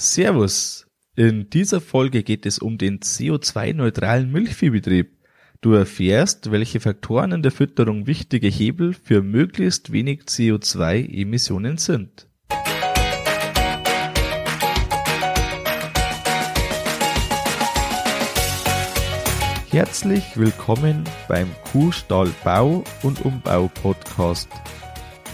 Servus. 0.00 0.86
In 1.16 1.50
dieser 1.50 1.80
Folge 1.80 2.22
geht 2.22 2.46
es 2.46 2.60
um 2.60 2.78
den 2.78 3.00
CO2-neutralen 3.00 4.30
Milchviehbetrieb. 4.30 5.18
Du 5.60 5.72
erfährst, 5.72 6.52
welche 6.52 6.78
Faktoren 6.78 7.32
in 7.32 7.42
der 7.42 7.50
Fütterung 7.50 8.06
wichtige 8.06 8.46
Hebel 8.46 8.94
für 8.94 9.22
möglichst 9.22 9.90
wenig 9.90 10.20
CO2-Emissionen 10.22 11.78
sind. 11.78 12.28
Herzlich 19.70 20.36
willkommen 20.36 21.02
beim 21.26 21.48
Kuhstall 21.72 22.32
Bau 22.44 22.84
und 23.02 23.24
Umbau 23.24 23.68
Podcast. 23.82 24.48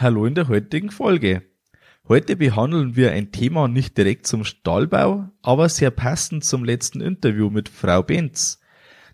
Hallo 0.00 0.26
in 0.26 0.36
der 0.36 0.46
heutigen 0.46 0.92
Folge. 0.92 1.42
Heute 2.06 2.36
behandeln 2.36 2.94
wir 2.94 3.10
ein 3.10 3.32
Thema 3.32 3.66
nicht 3.66 3.98
direkt 3.98 4.28
zum 4.28 4.44
Stallbau, 4.44 5.28
aber 5.42 5.68
sehr 5.68 5.90
passend 5.90 6.44
zum 6.44 6.64
letzten 6.64 7.00
Interview 7.00 7.50
mit 7.50 7.68
Frau 7.68 8.04
Benz. 8.04 8.60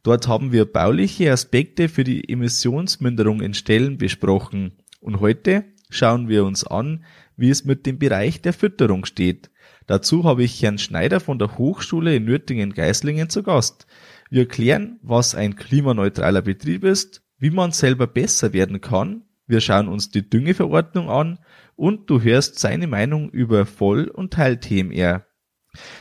Dort 0.02 0.28
haben 0.28 0.52
wir 0.52 0.70
bauliche 0.70 1.32
Aspekte 1.32 1.88
für 1.88 2.04
die 2.04 2.28
Emissionsminderung 2.28 3.40
in 3.40 3.54
Ställen 3.54 3.96
besprochen. 3.96 4.72
Und 5.00 5.20
heute 5.20 5.64
schauen 5.88 6.28
wir 6.28 6.44
uns 6.44 6.66
an, 6.66 7.06
wie 7.34 7.48
es 7.48 7.64
mit 7.64 7.86
dem 7.86 7.98
Bereich 7.98 8.42
der 8.42 8.52
Fütterung 8.52 9.06
steht. 9.06 9.50
Dazu 9.86 10.24
habe 10.24 10.44
ich 10.44 10.62
Herrn 10.62 10.76
Schneider 10.76 11.18
von 11.18 11.38
der 11.38 11.56
Hochschule 11.56 12.14
in 12.14 12.26
Nürtingen-Geislingen 12.26 13.30
zu 13.30 13.42
Gast. 13.42 13.86
Wir 14.28 14.46
klären, 14.46 14.98
was 15.00 15.34
ein 15.34 15.56
klimaneutraler 15.56 16.42
Betrieb 16.42 16.84
ist, 16.84 17.22
wie 17.38 17.50
man 17.50 17.72
selber 17.72 18.06
besser 18.06 18.52
werden 18.52 18.82
kann. 18.82 19.22
Wir 19.46 19.60
schauen 19.60 19.88
uns 19.88 20.10
die 20.10 20.28
Düngeverordnung 20.28 21.10
an 21.10 21.38
und 21.76 22.08
du 22.08 22.22
hörst 22.22 22.58
seine 22.58 22.86
Meinung 22.86 23.30
über 23.30 23.66
Voll- 23.66 24.08
und 24.08 24.32
Teil-TMR. 24.32 25.26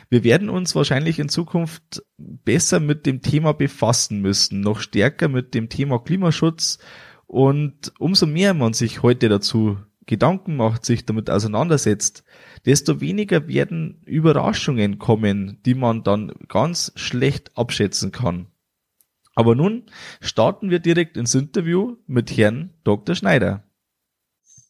Wir 0.10 0.24
werden 0.24 0.50
uns 0.50 0.76
wahrscheinlich 0.76 1.20
in 1.20 1.30
Zukunft 1.30 2.04
besser 2.18 2.80
mit 2.80 3.06
dem 3.06 3.22
Thema 3.22 3.54
befassen 3.54 4.22
müssen, 4.22 4.62
noch 4.62 4.80
stärker 4.80 5.28
mit 5.28 5.54
dem 5.56 5.70
Thema 5.70 6.00
Klimaschutz 6.00 6.78
und 7.26 7.92
umso 7.98 8.28
mehr 8.28 8.54
man 8.54 8.74
sich 8.74 9.02
heute 9.02 9.30
dazu 9.30 9.78
Gedanken 10.06 10.56
macht, 10.56 10.86
sich 10.86 11.06
damit 11.06 11.30
auseinandersetzt, 11.30 12.24
desto 12.66 13.02
weniger 13.02 13.48
werden 13.48 14.02
Überraschungen 14.06 15.00
kommen, 15.00 15.60
die 15.66 15.76
man 15.76 16.04
dann 16.04 16.34
ganz 16.50 16.92
schlecht 16.96 17.58
abschätzen 17.58 18.12
kann. 18.12 18.48
Aber 19.36 19.56
nun 19.56 19.84
starten 20.22 20.70
wir 20.70 20.80
direkt 20.80 21.17
ins 21.17 21.34
Interview 21.34 21.98
mit 22.06 22.36
Herrn 22.38 22.72
Dr. 22.84 23.16
Schneider. 23.16 23.64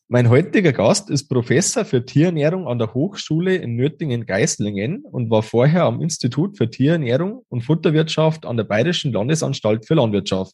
Mein 0.07 0.29
heutiger 0.29 0.73
Gast 0.73 1.09
ist 1.09 1.27
Professor 1.27 1.85
für 1.85 2.05
Tierernährung 2.05 2.67
an 2.67 2.77
der 2.77 2.93
Hochschule 2.93 3.55
in 3.55 3.75
Nürtingen-Geislingen 3.75 5.05
und 5.05 5.29
war 5.31 5.41
vorher 5.41 5.85
am 5.85 6.01
Institut 6.01 6.57
für 6.57 6.69
Tierernährung 6.69 7.45
und 7.49 7.61
Futterwirtschaft 7.61 8.45
an 8.45 8.57
der 8.57 8.65
Bayerischen 8.65 9.11
Landesanstalt 9.11 9.87
für 9.87 9.95
Landwirtschaft. 9.95 10.53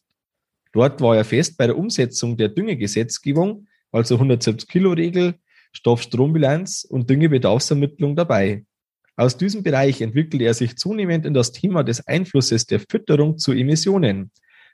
Dort 0.72 1.00
war 1.00 1.16
er 1.16 1.24
fest 1.24 1.58
bei 1.58 1.66
der 1.66 1.76
Umsetzung 1.76 2.36
der 2.36 2.48
Düngegesetzgebung, 2.48 3.66
also 3.92 4.16
170-Kilo-Regel, 4.16 5.34
Stoff-Strom-Bilanz 5.72 6.84
und 6.88 7.10
Düngebedarfsermittlung 7.10 8.16
dabei. 8.16 8.64
Aus 9.20 9.36
diesem 9.36 9.62
Bereich 9.62 10.00
entwickelte 10.00 10.46
er 10.46 10.54
sich 10.54 10.78
zunehmend 10.78 11.26
in 11.26 11.34
das 11.34 11.52
Thema 11.52 11.82
des 11.82 12.06
Einflusses 12.06 12.64
der 12.64 12.80
Fütterung 12.80 13.36
zu 13.36 13.52
Emissionen. 13.52 14.30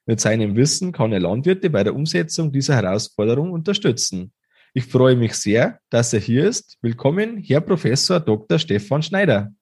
Mit 0.06 0.20
seinem 0.20 0.54
Wissen 0.54 0.92
kann 0.92 1.12
er 1.12 1.18
Landwirte 1.18 1.68
bei 1.68 1.82
der 1.82 1.96
Umsetzung 1.96 2.52
dieser 2.52 2.76
Herausforderung 2.76 3.50
unterstützen. 3.50 4.32
Ich 4.72 4.84
freue 4.84 5.16
mich 5.16 5.34
sehr, 5.34 5.80
dass 5.90 6.12
er 6.12 6.20
hier 6.20 6.48
ist. 6.48 6.78
Willkommen, 6.80 7.38
Herr 7.38 7.60
Professor 7.60 8.20
Dr. 8.20 8.60
Stefan 8.60 9.02
Schneider. 9.02 9.52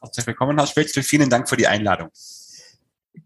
Herzlich 0.00 0.28
willkommen, 0.28 0.56
Herr 0.56 0.68
Spötzl. 0.68 1.02
Vielen 1.02 1.28
Dank 1.28 1.48
für 1.48 1.56
die 1.56 1.66
Einladung. 1.66 2.10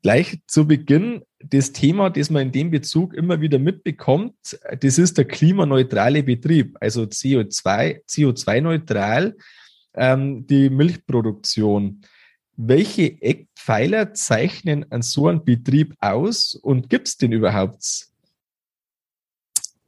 Gleich 0.00 0.38
zu 0.46 0.66
Beginn 0.66 1.24
das 1.40 1.72
Thema, 1.72 2.08
das 2.08 2.30
man 2.30 2.46
in 2.46 2.52
dem 2.52 2.70
Bezug 2.70 3.12
immer 3.12 3.42
wieder 3.42 3.58
mitbekommt, 3.58 4.58
das 4.80 4.96
ist 4.96 5.18
der 5.18 5.26
klimaneutrale 5.26 6.22
Betrieb, 6.22 6.74
also 6.80 7.02
CO2, 7.02 8.06
CO2-neutral, 8.06 9.36
ähm, 9.94 10.46
die 10.46 10.70
Milchproduktion. 10.70 12.02
Welche 12.56 13.22
Eckpfeiler 13.22 14.14
zeichnen 14.14 14.90
an 14.90 15.02
so 15.02 15.28
einen 15.28 15.44
Betrieb 15.44 15.94
aus 16.00 16.54
und 16.54 16.90
gibt 16.90 17.08
es 17.08 17.16
den 17.16 17.32
überhaupt? 17.32 18.08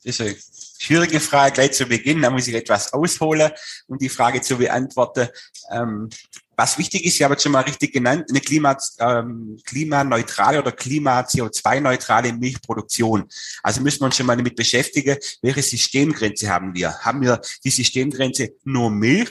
Das 0.03 0.15
ist 0.15 0.21
eine 0.21 0.37
schwierige 0.79 1.21
Frage 1.21 1.55
gleich 1.55 1.73
zu 1.73 1.85
Beginn. 1.85 2.23
Da 2.23 2.31
muss 2.31 2.49
ich 2.49 2.55
etwas 2.55 2.93
ausholen, 2.93 3.51
um 3.87 3.99
die 3.99 4.09
Frage 4.09 4.41
zu 4.41 4.57
beantworten. 4.57 5.29
Ähm, 5.71 6.09
was 6.57 6.79
wichtig 6.79 7.07
ist, 7.07 7.17
ich 7.17 7.23
habe 7.23 7.35
es 7.35 7.43
schon 7.43 7.53
mal 7.53 7.63
richtig 7.63 7.93
genannt, 7.93 8.27
eine 8.29 8.41
Klima, 8.41 8.77
ähm, 8.99 9.59
klimaneutrale 9.65 10.59
oder 10.59 10.73
klima-CO2-neutrale 10.73 12.35
Milchproduktion. 12.35 13.27
Also 13.63 13.81
müssen 13.81 14.01
wir 14.01 14.07
uns 14.07 14.17
schon 14.17 14.27
mal 14.27 14.37
damit 14.37 14.57
beschäftigen, 14.57 15.17
welche 15.43 15.63
Systemgrenze 15.63 16.49
haben 16.49 16.75
wir? 16.75 16.99
Haben 17.01 17.23
wir 17.23 17.41
die 17.65 17.71
Systemgrenze 17.71 18.57
nur 18.65 18.91
Milch? 18.91 19.31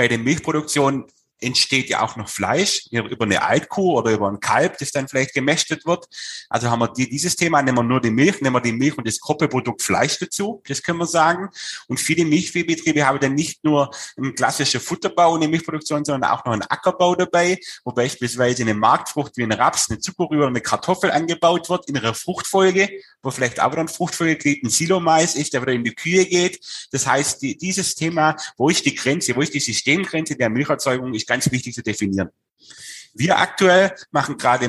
Bei 0.00 0.08
der 0.08 0.16
Milchproduktion 0.16 1.04
entsteht 1.40 1.88
ja 1.88 2.02
auch 2.02 2.16
noch 2.16 2.28
Fleisch 2.28 2.86
über 2.90 3.24
eine 3.24 3.42
Altkuh 3.42 3.98
oder 3.98 4.12
über 4.12 4.28
ein 4.28 4.40
Kalb, 4.40 4.78
das 4.78 4.90
dann 4.90 5.08
vielleicht 5.08 5.34
gemästet 5.34 5.86
wird. 5.86 6.06
Also 6.48 6.70
haben 6.70 6.80
wir 6.80 6.88
die, 6.88 7.08
dieses 7.08 7.36
Thema, 7.36 7.62
nehmen 7.62 7.78
wir 7.78 7.82
nur 7.82 8.00
die 8.00 8.10
Milch, 8.10 8.40
nehmen 8.40 8.56
wir 8.56 8.60
die 8.60 8.72
Milch 8.72 8.96
und 8.98 9.06
das 9.06 9.20
Gruppeprodukt 9.20 9.82
Fleisch 9.82 10.18
dazu, 10.18 10.62
das 10.66 10.82
können 10.82 10.98
wir 10.98 11.06
sagen. 11.06 11.48
Und 11.88 12.00
viele 12.00 12.24
Milchviehbetriebe 12.24 13.06
haben 13.06 13.20
dann 13.20 13.34
nicht 13.34 13.64
nur 13.64 13.90
einen 14.16 14.34
klassischen 14.34 14.80
Futterbau 14.80 15.32
und 15.34 15.42
eine 15.42 15.50
Milchproduktion, 15.50 16.04
sondern 16.04 16.30
auch 16.30 16.44
noch 16.44 16.52
einen 16.52 16.62
Ackerbau 16.62 17.14
dabei, 17.14 17.58
wo 17.84 17.92
beispielsweise 17.92 18.62
eine 18.62 18.74
Marktfrucht 18.74 19.36
wie 19.36 19.42
ein 19.42 19.52
Raps, 19.52 19.90
eine 19.90 19.98
Zuckerrübe 19.98 20.38
oder 20.38 20.48
eine 20.48 20.60
Kartoffel 20.60 21.10
angebaut 21.10 21.68
wird 21.68 21.88
in 21.88 21.96
einer 21.96 22.14
Fruchtfolge, 22.14 22.90
wo 23.22 23.30
vielleicht 23.30 23.60
auch 23.60 23.72
wieder 23.72 23.82
ein 23.82 23.88
Fruchtfolge 23.88 24.56
ein 24.62 24.70
Silomais 24.70 25.34
ist, 25.34 25.52
der 25.52 25.62
wieder 25.62 25.72
in 25.72 25.84
die 25.84 25.94
Kühe 25.94 26.24
geht. 26.26 26.60
Das 26.92 27.06
heißt, 27.06 27.42
die, 27.42 27.56
dieses 27.56 27.94
Thema, 27.94 28.36
wo 28.56 28.68
ist 28.68 28.84
die 28.84 28.94
Grenze, 28.94 29.34
wo 29.36 29.40
ist 29.40 29.54
die 29.54 29.60
Systemgrenze 29.60 30.36
der 30.36 30.50
Milcherzeugung, 30.50 31.14
ist 31.14 31.26
ganz 31.30 31.50
wichtig 31.52 31.74
zu 31.74 31.82
definieren. 31.82 32.30
Wir 33.14 33.38
aktuell 33.38 33.92
machen 34.12 34.36
gerade 34.36 34.68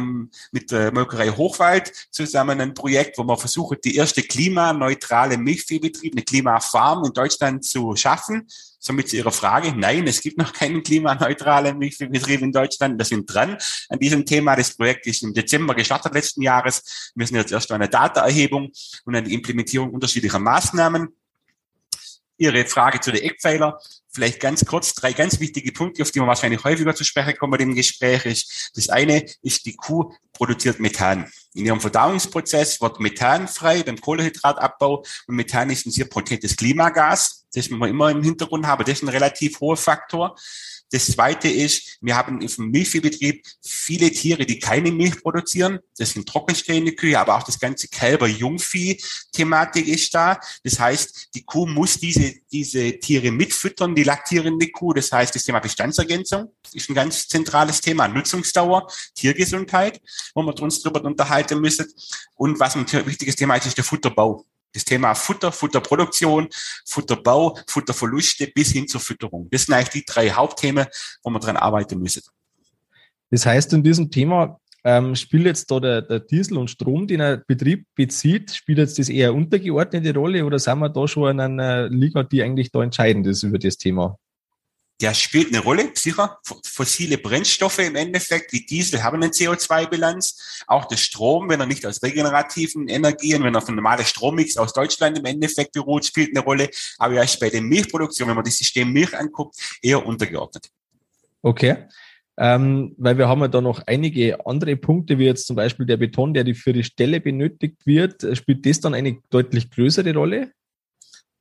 mit 0.51 0.71
der 0.71 0.91
Molkerei 0.91 1.29
Hochwald 1.29 1.91
zusammen 2.11 2.59
ein 2.59 2.73
Projekt, 2.73 3.17
wo 3.17 3.23
wir 3.23 3.37
versuchen, 3.37 3.77
die 3.83 3.95
erste 3.95 4.23
klimaneutrale 4.23 5.37
Milchviehbetrieb, 5.37 6.13
eine 6.13 6.23
Klimafarm 6.23 7.05
in 7.05 7.13
Deutschland 7.13 7.65
zu 7.65 7.95
schaffen. 7.95 8.47
Somit 8.79 9.09
zu 9.09 9.17
Ihrer 9.17 9.31
Frage, 9.31 9.73
nein, 9.77 10.07
es 10.07 10.21
gibt 10.21 10.39
noch 10.39 10.53
keinen 10.53 10.81
klimaneutralen 10.81 11.77
Milchviehbetrieb 11.77 12.41
in 12.41 12.51
Deutschland. 12.51 12.97
Wir 12.97 13.05
sind 13.05 13.31
dran 13.31 13.57
an 13.89 13.99
diesem 13.99 14.25
Thema. 14.25 14.55
Das 14.55 14.75
Projekt 14.75 15.05
ist 15.05 15.21
im 15.21 15.35
Dezember 15.35 15.75
gestartet 15.75 16.13
letzten 16.15 16.41
Jahres. 16.41 17.11
Wir 17.13 17.27
sind 17.27 17.37
jetzt 17.37 17.51
erst 17.51 17.71
an 17.71 17.81
der 17.81 17.89
Datenerhebung 17.89 18.71
und 19.05 19.27
die 19.27 19.33
Implementierung 19.35 19.91
unterschiedlicher 19.91 20.39
Maßnahmen. 20.39 21.09
Ihre 22.37 22.65
Frage 22.65 22.99
zu 22.99 23.11
den 23.11 23.23
Eckpfeiler. 23.23 23.79
Vielleicht 24.13 24.39
ganz 24.39 24.65
kurz 24.65 24.93
drei 24.93 25.13
ganz 25.13 25.39
wichtige 25.39 25.71
Punkte, 25.71 26.01
auf 26.03 26.11
die 26.11 26.19
wir 26.19 26.27
wahrscheinlich 26.27 26.63
häufiger 26.63 26.93
zu 26.93 27.03
sprechen 27.03 27.37
kommen 27.37 27.59
im 27.59 27.75
Gespräch 27.75 28.25
ist. 28.25 28.71
Das 28.75 28.89
eine 28.89 29.25
ist, 29.41 29.65
die 29.65 29.75
Kuh 29.75 30.13
produziert 30.33 30.79
Methan. 30.79 31.31
In 31.53 31.65
ihrem 31.65 31.79
Verdauungsprozess 31.79 32.81
wird 32.81 32.99
Methan 32.99 33.47
frei 33.47 33.83
beim 33.83 33.99
Kohlehydratabbau 33.99 35.03
und 35.27 35.35
Methan 35.35 35.69
ist 35.69 35.85
ein 35.85 35.91
sehr 35.91 36.05
potentes 36.05 36.55
Klimagas. 36.55 37.45
Das 37.53 37.69
muss 37.69 37.79
man 37.79 37.89
immer 37.89 38.09
im 38.11 38.23
Hintergrund 38.23 38.65
haben. 38.65 38.83
Das 38.83 38.97
ist 38.97 39.03
ein 39.03 39.09
relativ 39.09 39.59
hoher 39.59 39.77
Faktor. 39.77 40.35
Das 40.91 41.07
zweite 41.07 41.47
ist, 41.47 41.97
wir 42.01 42.15
haben 42.15 42.41
im 42.41 42.69
Milchviehbetrieb 42.69 43.43
viele 43.61 44.11
Tiere, 44.11 44.45
die 44.45 44.59
keine 44.59 44.91
Milch 44.91 45.21
produzieren. 45.21 45.79
Das 45.97 46.11
sind 46.11 46.27
trockenstehende 46.27 46.91
Kühe, 46.91 47.17
aber 47.17 47.37
auch 47.37 47.43
das 47.43 47.59
ganze 47.59 47.87
Kälber-Jungvieh-Thematik 47.87 49.87
ist 49.87 50.13
da. 50.13 50.39
Das 50.63 50.79
heißt, 50.79 51.29
die 51.33 51.43
Kuh 51.43 51.65
muss 51.65 51.97
diese, 51.97 52.33
diese 52.51 52.99
Tiere 52.99 53.31
mitfüttern, 53.31 53.95
die 53.95 54.03
laktierende 54.03 54.67
Kuh. 54.67 54.93
Das 54.93 55.11
heißt, 55.11 55.33
das 55.33 55.43
Thema 55.43 55.59
Bestandsergänzung 55.59 56.51
ist 56.73 56.89
ein 56.89 56.95
ganz 56.95 57.27
zentrales 57.27 57.79
Thema. 57.79 58.09
Nutzungsdauer, 58.09 58.87
Tiergesundheit, 59.15 60.01
wo 60.35 60.43
wir 60.43 60.61
uns 60.61 60.81
drüber 60.81 61.01
unterhalten 61.03 61.61
müssen. 61.61 61.87
Und 62.35 62.59
was 62.59 62.75
ein 62.75 62.85
wichtiges 63.05 63.37
Thema 63.37 63.55
ist, 63.55 63.67
ist 63.67 63.77
der 63.77 63.85
Futterbau. 63.85 64.45
Das 64.73 64.85
Thema 64.85 65.13
Futter, 65.13 65.51
Futterproduktion, 65.51 66.47
Futterbau, 66.85 67.57
Futterverluste 67.67 68.47
bis 68.47 68.71
hin 68.71 68.87
zur 68.87 69.01
Fütterung. 69.01 69.49
Das 69.51 69.63
sind 69.65 69.75
eigentlich 69.75 69.89
die 69.89 70.05
drei 70.05 70.29
Hauptthemen, 70.29 70.85
wo 71.23 71.29
man 71.29 71.41
dran 71.41 71.57
arbeiten 71.57 71.99
müssen. 71.99 72.21
Das 73.29 73.45
heißt, 73.45 73.73
in 73.73 73.83
diesem 73.83 74.11
Thema 74.11 74.59
ähm, 74.83 75.15
spielt 75.15 75.45
jetzt 75.45 75.69
da 75.69 75.79
der, 75.79 76.01
der, 76.01 76.19
Diesel 76.19 76.57
und 76.57 76.69
Strom, 76.69 77.07
den 77.07 77.21
ein 77.21 77.43
Betrieb 77.47 77.85
bezieht, 77.95 78.51
spielt 78.51 78.79
jetzt 78.79 78.97
das 78.97 79.09
eher 79.09 79.33
untergeordnete 79.33 80.13
Rolle 80.13 80.45
oder 80.45 80.59
sind 80.59 80.79
wir 80.79 80.89
da 80.89 81.07
schon 81.07 81.31
in 81.31 81.39
einer 81.39 81.89
Liga, 81.89 82.23
die 82.23 82.41
eigentlich 82.41 82.71
da 82.71 82.81
entscheidend 82.81 83.27
ist 83.27 83.43
über 83.43 83.59
das 83.59 83.77
Thema? 83.77 84.17
Der 85.01 85.15
spielt 85.15 85.47
eine 85.47 85.63
Rolle, 85.63 85.89
sicher. 85.95 86.37
Fossile 86.63 87.17
Brennstoffe 87.17 87.79
im 87.79 87.95
Endeffekt, 87.95 88.53
wie 88.53 88.65
Diesel, 88.65 89.03
haben 89.03 89.21
eine 89.21 89.31
CO2-Bilanz. 89.31 90.63
Auch 90.67 90.85
der 90.85 90.97
Strom, 90.97 91.49
wenn 91.49 91.59
er 91.59 91.65
nicht 91.65 91.85
aus 91.85 92.03
regenerativen 92.03 92.87
Energien, 92.87 93.43
wenn 93.43 93.55
er 93.55 93.61
von 93.61 93.75
normaler 93.75 94.03
Strommix 94.03 94.57
aus 94.57 94.73
Deutschland 94.73 95.17
im 95.17 95.25
Endeffekt 95.25 95.73
beruht, 95.73 96.05
spielt 96.05 96.29
eine 96.35 96.45
Rolle. 96.45 96.69
Aber 96.99 97.15
er 97.15 97.23
ist 97.23 97.39
bei 97.39 97.49
der 97.49 97.61
Milchproduktion, 97.61 98.29
wenn 98.29 98.35
man 98.35 98.45
das 98.45 98.57
System 98.57 98.93
Milch 98.93 99.17
anguckt, 99.17 99.55
eher 99.81 100.05
untergeordnet. 100.05 100.69
Okay. 101.41 101.87
Ähm, 102.37 102.93
weil 102.97 103.17
wir 103.17 103.27
haben 103.27 103.41
ja 103.41 103.47
da 103.47 103.59
noch 103.59 103.81
einige 103.87 104.45
andere 104.45 104.75
Punkte, 104.75 105.17
wie 105.17 105.25
jetzt 105.25 105.47
zum 105.47 105.55
Beispiel 105.55 105.85
der 105.85 105.97
Beton, 105.97 106.33
der 106.33 106.45
für 106.55 106.73
die 106.73 106.83
Stelle 106.83 107.19
benötigt 107.19 107.85
wird. 107.85 108.25
Spielt 108.37 108.65
das 108.65 108.79
dann 108.79 108.93
eine 108.93 109.17
deutlich 109.29 109.69
größere 109.71 110.13
Rolle? 110.13 110.51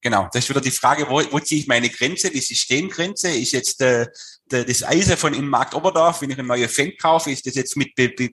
Genau, 0.02 0.28
das 0.32 0.44
ist 0.44 0.50
wieder 0.50 0.62
die 0.62 0.70
Frage, 0.70 1.06
wo, 1.10 1.20
wo 1.30 1.38
ziehe 1.40 1.60
ich 1.60 1.66
meine 1.66 1.90
Grenze, 1.90 2.30
die 2.30 2.40
Systemgrenze? 2.40 3.28
Ist 3.28 3.52
jetzt 3.52 3.82
äh, 3.82 4.06
das 4.48 4.82
Eisen 4.82 5.16
von 5.16 5.34
im 5.34 5.48
Markt 5.48 5.74
Oberdorf, 5.74 6.22
wenn 6.22 6.30
ich 6.30 6.38
eine 6.38 6.48
neue 6.48 6.68
Fenk 6.68 6.98
kaufe, 6.98 7.30
ist 7.30 7.46
das 7.46 7.54
jetzt 7.54 7.76
mit 7.76 7.94
be, 7.94 8.08
be, 8.08 8.30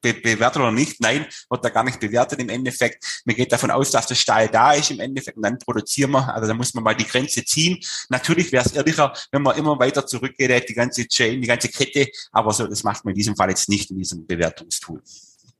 be, 0.00 0.14
bewertet 0.14 0.62
oder 0.62 0.72
nicht? 0.72 1.00
Nein, 1.00 1.26
wird 1.50 1.64
da 1.64 1.68
gar 1.68 1.84
nicht 1.84 2.00
bewertet 2.00 2.40
im 2.40 2.48
Endeffekt. 2.48 3.22
Man 3.26 3.36
geht 3.36 3.52
davon 3.52 3.70
aus, 3.70 3.90
dass 3.90 4.06
der 4.06 4.14
Stahl 4.14 4.48
da 4.48 4.72
ist 4.72 4.90
im 4.90 5.00
Endeffekt 5.00 5.36
und 5.36 5.42
dann 5.42 5.58
produzieren 5.58 6.10
wir, 6.12 6.34
also 6.34 6.48
da 6.48 6.54
muss 6.54 6.72
man 6.72 6.84
mal 6.84 6.94
die 6.94 7.06
Grenze 7.06 7.44
ziehen. 7.44 7.78
Natürlich 8.08 8.50
wäre 8.50 8.64
es 8.64 8.72
ehrlicher, 8.72 9.12
wenn 9.30 9.42
man 9.42 9.58
immer 9.58 9.78
weiter 9.78 10.06
zurückgeht, 10.06 10.68
die 10.68 10.74
ganze 10.74 11.06
Chain, 11.06 11.42
die 11.42 11.48
ganze 11.48 11.68
Kette, 11.68 12.08
aber 12.32 12.52
so, 12.52 12.66
das 12.66 12.82
macht 12.82 13.04
man 13.04 13.12
in 13.12 13.16
diesem 13.16 13.36
Fall 13.36 13.50
jetzt 13.50 13.68
nicht 13.68 13.90
in 13.90 13.98
diesem 13.98 14.26
Bewertungstool. 14.26 15.02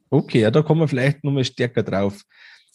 Okay, 0.09 0.41
ja, 0.41 0.51
da 0.51 0.63
kommen 0.63 0.81
wir 0.81 0.89
vielleicht 0.89 1.23
nochmal 1.23 1.45
stärker 1.45 1.85
drauf. 1.85 2.25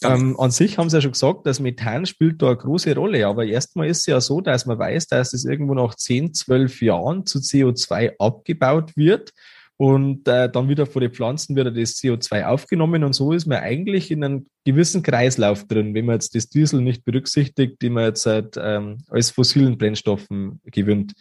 Ähm, 0.03 0.39
an 0.39 0.51
sich 0.51 0.77
haben 0.77 0.89
sie 0.89 0.97
ja 0.97 1.01
schon 1.01 1.13
gesagt, 1.13 1.45
dass 1.47 1.59
Methan 1.59 2.06
spielt 2.06 2.42
da 2.42 2.47
eine 2.47 2.57
große 2.57 2.94
Rolle. 2.95 3.25
Aber 3.27 3.45
erstmal 3.45 3.88
ist 3.88 4.00
es 4.00 4.06
ja 4.07 4.19
so, 4.19 4.42
dass 4.42 4.65
man 4.65 4.77
weiß, 4.77 5.07
dass 5.07 5.33
es 5.33 5.45
irgendwo 5.45 5.74
nach 5.74 5.95
10, 5.95 6.33
12 6.33 6.81
Jahren 6.81 7.25
zu 7.25 7.39
CO2 7.39 8.18
abgebaut 8.19 8.92
wird 8.95 9.31
und 9.77 10.27
äh, 10.27 10.50
dann 10.50 10.69
wieder 10.69 10.86
vor 10.86 11.01
den 11.01 11.12
Pflanzen 11.12 11.56
wird 11.56 11.75
das 11.75 11.95
CO2 11.95 12.45
aufgenommen 12.45 13.03
und 13.03 13.13
so 13.13 13.33
ist 13.33 13.45
man 13.45 13.57
eigentlich 13.57 14.09
in 14.09 14.24
einem 14.24 14.47
gewissen 14.63 15.03
Kreislauf 15.03 15.68
drin, 15.68 15.94
wenn 15.94 16.06
man 16.06 16.15
jetzt 16.15 16.33
das 16.33 16.47
Diesel 16.47 16.81
nicht 16.81 17.03
berücksichtigt, 17.03 17.81
die 17.81 17.89
man 17.89 18.06
jetzt 18.06 18.25
halt, 18.25 18.56
ähm, 18.57 19.00
als 19.09 19.31
fossilen 19.31 19.77
Brennstoffen 19.77 20.62
gewinnt. 20.65 21.13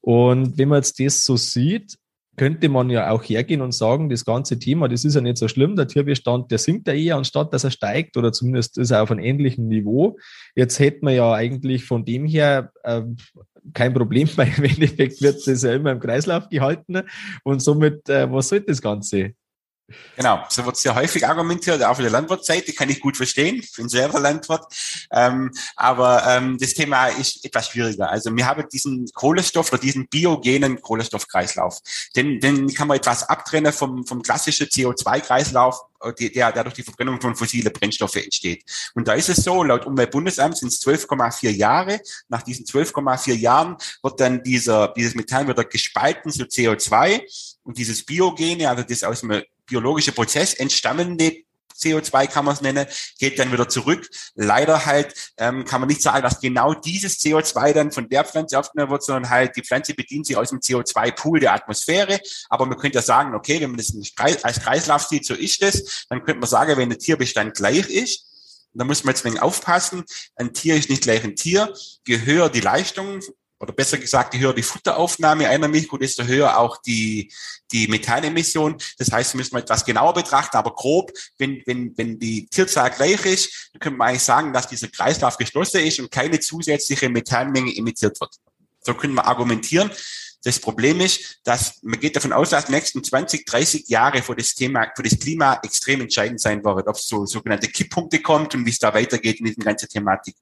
Und 0.00 0.58
wenn 0.58 0.68
man 0.68 0.78
jetzt 0.78 0.98
das 0.98 1.24
so 1.24 1.36
sieht, 1.36 1.96
könnte 2.36 2.68
man 2.68 2.90
ja 2.90 3.10
auch 3.10 3.22
hergehen 3.22 3.60
und 3.60 3.72
sagen, 3.72 4.08
das 4.08 4.24
ganze 4.24 4.58
Thema, 4.58 4.88
das 4.88 5.04
ist 5.04 5.14
ja 5.14 5.20
nicht 5.20 5.38
so 5.38 5.48
schlimm, 5.48 5.76
der 5.76 5.88
Tierbestand, 5.88 6.50
der 6.50 6.58
sinkt 6.58 6.88
ja 6.88 6.94
eher, 6.94 7.16
anstatt 7.16 7.52
dass 7.52 7.64
er 7.64 7.70
steigt 7.70 8.16
oder 8.16 8.32
zumindest 8.32 8.78
ist 8.78 8.90
er 8.90 9.02
auf 9.02 9.10
einem 9.10 9.24
ähnlichen 9.24 9.68
Niveau. 9.68 10.18
Jetzt 10.54 10.78
hätten 10.78 11.06
wir 11.06 11.14
ja 11.14 11.32
eigentlich 11.32 11.84
von 11.84 12.04
dem 12.04 12.26
her 12.26 12.72
äh, 12.82 13.02
kein 13.72 13.94
Problem, 13.94 14.28
weil 14.36 14.52
im 14.56 14.64
Endeffekt 14.64 15.22
wird 15.22 15.46
das 15.46 15.62
ja 15.62 15.74
immer 15.74 15.92
im 15.92 16.00
Kreislauf 16.00 16.48
gehalten 16.48 17.02
und 17.44 17.60
somit, 17.60 18.08
äh, 18.08 18.30
was 18.30 18.48
soll 18.48 18.60
das 18.60 18.82
Ganze? 18.82 19.34
Genau, 20.16 20.42
so 20.48 20.64
wird 20.64 20.78
sehr 20.78 20.94
häufig 20.94 21.26
argumentiert, 21.26 21.82
auch 21.82 21.90
auf 21.90 21.98
der 21.98 22.08
Landwirtsseite, 22.08 22.72
kann 22.72 22.88
ich 22.88 23.00
gut 23.00 23.18
verstehen, 23.18 23.56
ich 23.56 23.72
bin 23.72 23.90
selber 23.90 24.18
Landwirt, 24.18 24.64
ähm, 25.12 25.50
aber 25.76 26.24
ähm, 26.26 26.56
das 26.58 26.72
Thema 26.72 27.08
ist 27.08 27.44
etwas 27.44 27.68
schwieriger. 27.68 28.08
Also 28.08 28.34
wir 28.34 28.46
haben 28.46 28.66
diesen 28.72 29.10
Kohlenstoff 29.12 29.70
oder 29.70 29.82
diesen 29.82 30.08
biogenen 30.08 30.80
Kohlenstoffkreislauf, 30.80 31.80
den, 32.16 32.40
den 32.40 32.72
kann 32.72 32.88
man 32.88 32.96
etwas 32.96 33.28
abtrennen 33.28 33.74
vom, 33.74 34.06
vom 34.06 34.22
klassischen 34.22 34.68
CO2-Kreislauf, 34.68 35.78
der, 36.18 36.52
der 36.52 36.64
durch 36.64 36.74
die 36.74 36.82
Verbrennung 36.82 37.20
von 37.20 37.34
fossilen 37.34 37.72
Brennstoffen 37.72 38.22
entsteht. 38.22 38.64
Und 38.94 39.08
da 39.08 39.14
ist 39.14 39.28
es 39.28 39.38
so, 39.38 39.62
laut 39.62 39.86
Umweltbundesamt 39.86 40.56
sind 40.56 40.68
es 40.68 40.80
12,4 40.82 41.50
Jahre. 41.50 42.00
Nach 42.28 42.42
diesen 42.42 42.66
12,4 42.66 43.32
Jahren 43.34 43.76
wird 44.02 44.20
dann 44.20 44.42
dieser, 44.42 44.88
dieses 44.88 45.14
Methan 45.14 45.48
wieder 45.48 45.64
gespalten 45.64 46.30
zu 46.30 46.44
CO2 46.44 47.22
und 47.62 47.78
dieses 47.78 48.04
Biogene, 48.04 48.68
also 48.68 48.82
das 48.82 49.02
aus 49.02 49.20
dem 49.20 49.42
biologische 49.66 50.12
Prozess 50.12 50.54
entstammende 50.54 51.44
CO2 51.76 52.26
kann 52.28 52.44
man 52.44 52.54
es 52.54 52.60
nennen, 52.60 52.86
geht 53.18 53.38
dann 53.38 53.52
wieder 53.52 53.68
zurück. 53.68 54.08
Leider 54.34 54.86
halt 54.86 55.14
ähm, 55.36 55.64
kann 55.64 55.80
man 55.80 55.88
nicht 55.88 56.02
sagen, 56.02 56.22
dass 56.22 56.40
genau 56.40 56.74
dieses 56.74 57.18
CO2 57.20 57.72
dann 57.72 57.92
von 57.92 58.08
der 58.08 58.24
Pflanze 58.24 58.58
aufgenommen 58.58 58.92
wird, 58.92 59.02
sondern 59.02 59.30
halt 59.30 59.56
die 59.56 59.62
Pflanze 59.62 59.94
bedient 59.94 60.26
sich 60.26 60.36
aus 60.36 60.50
dem 60.50 60.60
CO2-Pool 60.60 61.40
der 61.40 61.52
Atmosphäre. 61.52 62.20
Aber 62.48 62.66
man 62.66 62.78
könnte 62.78 62.98
ja 62.98 63.02
sagen, 63.02 63.34
okay, 63.34 63.60
wenn 63.60 63.70
man 63.70 63.78
das 63.78 63.92
als 64.42 64.60
Kreislauf 64.60 65.02
sieht, 65.02 65.26
so 65.26 65.34
ist 65.34 65.62
es, 65.62 66.06
dann 66.08 66.24
könnte 66.24 66.40
man 66.40 66.48
sagen, 66.48 66.76
wenn 66.76 66.90
der 66.90 66.98
Tierbestand 66.98 67.54
gleich 67.54 67.88
ist, 67.88 68.26
da 68.76 68.84
muss 68.84 69.04
man 69.04 69.14
jetzt 69.14 69.24
ein 69.24 69.30
wenig 69.30 69.42
aufpassen. 69.42 70.04
Ein 70.34 70.52
Tier 70.52 70.76
ist 70.76 70.90
nicht 70.90 71.04
gleich 71.04 71.22
ein 71.22 71.36
Tier. 71.36 71.72
Je 72.06 72.24
höher 72.24 72.48
die 72.50 72.60
Leistung 72.60 73.20
oder 73.64 73.72
besser 73.72 73.98
gesagt, 73.98 74.34
je 74.34 74.40
höher 74.40 74.52
die 74.52 74.62
Futteraufnahme 74.62 75.48
einer 75.48 75.68
Milchkuh, 75.68 75.96
desto 75.96 76.24
höher 76.24 76.58
auch 76.58 76.76
die, 76.82 77.32
die 77.72 77.88
Methanemission. 77.88 78.76
Das 78.98 79.10
heißt, 79.10 79.32
wir 79.32 79.38
müssen 79.38 79.56
etwas 79.56 79.84
genauer 79.84 80.12
betrachten, 80.12 80.56
aber 80.56 80.74
grob, 80.74 81.12
wenn, 81.38 81.62
wenn, 81.66 81.96
wenn 81.96 82.18
die 82.18 82.46
Tierzahl 82.46 82.90
gleich 82.90 83.24
ist, 83.24 83.70
dann 83.72 83.80
können 83.80 83.96
wir 83.96 84.04
eigentlich 84.04 84.22
sagen, 84.22 84.52
dass 84.52 84.68
dieser 84.68 84.88
Kreislauf 84.88 85.38
geschlossen 85.38 85.80
ist 85.80 85.98
und 85.98 86.10
keine 86.10 86.40
zusätzliche 86.40 87.08
Methanmenge 87.08 87.74
emittiert 87.74 88.20
wird. 88.20 88.36
So 88.80 88.92
können 88.92 89.14
wir 89.14 89.26
argumentieren. 89.26 89.90
Das 90.44 90.58
Problem 90.58 91.00
ist, 91.00 91.40
dass 91.42 91.82
man 91.82 91.98
geht 91.98 92.16
davon 92.16 92.32
aus, 92.32 92.50
dass 92.50 92.66
die 92.66 92.72
nächsten 92.72 93.02
20, 93.02 93.46
30 93.46 93.88
Jahre 93.88 94.22
für 94.22 94.36
das 94.36 94.54
Thema, 94.54 94.90
für 94.94 95.02
das 95.02 95.18
Klima 95.18 95.58
extrem 95.62 96.02
entscheidend 96.02 96.40
sein 96.40 96.62
wird, 96.62 96.86
ob 96.86 96.96
es 96.96 97.08
so 97.08 97.24
sogenannte 97.24 97.68
Kipppunkte 97.68 98.20
kommt 98.20 98.54
und 98.54 98.66
wie 98.66 98.70
es 98.70 98.78
da 98.78 98.92
weitergeht 98.92 99.40
in 99.40 99.46
dieser 99.46 99.62
ganzen 99.62 99.88
Thematik. 99.88 100.36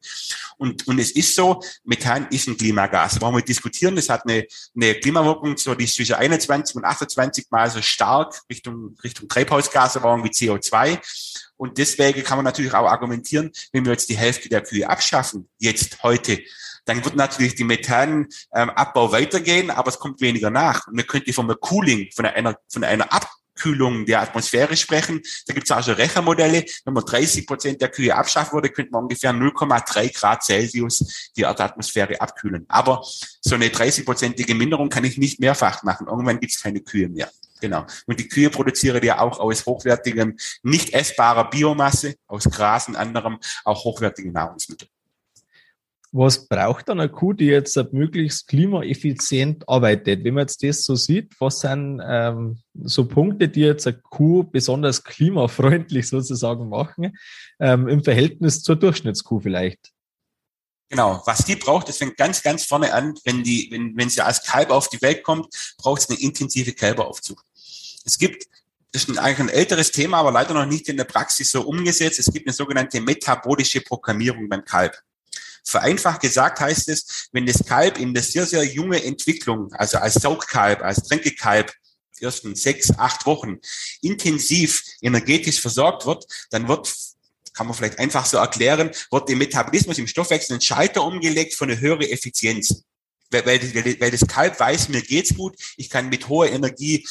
Und, 0.59 0.87
und 0.89 0.99
es 0.99 1.13
ist 1.13 1.35
so, 1.35 1.63
Methan 1.85 2.27
ist 2.31 2.49
ein 2.49 2.57
Klimagas. 2.57 3.21
Warum 3.21 3.37
wir 3.37 3.43
diskutieren, 3.43 3.95
das 3.95 4.09
hat 4.09 4.23
eine, 4.27 4.45
eine 4.75 4.95
Klimawirkung, 4.97 5.57
so 5.57 5.75
die 5.75 5.85
ist 5.85 5.95
zwischen 5.95 6.17
21 6.17 6.77
und 6.77 6.85
28 6.85 7.47
mal 7.51 7.71
so 7.71 7.81
stark 7.81 8.41
Richtung, 8.51 8.97
Richtung 9.05 9.29
Treibhausgaserwärmung 9.29 10.25
wie 10.25 10.31
CO2. 10.31 10.99
Und 11.57 11.79
deswegen 11.79 12.25
kann 12.25 12.39
man 12.39 12.45
natürlich 12.45 12.75
auch 12.75 12.89
argumentieren, 12.89 13.53
wenn 13.71 13.85
wir 13.85 13.93
jetzt 13.93 14.09
die 14.09 14.17
Hälfte 14.17 14.49
der 14.49 14.63
Kühe 14.63 14.89
abschaffen, 14.89 15.49
jetzt 15.59 16.03
heute, 16.03 16.41
dann 16.85 17.05
wird 17.05 17.17
natürlich 17.17 17.55
die 17.55 17.65
Methanabbau 17.65 19.13
weitergehen, 19.13 19.71
aber 19.71 19.89
es 19.89 19.99
kommt 19.99 20.21
weniger 20.21 20.51
nach. 20.51 20.87
Und 20.87 20.97
man 20.97 21.07
könnte 21.07 21.33
von 21.33 21.49
einem 21.49 21.61
Cooling, 21.61 22.11
von 22.15 22.27
einer, 22.27 22.57
von 22.69 22.85
einer 22.85 23.13
Abkühlung 23.13 24.05
der 24.07 24.21
Atmosphäre 24.21 24.77
sprechen. 24.77 25.21
Da 25.47 25.55
gibt 25.55 25.71
es 25.71 25.77
auch 25.77 25.83
schon 25.83 25.95
Rechnermodelle. 25.95 26.65
Wenn 26.85 26.95
man 26.95 27.05
30 27.05 27.47
Prozent 27.47 27.81
der 27.81 27.89
Kühe 27.89 28.15
abschaffen 28.15 28.55
würde, 28.55 28.71
könnte 28.71 28.93
man 28.93 29.03
ungefähr 29.03 29.33
0,3 29.33 30.13
Grad 30.13 30.43
Celsius 30.43 31.31
die 31.37 31.43
Erdatmosphäre 31.43 32.21
abkühlen. 32.21 32.65
Aber 32.69 33.03
so 33.41 33.55
eine 33.55 33.69
30-prozentige 33.69 34.55
Minderung 34.55 34.89
kann 34.89 35.05
ich 35.05 35.19
nicht 35.19 35.39
mehrfach 35.39 35.83
machen. 35.85 36.09
Irgendwann 36.09 36.41
gibt 36.41 36.53
es 36.53 36.63
keine 36.63 36.81
Kühe 36.81 37.09
mehr. 37.09 37.31
Genau. 37.61 37.87
Und 38.07 38.19
die 38.19 38.27
Kühe 38.27 38.51
produzieren 38.51 39.05
ja 39.05 39.21
auch 39.21 39.39
aus 39.39 39.67
hochwertigem, 39.67 40.37
nicht 40.65 40.95
essbarer 40.95 41.49
Biomasse, 41.49 42.17
aus 42.27 42.45
Gras 42.51 42.89
und 42.89 42.97
anderem, 42.97 43.39
auch 43.65 43.85
hochwertige 43.85 44.33
Nahrungsmittel 44.33 44.89
was 46.13 46.47
braucht 46.47 46.91
dann 46.91 47.01
eine 47.01 47.09
Kuh, 47.09 47.33
die 47.33 47.47
jetzt 47.47 47.77
möglichst 47.93 48.47
klimaeffizient 48.47 49.67
arbeitet? 49.67 50.23
Wenn 50.25 50.35
man 50.35 50.43
jetzt 50.43 50.63
das 50.63 50.85
so 50.85 50.95
sieht, 50.95 51.33
was 51.41 51.61
sind 51.61 52.03
ähm, 52.07 52.59
so 52.75 53.07
Punkte, 53.07 53.49
die 53.49 53.63
jetzt 53.63 53.87
eine 53.87 53.99
Kuh 53.99 54.45
besonders 54.45 55.05
klimafreundlich 55.05 56.09
sozusagen 56.09 56.69
machen, 56.69 57.17
ähm, 57.59 57.89
im 57.89 58.05
Verhältnis 58.05 58.63
zur 58.63 58.77
Durchschnittskuh 58.77 59.41
vielleicht? 59.41 59.91
Genau, 60.91 61.23
was 61.25 61.47
die 61.47 61.57
braucht, 61.57 61.89
das 61.89 61.97
fängt 61.97 62.19
ganz, 62.19 62.43
ganz 62.43 62.67
vorne 62.67 62.93
an, 62.93 63.15
wenn 63.25 63.43
die, 63.43 63.69
wenn, 63.71 63.97
wenn 63.97 64.11
sie 64.11 64.21
als 64.21 64.45
Kalb 64.45 64.71
auf 64.71 64.91
die 64.91 65.01
Welt 65.01 65.23
kommt, 65.23 65.47
braucht 65.79 66.03
es 66.03 66.11
eine 66.11 66.21
intensive 66.21 66.73
Kälberaufzug. 66.73 67.43
Es 68.05 68.19
gibt 68.19 68.47
das 68.95 69.05
ist 69.05 69.19
eigentlich 69.19 69.39
ein 69.41 69.49
älteres 69.49 69.91
Thema, 69.91 70.19
aber 70.19 70.33
leider 70.33 70.53
noch 70.53 70.67
nicht 70.67 70.87
in 70.91 70.99
der 70.99 71.05
Praxis 71.05 71.51
so 71.51 71.63
umgesetzt. 71.63 72.19
Es 72.19 72.31
gibt 72.31 72.47
eine 72.47 72.53
sogenannte 72.53 73.01
metabolische 73.01 73.81
Programmierung 73.81 74.51
beim 74.51 74.67
Kalb. 74.67 75.03
Vereinfacht 75.65 76.21
gesagt 76.21 76.61
heißt 76.61 76.89
es, 76.89 77.29
wenn 77.33 77.47
das 77.47 77.65
Kalb 77.65 77.99
in 77.99 78.15
der 78.15 78.23
sehr, 78.23 78.47
sehr 78.47 78.65
junge 78.65 79.03
Entwicklung, 79.03 79.73
also 79.75 79.99
als 79.99 80.15
Saugkalb, 80.15 80.83
als 80.83 81.03
Tränkekalb, 81.05 81.73
ersten 82.23 82.55
sechs, 82.55 82.97
acht 82.99 83.27
Wochen 83.27 83.59
intensiv 84.01 84.85
energetisch 85.01 85.61
versorgt 85.61 86.07
wird, 86.07 86.25
dann 86.51 86.69
wird 86.69 86.89
kann 87.55 87.67
man 87.67 87.77
vielleicht 87.77 87.99
einfach 87.99 88.25
so 88.25 88.39
erklären, 88.39 88.91
wird 89.11 89.29
der 89.29 89.37
Metabolismus 89.37 89.99
im 89.99 90.07
Stoffwechsel 90.07 90.57
ein 90.57 90.63
Schalter 90.63 91.05
umgelegt 91.05 91.53
für 91.53 91.65
eine 91.65 91.79
höhere 91.79 92.11
Effizienz. 92.11 92.83
Weil, 93.31 93.45
weil, 93.45 94.01
weil 94.01 94.11
das 94.11 94.27
Kalb 94.27 94.59
weiß, 94.59 94.89
mir 94.89 95.03
geht's 95.03 95.35
gut, 95.35 95.55
ich 95.77 95.91
kann 95.91 96.09
mit 96.09 96.29
hoher 96.29 96.49
Energie 96.49 97.07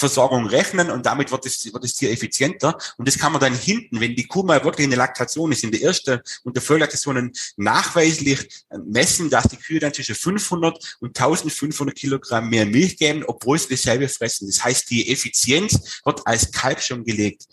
Versorgung 0.00 0.46
rechnen 0.46 0.90
und 0.90 1.06
damit 1.06 1.30
wird 1.30 1.46
es, 1.46 1.72
wird 1.72 1.84
das 1.84 1.94
Tier 1.94 2.10
effizienter. 2.10 2.76
Und 2.96 3.06
das 3.06 3.18
kann 3.18 3.32
man 3.32 3.40
dann 3.40 3.54
hinten, 3.54 4.00
wenn 4.00 4.16
die 4.16 4.26
Kuh 4.26 4.42
mal 4.42 4.62
wirklich 4.64 4.84
in 4.84 4.90
der 4.90 4.98
Laktation 4.98 5.52
ist, 5.52 5.62
in 5.62 5.70
der 5.70 5.82
ersten 5.82 6.20
und 6.42 6.56
der 6.56 6.62
Volllaktation 6.62 7.32
nachweislich 7.56 8.48
messen, 8.84 9.30
dass 9.30 9.44
die 9.48 9.56
Kühe 9.56 9.78
dann 9.78 9.94
zwischen 9.94 10.14
500 10.14 10.96
und 11.00 11.16
1500 11.18 11.96
Kilogramm 11.96 12.48
mehr 12.48 12.66
Milch 12.66 12.96
geben, 12.96 13.24
obwohl 13.26 13.58
sie 13.58 13.68
dasselbe 13.68 14.08
fressen. 14.08 14.48
Das 14.48 14.64
heißt, 14.64 14.90
die 14.90 15.10
Effizienz 15.10 16.00
wird 16.04 16.26
als 16.26 16.50
Kalb 16.50 16.80
schon 16.82 17.04
gelegt. 17.04 17.44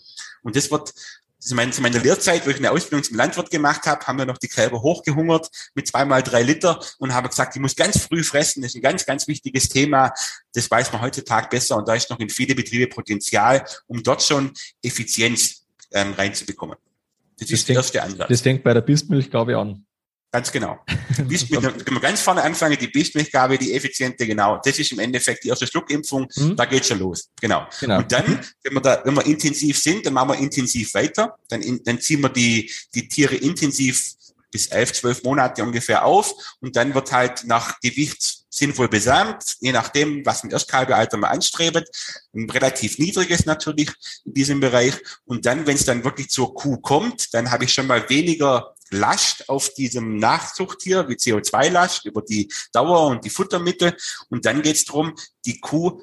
Und 0.42 0.56
das 0.56 0.70
wird 0.70 0.92
zu 1.38 1.54
meiner, 1.54 1.72
zu 1.72 1.82
meiner 1.82 2.00
Lehrzeit, 2.00 2.46
wo 2.46 2.50
ich 2.50 2.56
eine 2.56 2.70
Ausbildung 2.70 3.04
zum 3.04 3.16
Landwirt 3.16 3.50
gemacht 3.50 3.86
habe, 3.86 4.04
haben 4.06 4.18
wir 4.18 4.26
noch 4.26 4.38
die 4.38 4.48
Kälber 4.48 4.82
hochgehungert 4.82 5.48
mit 5.74 5.86
zweimal 5.86 6.22
drei 6.22 6.42
Liter 6.42 6.80
und 6.98 7.14
haben 7.14 7.28
gesagt, 7.28 7.54
die 7.54 7.60
muss 7.60 7.76
ganz 7.76 8.02
früh 8.02 8.22
fressen. 8.24 8.62
Das 8.62 8.72
ist 8.72 8.76
ein 8.76 8.82
ganz, 8.82 9.06
ganz 9.06 9.28
wichtiges 9.28 9.68
Thema. 9.68 10.12
Das 10.52 10.70
weiß 10.70 10.92
man 10.92 11.00
heutzutage 11.02 11.48
besser 11.48 11.76
und 11.76 11.88
da 11.88 11.94
ist 11.94 12.10
noch 12.10 12.18
in 12.18 12.28
viele 12.28 12.54
Betriebe 12.54 12.88
Potenzial, 12.88 13.64
um 13.86 14.02
dort 14.02 14.22
schon 14.22 14.52
Effizienz 14.82 15.66
ähm, 15.92 16.12
reinzubekommen. 16.12 16.76
Das, 17.38 17.48
das 17.48 17.60
ist 17.60 17.68
der 17.68 17.76
erste 17.76 18.02
Ansatz. 18.02 18.28
Das 18.28 18.42
denkt 18.42 18.64
bei 18.64 18.74
der 18.74 18.80
Bistmilchgabe 18.80 19.56
an. 19.56 19.84
Ganz 20.30 20.52
genau. 20.52 20.78
Können 21.16 21.30
wir 21.30 22.00
ganz 22.00 22.20
vorne 22.20 22.42
anfangen, 22.42 22.76
die 22.78 22.88
Bistmilchgabe, 22.88 23.56
die 23.56 23.72
effiziente, 23.72 24.26
genau. 24.26 24.60
Das 24.62 24.78
ist 24.78 24.92
im 24.92 24.98
Endeffekt 24.98 25.44
die 25.44 25.48
erste 25.48 25.66
Schluckimpfung, 25.66 26.28
mhm. 26.36 26.54
da 26.54 26.66
geht 26.66 26.84
schon 26.84 26.98
los. 26.98 27.30
Genau. 27.40 27.66
genau. 27.80 27.98
Und 27.98 28.12
dann, 28.12 28.44
wenn 28.62 28.74
wir 28.74 28.80
da, 28.80 29.00
wenn 29.04 29.14
wir 29.14 29.24
intensiv 29.24 29.78
sind, 29.78 30.04
dann 30.04 30.12
machen 30.12 30.30
wir 30.30 30.38
intensiv 30.38 30.92
weiter. 30.92 31.36
Dann, 31.48 31.62
in, 31.62 31.82
dann 31.82 32.00
ziehen 32.00 32.20
wir 32.20 32.28
die, 32.28 32.70
die 32.94 33.08
Tiere 33.08 33.36
intensiv 33.36 34.14
bis 34.50 34.68
elf, 34.68 34.92
zwölf 34.92 35.22
Monate 35.24 35.62
ungefähr 35.62 36.04
auf 36.04 36.34
und 36.60 36.76
dann 36.76 36.94
wird 36.94 37.12
halt 37.12 37.44
nach 37.44 37.80
Gewicht 37.80 38.44
sinnvoll 38.50 38.88
besamt, 38.88 39.56
je 39.60 39.72
nachdem, 39.72 40.24
was 40.24 40.42
im 40.42 40.50
Erstkalbealter 40.50 41.16
man 41.18 41.30
anstrebt. 41.30 41.84
Ein 42.34 42.48
relativ 42.48 42.98
niedriges 42.98 43.44
natürlich 43.44 43.90
in 44.24 44.34
diesem 44.34 44.60
Bereich. 44.60 44.94
Und 45.26 45.44
dann, 45.46 45.66
wenn 45.66 45.76
es 45.76 45.84
dann 45.84 46.02
wirklich 46.02 46.30
zur 46.30 46.54
Kuh 46.54 46.78
kommt, 46.78 47.34
dann 47.34 47.50
habe 47.50 47.64
ich 47.64 47.72
schon 47.72 47.86
mal 47.86 48.08
weniger 48.08 48.74
Last 48.90 49.48
auf 49.48 49.72
diesem 49.74 50.16
Nachzuchttier, 50.16 51.08
wie 51.08 51.14
CO2-Last 51.14 52.04
über 52.06 52.22
die 52.22 52.52
Dauer 52.72 53.06
und 53.08 53.24
die 53.24 53.30
Futtermittel. 53.30 53.96
Und 54.30 54.44
dann 54.44 54.62
geht 54.62 54.76
es 54.76 54.84
darum, 54.84 55.14
die 55.44 55.60
Kuh 55.60 56.02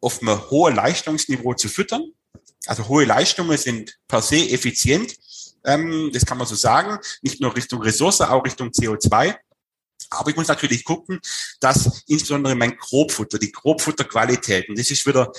auf 0.00 0.20
einem 0.20 0.50
hohen 0.50 0.74
Leistungsniveau 0.74 1.54
zu 1.54 1.68
füttern. 1.68 2.12
Also 2.66 2.88
hohe 2.88 3.04
Leistungen 3.04 3.56
sind 3.58 3.98
per 4.08 4.22
se 4.22 4.48
effizient. 4.50 5.14
Ähm, 5.64 6.10
das 6.12 6.26
kann 6.26 6.38
man 6.38 6.46
so 6.46 6.54
sagen. 6.54 6.98
Nicht 7.22 7.40
nur 7.40 7.54
Richtung 7.54 7.82
Ressource, 7.82 8.20
auch 8.20 8.44
Richtung 8.44 8.68
CO2. 8.68 9.36
Aber 10.10 10.30
ich 10.30 10.36
muss 10.36 10.48
natürlich 10.48 10.84
gucken, 10.84 11.20
dass 11.60 12.02
insbesondere 12.06 12.54
mein 12.54 12.76
Grobfutter, 12.76 13.38
die 13.38 13.52
Grobfutterqualität, 13.52 14.68
und 14.68 14.78
das 14.78 14.90
ist 14.90 15.06
wieder 15.06 15.32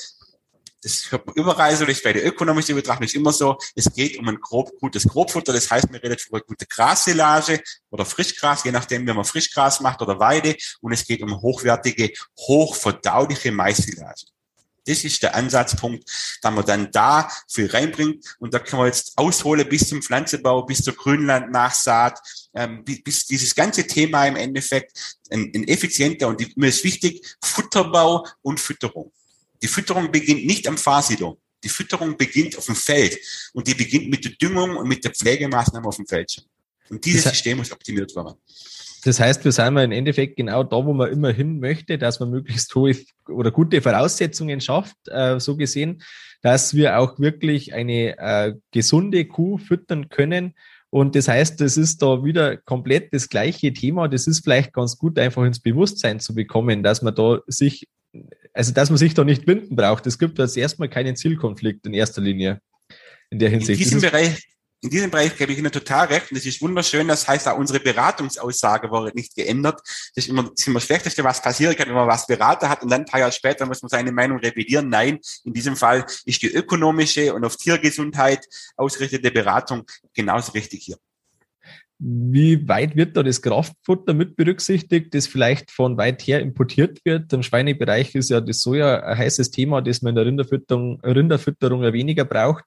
das 0.85 1.11
hört 1.11 1.25
man 1.25 1.35
überall 1.35 1.75
so, 1.75 1.83
das 1.83 1.97
ist 1.97 2.03
bei 2.03 2.13
der 2.13 2.25
ökonomischen 2.25 2.75
Betrachtung 2.75 3.05
ist 3.05 3.15
immer 3.15 3.33
so, 3.33 3.57
es 3.73 3.91
geht 3.91 4.19
um 4.19 4.27
ein 4.29 4.39
grob, 4.39 4.71
gutes 4.79 5.07
Grobfutter, 5.07 5.51
das 5.51 5.71
heißt, 5.71 5.91
man 5.91 5.99
redet 5.99 6.27
über 6.27 6.39
gute 6.41 6.67
Grassilage 6.67 7.59
oder 7.89 8.05
Frischgras, 8.05 8.63
je 8.63 8.71
nachdem, 8.71 9.07
wie 9.07 9.13
man 9.13 9.25
Frischgras 9.25 9.79
macht 9.79 10.01
oder 10.03 10.19
Weide, 10.19 10.55
und 10.81 10.91
es 10.91 11.05
geht 11.05 11.23
um 11.23 11.41
hochwertige, 11.41 12.13
hochverdauliche 12.37 13.51
Maissilage. 13.51 14.27
Das 14.87 15.03
ist 15.03 15.23
der 15.23 15.33
Ansatzpunkt, 15.33 16.07
da 16.43 16.51
man 16.51 16.63
dann 16.63 16.91
da 16.91 17.31
viel 17.47 17.65
reinbringt. 17.65 18.35
Und 18.37 18.53
da 18.53 18.59
kann 18.59 18.77
man 18.77 18.85
jetzt 18.85 19.13
ausholen 19.15 19.67
bis 19.67 19.89
zum 19.89 20.03
Pflanzebau, 20.03 20.61
bis 20.61 20.83
zur 20.83 20.93
Grünlandnachsaat, 20.93 22.19
ähm, 22.53 22.83
bis 22.83 23.25
dieses 23.25 23.55
ganze 23.55 23.87
Thema 23.87 24.27
im 24.27 24.35
Endeffekt 24.35 25.17
ein, 25.31 25.51
ein 25.55 25.67
effizienter 25.67 26.27
und 26.27 26.55
mir 26.55 26.67
ist 26.67 26.83
wichtig, 26.83 27.25
Futterbau 27.41 28.27
und 28.43 28.59
Fütterung. 28.59 29.11
Die 29.65 29.69
Fütterung 29.69 30.11
beginnt 30.11 30.45
nicht 30.45 30.67
am 30.67 30.77
Fahrsilo. 30.77 31.39
Die 31.63 31.69
Fütterung 31.69 32.15
beginnt 32.15 32.55
auf 32.55 32.67
dem 32.67 32.75
Feld 32.75 33.17
und 33.51 33.67
die 33.67 33.73
beginnt 33.73 34.11
mit 34.11 34.23
der 34.23 34.33
Düngung 34.33 34.77
und 34.77 34.87
mit 34.87 35.03
der 35.03 35.09
Pflegemaßnahme 35.09 35.87
auf 35.87 35.95
dem 35.95 36.05
Feld. 36.05 36.45
Und 36.91 37.03
dieses 37.03 37.23
das 37.23 37.33
System 37.33 37.57
muss 37.57 37.71
optimiert 37.71 38.15
werden. 38.15 38.35
Das 39.05 39.19
heißt, 39.19 39.43
wir 39.43 39.51
sind 39.51 39.75
im 39.77 39.91
Endeffekt 39.91 40.37
genau 40.37 40.63
da, 40.63 40.85
wo 40.85 40.93
man 40.93 41.11
immer 41.11 41.31
hin 41.31 41.59
möchte, 41.59 41.97
dass 41.97 42.19
man 42.19 42.29
möglichst 42.29 42.75
hohe 42.75 42.95
oder 43.27 43.49
gute 43.49 43.81
Voraussetzungen 43.81 44.61
schafft, 44.61 44.95
äh, 45.07 45.39
so 45.39 45.57
gesehen, 45.57 46.03
dass 46.43 46.75
wir 46.75 46.99
auch 46.99 47.17
wirklich 47.17 47.73
eine 47.73 48.19
äh, 48.19 48.53
gesunde 48.69 49.25
Kuh 49.25 49.57
füttern 49.57 50.09
können. 50.09 50.53
Und 50.91 51.15
das 51.15 51.27
heißt, 51.27 51.59
das 51.59 51.75
ist 51.75 52.03
da 52.03 52.23
wieder 52.23 52.57
komplett 52.57 53.11
das 53.15 53.29
gleiche 53.29 53.73
Thema. 53.73 54.07
Das 54.09 54.27
ist 54.27 54.43
vielleicht 54.43 54.73
ganz 54.73 54.95
gut, 54.99 55.17
einfach 55.17 55.43
ins 55.43 55.59
Bewusstsein 55.59 56.19
zu 56.19 56.35
bekommen, 56.35 56.83
dass 56.83 57.01
man 57.01 57.15
da 57.15 57.39
sich 57.47 57.87
also 58.55 58.71
dass 58.71 58.89
man 58.89 58.97
sich 58.97 59.13
da 59.13 59.23
nicht 59.23 59.45
binden 59.45 59.75
braucht. 59.75 60.07
Es 60.07 60.17
gibt 60.17 60.39
jetzt 60.39 60.57
erstmal 60.57 60.89
keinen 60.89 61.15
Zielkonflikt 61.15 61.85
in 61.85 61.93
erster 61.93 62.21
Linie 62.21 62.61
in 63.29 63.39
der 63.39 63.49
Hinsicht. 63.49 63.81
In 63.81 63.83
diesem 63.83 64.01
Bereich, 64.01 64.47
in 64.81 64.89
diesem 64.89 65.11
Bereich 65.11 65.35
gebe 65.35 65.51
ich 65.51 65.57
Ihnen 65.57 65.71
total 65.71 66.07
recht. 66.07 66.31
Und 66.31 66.37
das 66.37 66.45
ist 66.45 66.61
wunderschön. 66.61 67.07
Das 67.07 67.27
heißt, 67.27 67.47
auch 67.49 67.57
unsere 67.57 67.81
Beratungsaussage 67.81 68.89
wurde 68.89 69.11
nicht 69.13 69.35
geändert. 69.35 69.81
Das 70.15 70.23
ist 70.23 70.29
immer, 70.29 70.43
das 70.43 70.53
ist 70.55 70.67
immer 70.67 70.79
das 70.79 70.85
Schlechteste, 70.85 71.23
was 71.23 71.41
passieren 71.41 71.75
kann, 71.75 71.87
wenn 71.87 71.95
man 71.95 72.07
was 72.07 72.27
Berater 72.27 72.69
hat 72.69 72.81
und 72.81 72.89
dann 72.89 73.01
ein 73.01 73.05
paar 73.05 73.19
Jahre 73.19 73.33
später 73.33 73.65
muss 73.65 73.81
man 73.81 73.89
seine 73.89 74.11
Meinung 74.13 74.39
revidieren. 74.39 74.87
Nein, 74.87 75.19
in 75.43 75.53
diesem 75.53 75.75
Fall 75.75 76.05
ist 76.23 76.41
die 76.41 76.53
ökonomische 76.53 77.33
und 77.33 77.43
auf 77.43 77.57
Tiergesundheit 77.57 78.45
ausgerichtete 78.77 79.31
Beratung 79.31 79.83
genauso 80.13 80.53
richtig 80.53 80.83
hier. 80.83 80.97
Wie 81.97 82.67
weit 82.67 82.97
wird 82.97 83.15
da 83.15 83.23
das 83.23 83.41
Kraftfutter 83.41 84.13
mit 84.13 84.35
berücksichtigt, 84.35 85.13
das 85.13 85.27
vielleicht 85.27 85.71
von 85.71 85.97
weit 85.97 86.21
her 86.23 86.41
importiert 86.41 86.99
wird? 87.05 87.31
Im 87.31 87.41
Schweinebereich 87.41 88.13
ist 88.15 88.29
ja 88.29 88.41
das 88.41 88.59
Soja 88.59 89.01
ein 89.01 89.17
heißes 89.17 89.51
Thema, 89.51 89.81
das 89.81 90.01
man 90.01 90.11
in 90.11 90.15
der 90.15 90.25
Rinderfütterung, 90.25 90.99
Rinderfütterung 91.01 91.83
ja 91.83 91.93
weniger 91.93 92.25
braucht. 92.25 92.65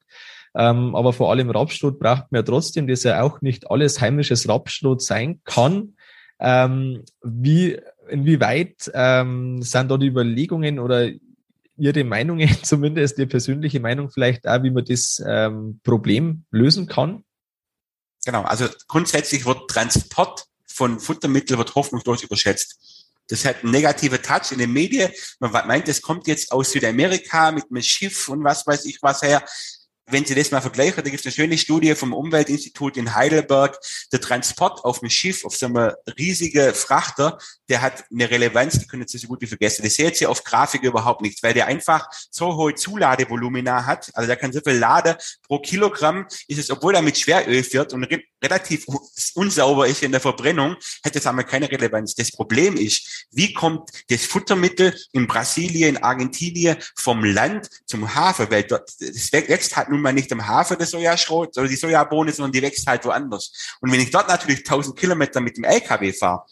Ähm, 0.55 0.95
aber 0.97 1.13
vor 1.13 1.31
allem 1.31 1.51
Rapsstrot 1.51 1.99
braucht 1.99 2.33
man 2.33 2.41
ja 2.41 2.43
trotzdem, 2.43 2.87
dass 2.87 3.03
ja 3.03 3.23
auch 3.23 3.43
nicht 3.43 3.71
alles 3.71 4.01
heimisches 4.01 4.49
Rapsstrot 4.49 5.03
sein 5.03 5.41
kann. 5.45 5.95
Ähm, 6.41 7.05
wie, 7.23 7.79
inwieweit 8.09 8.91
ähm, 8.95 9.61
sind 9.61 9.91
da 9.91 9.99
die 9.99 10.07
Überlegungen 10.07 10.79
oder 10.79 11.11
Ihre 11.77 12.05
Meinungen, 12.05 12.49
zumindest 12.63 13.19
Ihre 13.19 13.29
persönliche 13.29 13.81
Meinung 13.81 14.11
vielleicht 14.11 14.49
auch, 14.49 14.63
wie 14.63 14.71
man 14.71 14.85
das 14.85 15.23
ähm, 15.27 15.81
Problem 15.85 16.45
lösen 16.51 16.87
kann? 16.87 17.25
Genau, 18.29 18.43
also 18.43 18.69
grundsätzlich 18.89 19.47
wird 19.47 19.71
Transport 19.71 20.45
von 20.67 21.01
Futtermitteln 21.01 21.57
wird 21.57 21.75
hoffnungslos 21.75 22.23
überschätzt. 22.23 22.77
Das 23.29 23.47
hat 23.47 23.63
einen 23.63 23.73
negativen 23.73 24.21
Touch 24.21 24.53
in 24.53 24.59
den 24.59 24.71
Medien. 24.71 25.11
Man 25.39 25.51
meint, 25.51 25.89
das 25.89 26.03
kommt 26.03 26.27
jetzt 26.27 26.53
aus 26.53 26.73
Südamerika 26.73 27.53
mit 27.53 27.65
einem 27.71 27.83
Schiff 27.83 28.29
und 28.29 28.45
was 28.45 28.67
weiß 28.67 28.85
ich 28.85 28.99
was 29.01 29.23
her 29.23 29.43
wenn 30.11 30.25
Sie 30.25 30.35
das 30.35 30.51
mal 30.51 30.61
vergleichen, 30.61 31.03
da 31.05 31.11
gibt 31.11 31.21
es 31.21 31.27
eine 31.27 31.33
schöne 31.33 31.59
Studie 31.59 31.95
vom 31.95 32.13
Umweltinstitut 32.13 32.97
in 32.97 33.15
Heidelberg. 33.15 33.79
Der 34.13 34.21
Transport 34.21 34.85
auf 34.85 35.01
dem 35.01 35.11
Schiff, 35.11 35.45
auf 35.45 35.57
so 35.57 35.67
einem 35.67 35.93
riesigen 36.19 36.75
Frachter, 36.75 37.39
der 37.69 37.83
hat 37.83 38.05
eine 38.11 38.31
Relevanz, 38.31 38.79
die 38.79 38.87
können 38.87 39.07
Sie 39.07 39.19
so 39.19 39.29
gut 39.29 39.41
wie 39.43 39.47
vergessen. 39.47 39.83
Das 39.83 39.95
seht 39.95 40.21
ihr 40.21 40.31
auf 40.31 40.45
Grafik 40.45 40.83
überhaupt 40.83 41.21
nicht, 41.21 41.43
weil 41.43 41.55
der 41.55 41.67
einfach 41.67 42.09
so 42.31 42.55
hohe 42.57 42.75
Zuladevolumina 42.75 43.87
hat. 43.87 44.11
Also 44.15 44.27
der 44.27 44.37
kann 44.37 44.53
so 44.53 44.61
viel 44.61 44.79
laden. 44.79 45.15
Pro 45.47 45.59
Kilogramm 45.59 46.27
ist 46.47 46.59
es, 46.59 46.71
obwohl 46.71 46.95
er 46.95 47.03
mit 47.03 47.19
Schweröl 47.19 47.63
fährt 47.63 47.93
und 47.93 48.05
re 48.05 48.23
relativ 48.41 48.87
unsauber 49.35 49.89
ist 49.89 50.05
in 50.05 50.13
der 50.13 50.21
Verbrennung, 50.21 50.77
hat 51.05 51.17
das 51.17 51.27
einmal 51.27 51.45
keine 51.45 51.69
Relevanz. 51.69 52.15
Das 52.15 52.31
Problem 52.31 52.77
ist, 52.77 53.27
wie 53.33 53.53
kommt 53.53 53.91
das 54.09 54.27
Futtermittel 54.27 54.97
in 55.11 55.27
Brasilien, 55.27 55.97
in 55.97 56.03
Argentinien 56.05 56.77
vom 56.95 57.25
Land 57.25 57.69
zum 57.87 58.15
Hafen? 58.15 58.49
Weil 58.49 58.63
dort, 58.63 58.89
das 59.01 59.33
wächst 59.33 59.77
halt 59.77 59.89
nur 59.89 59.98
nun 59.99 60.03
mal 60.03 60.13
nicht 60.13 60.33
am 60.33 60.47
Hafen 60.47 60.79
der 60.79 60.87
Sojaschrot 60.87 61.57
oder 61.59 61.69
die 61.69 61.77
Sojabohne, 61.77 62.33
sondern 62.33 62.53
die 62.53 62.63
wächst 62.63 62.87
halt 62.87 63.05
woanders. 63.05 63.53
Und 63.81 63.93
wenn 63.93 64.01
ich 64.01 64.11
dort 64.11 64.29
natürlich 64.29 64.61
1000 64.61 64.99
Kilometer 64.99 65.41
mit 65.41 65.57
dem 65.57 65.65
LKW 65.65 66.13
fahre, 66.13 66.45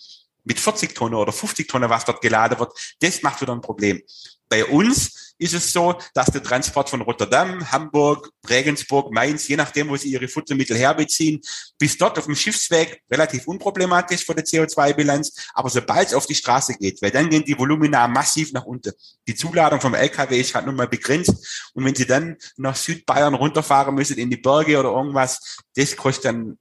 mit 0.44 0.60
40 0.60 0.94
Tonnen 0.94 1.14
oder 1.14 1.32
50 1.32 1.66
Tonnen, 1.66 1.90
was 1.90 2.04
dort 2.04 2.20
geladen 2.20 2.58
wird, 2.58 2.72
das 3.00 3.22
macht 3.22 3.40
wieder 3.40 3.52
ein 3.52 3.60
Problem. 3.60 4.02
Bei 4.48 4.64
uns 4.64 5.25
ist 5.38 5.54
es 5.54 5.72
so, 5.72 5.94
dass 6.14 6.26
der 6.26 6.42
Transport 6.42 6.88
von 6.88 7.02
Rotterdam, 7.02 7.70
Hamburg, 7.70 8.30
Regensburg, 8.48 9.12
Mainz, 9.12 9.48
je 9.48 9.56
nachdem, 9.56 9.88
wo 9.88 9.96
sie 9.96 10.10
ihre 10.10 10.28
Futtermittel 10.28 10.76
herbeziehen, 10.76 11.40
bis 11.78 11.98
dort 11.98 12.18
auf 12.18 12.26
dem 12.26 12.34
Schiffsweg 12.34 13.02
relativ 13.10 13.46
unproblematisch 13.46 14.24
für 14.24 14.34
die 14.34 14.42
CO2-Bilanz. 14.42 15.48
Aber 15.54 15.68
sobald 15.68 16.08
es 16.08 16.14
auf 16.14 16.26
die 16.26 16.34
Straße 16.34 16.74
geht, 16.74 17.02
weil 17.02 17.10
dann 17.10 17.28
gehen 17.28 17.44
die 17.44 17.58
Volumina 17.58 18.08
massiv 18.08 18.52
nach 18.52 18.64
unten. 18.64 18.92
Die 19.26 19.34
Zuladung 19.34 19.80
vom 19.80 19.94
LKW 19.94 20.40
ist 20.40 20.54
halt 20.54 20.66
nun 20.66 20.76
mal 20.76 20.88
begrenzt. 20.88 21.70
Und 21.74 21.84
wenn 21.84 21.94
sie 21.94 22.06
dann 22.06 22.36
nach 22.56 22.76
Südbayern 22.76 23.34
runterfahren 23.34 23.94
müssen 23.94 24.18
in 24.18 24.30
die 24.30 24.36
Berge 24.36 24.78
oder 24.78 24.90
irgendwas, 24.90 25.58
das 25.74 25.96
kostet 25.96 26.26
dann 26.26 26.58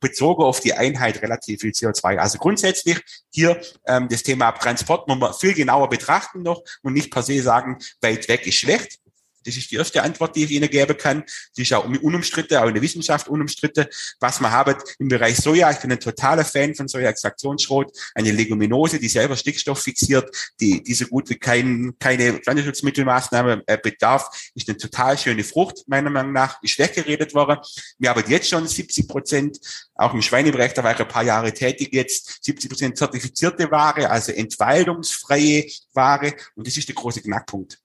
bezogen 0.00 0.42
auf 0.42 0.60
die 0.60 0.74
Einheit 0.74 1.22
relativ 1.22 1.60
viel 1.60 1.72
CO2. 1.72 2.16
Also 2.16 2.38
grundsätzlich 2.38 3.00
hier 3.30 3.60
ähm, 3.86 4.08
das 4.08 4.22
Thema 4.22 4.52
Transport 4.52 5.06
muss 5.08 5.18
man 5.18 5.34
viel 5.34 5.54
genauer 5.54 5.88
betrachten 5.88 6.42
noch 6.42 6.62
und 6.82 6.94
nicht 6.94 7.10
per 7.10 7.22
se 7.22 7.42
sagen, 7.42 7.78
weit 8.00 8.28
weg 8.28 8.46
ist 8.46 8.56
schlecht. 8.56 8.98
Das 9.44 9.56
ist 9.56 9.70
die 9.70 9.76
erste 9.76 10.02
Antwort, 10.02 10.36
die 10.36 10.44
ich 10.44 10.50
Ihnen 10.50 10.68
geben 10.68 10.96
kann. 10.96 11.24
Die 11.56 11.62
ist 11.62 11.72
auch 11.72 11.84
unumstritten, 11.84 12.58
auch 12.58 12.66
in 12.66 12.74
der 12.74 12.82
Wissenschaft 12.82 13.28
unumstritten. 13.28 13.86
Was 14.20 14.40
man 14.40 14.50
haben 14.50 14.74
im 14.98 15.08
Bereich 15.08 15.36
Soja, 15.36 15.70
ich 15.70 15.78
bin 15.78 15.92
ein 15.92 16.00
totaler 16.00 16.44
Fan 16.44 16.74
von 16.74 16.88
Soja-Extraktionsschrot, 16.88 17.90
eine 18.14 18.32
Leguminose, 18.32 18.98
die 18.98 19.08
selber 19.08 19.36
Stickstoff 19.36 19.80
fixiert, 19.80 20.30
die, 20.60 20.82
die 20.82 20.94
so 20.94 21.06
gut 21.06 21.30
wie 21.30 21.36
kein, 21.36 21.94
keine 21.98 22.34
Pflanzenschutzmittelmaßnahme 22.34 23.62
äh, 23.66 23.78
bedarf, 23.78 24.28
ist 24.54 24.68
eine 24.68 24.76
total 24.76 25.16
schöne 25.16 25.44
Frucht, 25.44 25.84
meiner 25.86 26.10
Meinung 26.10 26.32
nach, 26.32 26.62
ist 26.62 26.78
weggeredet 26.78 27.34
worden. 27.34 27.58
Wir 27.98 28.10
haben 28.10 28.22
jetzt 28.28 28.48
schon 28.48 28.66
70 28.66 29.08
Prozent, 29.08 29.58
auch 29.94 30.14
im 30.14 30.22
Schweinebereich, 30.22 30.74
da 30.74 30.84
war 30.84 30.92
ich 30.92 31.00
ein 31.00 31.08
paar 31.08 31.24
Jahre 31.24 31.52
tätig 31.52 31.90
jetzt, 31.92 32.44
70 32.44 32.70
Prozent 32.70 32.98
zertifizierte 32.98 33.70
Ware, 33.70 34.10
also 34.10 34.32
entwaldungsfreie 34.32 35.66
Ware. 35.94 36.34
Und 36.54 36.66
das 36.66 36.76
ist 36.76 36.88
der 36.88 36.94
große 36.94 37.22
Knackpunkt. 37.22 37.78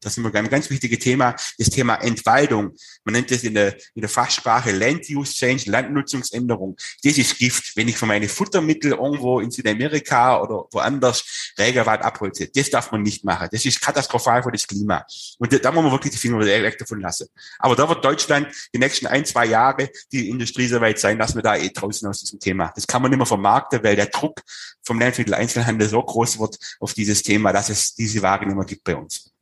Das 0.00 0.16
ist 0.16 0.24
ein 0.24 0.48
ganz 0.50 0.70
wichtiges 0.70 0.98
Thema, 0.98 1.34
das 1.58 1.70
Thema 1.70 1.96
Entwaldung. 1.96 2.72
Man 3.04 3.14
nennt 3.14 3.30
das 3.30 3.42
in 3.44 3.54
der, 3.54 3.74
in 3.94 4.02
der 4.02 4.10
Fachsprache 4.10 4.70
Land 4.70 5.08
Use 5.08 5.32
Change, 5.32 5.70
Landnutzungsänderung. 5.70 6.76
Das 7.02 7.16
ist 7.16 7.38
Gift. 7.38 7.76
Wenn 7.76 7.88
ich 7.88 7.96
von 7.96 8.08
meine 8.08 8.28
Futtermittel 8.28 8.92
irgendwo 8.92 9.40
in 9.40 9.50
Südamerika 9.50 10.40
oder 10.42 10.66
woanders 10.70 11.52
Regenwald 11.58 12.02
abholze, 12.02 12.48
das 12.48 12.70
darf 12.70 12.92
man 12.92 13.02
nicht 13.02 13.24
machen. 13.24 13.48
Das 13.50 13.64
ist 13.64 13.80
katastrophal 13.80 14.42
für 14.42 14.52
das 14.52 14.66
Klima. 14.66 15.04
Und 15.38 15.64
da 15.64 15.72
muss 15.72 15.82
man 15.82 15.92
wirklich 15.92 16.12
die 16.12 16.18
Finger 16.18 16.40
weg 16.40 16.78
davon 16.78 17.00
lassen. 17.00 17.28
Aber 17.58 17.74
da 17.74 17.88
wird 17.88 18.04
Deutschland 18.04 18.48
die 18.74 18.78
nächsten 18.78 19.06
ein, 19.06 19.24
zwei 19.24 19.46
Jahre 19.46 19.90
die 20.12 20.28
Industrie 20.28 20.66
so 20.66 20.80
weit 20.80 20.98
sein, 20.98 21.18
dass 21.18 21.34
wir 21.34 21.42
da 21.42 21.56
eh 21.56 21.70
draußen 21.70 22.06
aus 22.08 22.20
diesem 22.20 22.38
Thema. 22.38 22.72
Das 22.74 22.86
kann 22.86 23.00
man 23.02 23.10
nicht 23.10 23.18
mehr 23.18 23.26
vermarkten, 23.26 23.82
weil 23.82 23.96
der 23.96 24.06
Druck 24.06 24.42
vom 24.84 24.98
Lebensmittel-Einzelhandel 24.98 25.88
so 25.88 26.02
groß 26.02 26.38
wird 26.38 26.58
auf 26.80 26.94
dieses 26.94 27.22
Thema, 27.22 27.52
dass 27.52 27.70
es 27.70 27.94
diese 27.94 28.22
Ware 28.22 28.44
nicht 28.44 28.56
mehr 28.56 28.66
gibt 28.66 28.84
bei 28.84 28.94
uns. 28.94 29.32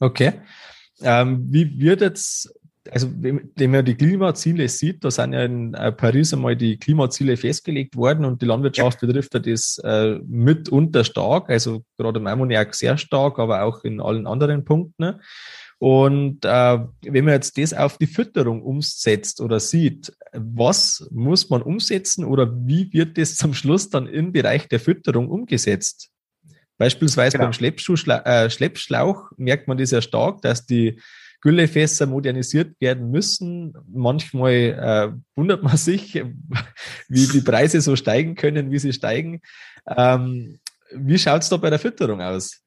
Okay. 0.00 0.32
Ähm, 1.02 1.46
wie 1.50 1.78
wird 1.78 2.00
jetzt, 2.00 2.52
also 2.90 3.08
wenn 3.14 3.70
man 3.70 3.84
die 3.84 3.94
Klimaziele 3.94 4.68
sieht, 4.68 5.04
da 5.04 5.10
sind 5.10 5.32
ja 5.32 5.44
in 5.44 5.74
äh, 5.74 5.92
Paris 5.92 6.32
einmal 6.32 6.56
die 6.56 6.78
Klimaziele 6.78 7.36
festgelegt 7.36 7.96
worden 7.96 8.24
und 8.24 8.42
die 8.42 8.46
Landwirtschaft 8.46 9.00
ja. 9.02 9.06
betrifft 9.06 9.34
ja 9.34 9.40
das 9.40 9.78
äh, 9.84 10.18
mitunter 10.26 11.04
stark, 11.04 11.50
also 11.50 11.84
gerade 11.96 12.18
im 12.18 12.26
Ammoniak 12.26 12.74
sehr 12.74 12.96
stark, 12.96 13.38
aber 13.38 13.62
auch 13.62 13.84
in 13.84 14.00
allen 14.00 14.26
anderen 14.26 14.64
Punkten. 14.64 15.02
Ne? 15.02 15.20
Und 15.78 16.44
äh, 16.44 16.78
wenn 17.02 17.24
man 17.24 17.34
jetzt 17.34 17.56
das 17.56 17.72
auf 17.72 17.96
die 17.96 18.06
Fütterung 18.06 18.62
umsetzt 18.62 19.40
oder 19.40 19.60
sieht, 19.60 20.12
was 20.32 21.08
muss 21.10 21.48
man 21.48 21.62
umsetzen 21.62 22.24
oder 22.24 22.54
wie 22.66 22.92
wird 22.92 23.16
das 23.16 23.36
zum 23.36 23.54
Schluss 23.54 23.88
dann 23.88 24.06
im 24.06 24.32
Bereich 24.32 24.68
der 24.68 24.78
Fütterung 24.78 25.28
umgesetzt? 25.28 26.10
Beispielsweise 26.80 27.36
genau. 27.36 27.48
beim 27.48 27.52
Schleppschlau 27.52 28.22
äh, 28.24 28.48
Schleppschlauch 28.48 29.32
merkt 29.36 29.68
man 29.68 29.76
das 29.76 29.90
ja 29.90 30.00
stark, 30.00 30.40
dass 30.40 30.64
die 30.64 30.98
Güllefässer 31.42 32.06
modernisiert 32.06 32.80
werden 32.80 33.10
müssen. 33.10 33.74
Manchmal 33.92 34.52
äh, 34.52 35.12
wundert 35.36 35.62
man 35.62 35.76
sich, 35.76 36.14
wie 37.08 37.26
die 37.26 37.42
Preise 37.42 37.82
so 37.82 37.96
steigen 37.96 38.34
können, 38.34 38.70
wie 38.70 38.78
sie 38.78 38.94
steigen. 38.94 39.42
Ähm, 39.94 40.58
wie 40.92 41.18
schaut 41.18 41.42
es 41.42 41.50
da 41.50 41.58
bei 41.58 41.68
der 41.68 41.78
Fütterung 41.78 42.22
aus? 42.22 42.59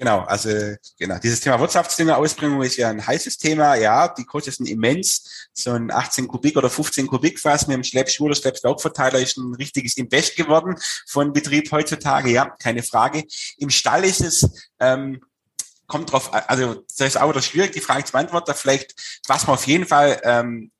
Genau, 0.00 0.20
also 0.20 0.48
genau, 0.96 1.18
dieses 1.18 1.40
Thema 1.40 1.58
Wirtschaftsdüngerausbringung 1.58 2.62
ist 2.62 2.76
ja 2.76 2.88
ein 2.88 3.04
heißes 3.04 3.36
Thema. 3.36 3.74
Ja, 3.74 4.06
die 4.06 4.24
Kosten 4.24 4.52
sind 4.52 4.68
immens. 4.68 5.48
So 5.52 5.72
ein 5.72 5.90
18 5.90 6.28
Kubik 6.28 6.56
oder 6.56 6.70
15 6.70 7.08
Kubik 7.08 7.40
Fass 7.40 7.66
mit 7.66 7.74
dem 7.74 7.82
Schleppschuh 7.82 8.26
oder 8.26 8.36
Schleppslaugverteiler 8.36 9.18
ist 9.18 9.36
ein 9.38 9.54
richtiges 9.56 9.96
Invest 9.96 10.36
geworden 10.36 10.76
von 11.08 11.32
Betrieb 11.32 11.72
heutzutage. 11.72 12.30
Ja, 12.30 12.46
keine 12.46 12.84
Frage. 12.84 13.24
Im 13.56 13.70
Stall 13.70 14.04
ist 14.04 14.20
es 14.20 14.48
ähm, 14.78 15.20
kommt 15.88 16.12
drauf, 16.12 16.32
also 16.32 16.84
das 16.96 17.08
ist 17.08 17.16
auch 17.16 17.30
wieder 17.30 17.42
schwierig, 17.42 17.72
die 17.72 17.80
Frage 17.80 18.04
zu 18.04 18.12
beantworten. 18.12 18.54
Vielleicht, 18.54 18.94
was 19.26 19.48
man 19.48 19.54
auf 19.54 19.66
jeden 19.66 19.86
Fall 19.86 20.20
ähm, 20.22 20.70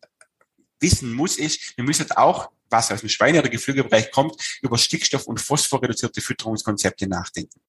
wissen 0.78 1.12
muss, 1.12 1.38
ist, 1.38 1.76
wir 1.76 1.82
müssen 1.82 2.08
auch 2.12 2.50
was 2.70 2.92
aus 2.92 3.00
dem 3.00 3.08
Schweine- 3.08 3.40
oder 3.40 3.48
Geflügelbereich 3.48 4.12
kommt, 4.12 4.36
über 4.62 4.76
Stickstoff- 4.76 5.26
und 5.26 5.40
phosphorreduzierte 5.40 6.20
Fütterungskonzepte 6.20 7.08
nachdenken. 7.08 7.60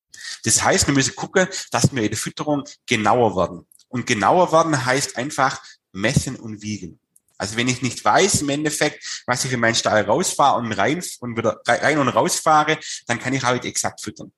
Das 0.44 0.64
heißt, 0.64 0.88
wir 0.88 0.94
müssen 0.94 1.16
gucken, 1.16 1.48
dass 1.72 1.94
wir 1.94 2.04
in 2.04 2.10
der 2.10 2.18
Fütterung 2.18 2.64
genauer 2.86 3.36
werden. 3.36 3.66
Und 3.88 4.06
genauer 4.06 4.52
werden 4.52 4.86
heißt 4.86 5.18
einfach 5.18 5.62
messen 5.92 6.36
und 6.36 6.62
wiegen. 6.62 7.00
Also 7.38 7.56
wenn 7.56 7.70
ich 7.70 7.82
nicht 7.82 8.04
weiß 8.04 8.42
im 8.42 8.50
Endeffekt, 8.50 9.24
was 9.26 9.46
ich 9.46 9.54
in 9.54 9.62
meinen 9.62 9.76
Stall 9.76 10.04
rausfahre 10.04 10.60
und 10.60 10.74
rein 10.74 11.02
und 11.22 11.38
wieder 11.38 11.62
rein 11.66 11.98
und 11.98 12.10
rausfahre, 12.10 12.78
dann 13.08 13.20
kann 13.20 13.34
ich 13.34 13.44
halt 13.44 13.64
exakt 13.64 14.02
füttern. 14.02 14.32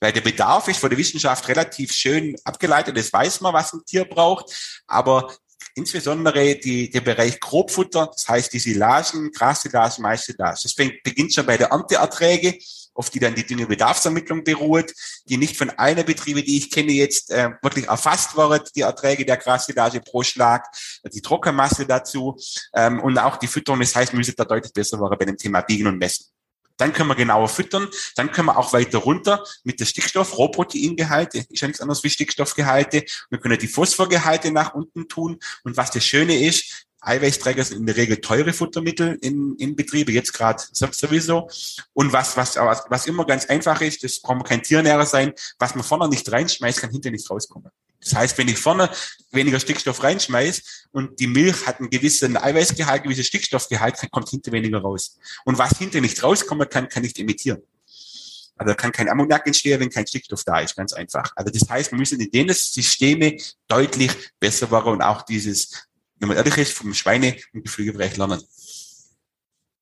Weil 0.00 0.12
der 0.12 0.20
Bedarf 0.20 0.66
ist 0.66 0.80
von 0.80 0.90
der 0.90 0.98
Wissenschaft 0.98 1.46
relativ 1.46 1.92
schön 1.92 2.36
abgeleitet, 2.44 2.96
das 2.96 3.12
weiß 3.12 3.40
man, 3.42 3.54
was 3.54 3.72
ein 3.72 3.84
Tier 3.84 4.04
braucht, 4.04 4.82
aber 4.86 5.32
insbesondere 5.74 6.56
die, 6.56 6.90
der 6.90 7.02
Bereich 7.02 7.38
Grobfutter, 7.38 8.10
das 8.12 8.28
heißt 8.28 8.52
die 8.52 8.58
Silagen, 8.58 9.30
Grassilagen, 9.30 10.02
Maissilagen. 10.02 10.58
Das 10.60 10.74
beginnt 10.74 11.32
schon 11.32 11.46
bei 11.46 11.56
der 11.56 11.68
Ernteerträge 11.68 12.58
auf 13.00 13.08
die 13.08 13.18
dann 13.18 13.34
die 13.34 13.46
Düngebedarfsermittlung 13.46 14.44
beruht, 14.44 14.92
die 15.24 15.38
nicht 15.38 15.56
von 15.56 15.70
einer 15.70 16.02
Betriebe, 16.02 16.42
die 16.42 16.58
ich 16.58 16.70
kenne, 16.70 16.92
jetzt 16.92 17.30
äh, 17.30 17.48
wirklich 17.62 17.88
erfasst 17.88 18.36
wird, 18.36 18.76
die 18.76 18.82
Erträge 18.82 19.24
der 19.24 19.38
Grassilage 19.38 20.00
pro 20.00 20.22
Schlag, 20.22 20.66
die 21.10 21.22
Trockenmasse 21.22 21.86
dazu 21.86 22.36
ähm, 22.74 23.00
und 23.00 23.16
auch 23.16 23.38
die 23.38 23.46
Fütterung. 23.46 23.80
Das 23.80 23.96
heißt, 23.96 24.12
wir 24.12 24.18
müssen 24.18 24.34
da 24.36 24.44
deutlich 24.44 24.74
besser 24.74 25.00
werden 25.00 25.16
bei 25.18 25.24
dem 25.24 25.38
Thema 25.38 25.62
Biegen 25.62 25.86
und 25.86 25.96
Messen. 25.96 26.26
Dann 26.76 26.92
können 26.92 27.08
wir 27.08 27.14
genauer 27.14 27.48
füttern. 27.48 27.88
Dann 28.16 28.32
können 28.32 28.48
wir 28.48 28.58
auch 28.58 28.74
weiter 28.74 28.98
runter 28.98 29.44
mit 29.64 29.80
der 29.80 29.86
Stickstoff, 29.86 30.36
Rohproteingehalte, 30.36 31.38
ist 31.48 31.60
ja 31.60 31.68
nichts 31.68 31.80
anderes 31.80 32.04
wie 32.04 32.10
Stickstoffgehalte. 32.10 33.04
Wir 33.30 33.38
können 33.38 33.58
die 33.58 33.68
Phosphorgehalte 33.68 34.50
nach 34.52 34.74
unten 34.74 35.08
tun. 35.08 35.38
Und 35.64 35.76
was 35.78 35.90
das 35.90 36.04
Schöne 36.04 36.38
ist, 36.38 36.86
Eiweißträger 37.00 37.64
sind 37.64 37.78
in 37.78 37.86
der 37.86 37.96
Regel 37.96 38.20
teure 38.20 38.52
Futtermittel 38.52 39.18
in, 39.22 39.56
in 39.56 39.74
Betriebe, 39.76 40.12
jetzt 40.12 40.32
gerade 40.32 40.62
sowieso. 40.72 41.48
Und 41.92 42.12
was, 42.12 42.36
was, 42.36 42.56
was 42.56 43.06
immer 43.06 43.24
ganz 43.26 43.46
einfach 43.46 43.80
ist, 43.80 44.04
das 44.04 44.20
braucht 44.20 44.36
man 44.36 44.44
kein 44.44 44.62
Tiernährer 44.62 45.06
sein, 45.06 45.32
was 45.58 45.74
man 45.74 45.84
vorne 45.84 46.08
nicht 46.08 46.30
reinschmeißt, 46.30 46.80
kann 46.80 46.90
hinter 46.90 47.10
nicht 47.10 47.28
rauskommen. 47.30 47.70
Das 48.02 48.14
heißt, 48.14 48.38
wenn 48.38 48.48
ich 48.48 48.58
vorne 48.58 48.90
weniger 49.30 49.60
Stickstoff 49.60 50.02
reinschmeiß 50.02 50.88
und 50.92 51.20
die 51.20 51.26
Milch 51.26 51.66
hat 51.66 51.80
einen 51.80 51.90
gewissen 51.90 52.36
Eiweißgehalt, 52.36 53.02
gewisses 53.02 53.26
Stickstoffgehalt, 53.26 53.96
dann 54.00 54.10
kommt 54.10 54.30
hinter 54.30 54.52
weniger 54.52 54.80
raus. 54.80 55.18
Und 55.44 55.58
was 55.58 55.78
hinter 55.78 56.00
nicht 56.00 56.22
rauskommen 56.22 56.68
kann, 56.68 56.88
kann 56.88 57.02
nicht 57.02 57.18
emittieren. 57.18 57.62
Also 58.56 58.74
kann 58.74 58.92
kein 58.92 59.08
Ammoniak 59.08 59.46
entstehen, 59.46 59.80
wenn 59.80 59.88
kein 59.88 60.06
Stickstoff 60.06 60.44
da 60.44 60.60
ist, 60.60 60.76
ganz 60.76 60.92
einfach. 60.92 61.32
Also 61.34 61.50
das 61.50 61.66
heißt, 61.66 61.92
wir 61.92 61.98
müssen 61.98 62.20
in 62.20 62.30
denen 62.30 62.54
Systeme 62.54 63.38
deutlich 63.68 64.12
besser 64.38 64.70
werden 64.70 64.92
und 64.92 65.02
auch 65.02 65.22
dieses 65.22 65.88
wenn 66.20 66.28
man 66.28 66.36
ehrlich 66.36 66.56
ist, 66.58 66.72
vom 66.72 66.94
Schweine- 66.94 67.36
und 67.52 67.64
Geflügelbereich 67.64 68.16
lernen. 68.16 68.40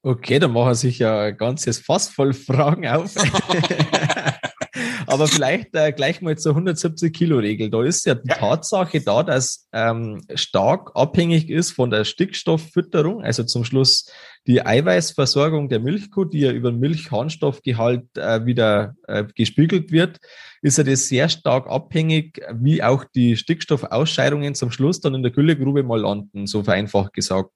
Okay, 0.02 0.38
dann 0.38 0.52
machen 0.52 0.74
sich 0.74 1.00
ja 1.00 1.22
ein 1.22 1.36
ganzes 1.36 1.80
Fass 1.80 2.08
voll 2.08 2.32
Fragen 2.32 2.86
auf. 2.86 3.14
Aber 5.06 5.26
vielleicht 5.26 5.74
äh, 5.74 5.90
gleich 5.92 6.20
mal 6.20 6.38
zur 6.38 6.52
170 6.52 7.12
Kilo 7.12 7.38
Regel. 7.38 7.70
Da 7.70 7.82
ist 7.82 8.06
ja 8.06 8.14
die 8.14 8.28
ja. 8.28 8.36
Tatsache 8.36 9.00
da, 9.00 9.22
dass 9.22 9.66
ähm, 9.72 10.22
stark 10.34 10.92
abhängig 10.94 11.50
ist 11.50 11.72
von 11.72 11.90
der 11.90 12.04
Stickstofffütterung, 12.04 13.22
also 13.22 13.42
zum 13.42 13.64
Schluss 13.64 14.10
die 14.46 14.64
Eiweißversorgung 14.64 15.68
der 15.68 15.80
Milchkuh, 15.80 16.24
die 16.24 16.40
ja 16.40 16.52
über 16.52 16.72
Milchharnstoffgehalt 16.72 18.16
äh, 18.16 18.46
wieder 18.46 18.94
äh, 19.06 19.24
gespiegelt 19.34 19.92
wird, 19.92 20.18
ist 20.62 20.78
ja 20.78 20.84
das 20.84 21.08
sehr 21.08 21.28
stark 21.28 21.66
abhängig, 21.66 22.40
wie 22.52 22.82
auch 22.82 23.04
die 23.04 23.36
Stickstoffausscheidungen 23.36 24.54
zum 24.54 24.70
Schluss 24.70 25.00
dann 25.00 25.14
in 25.14 25.22
der 25.22 25.32
Güllegrube 25.32 25.82
mal 25.82 26.00
landen, 26.00 26.46
so 26.46 26.62
vereinfacht 26.62 27.12
gesagt. 27.12 27.50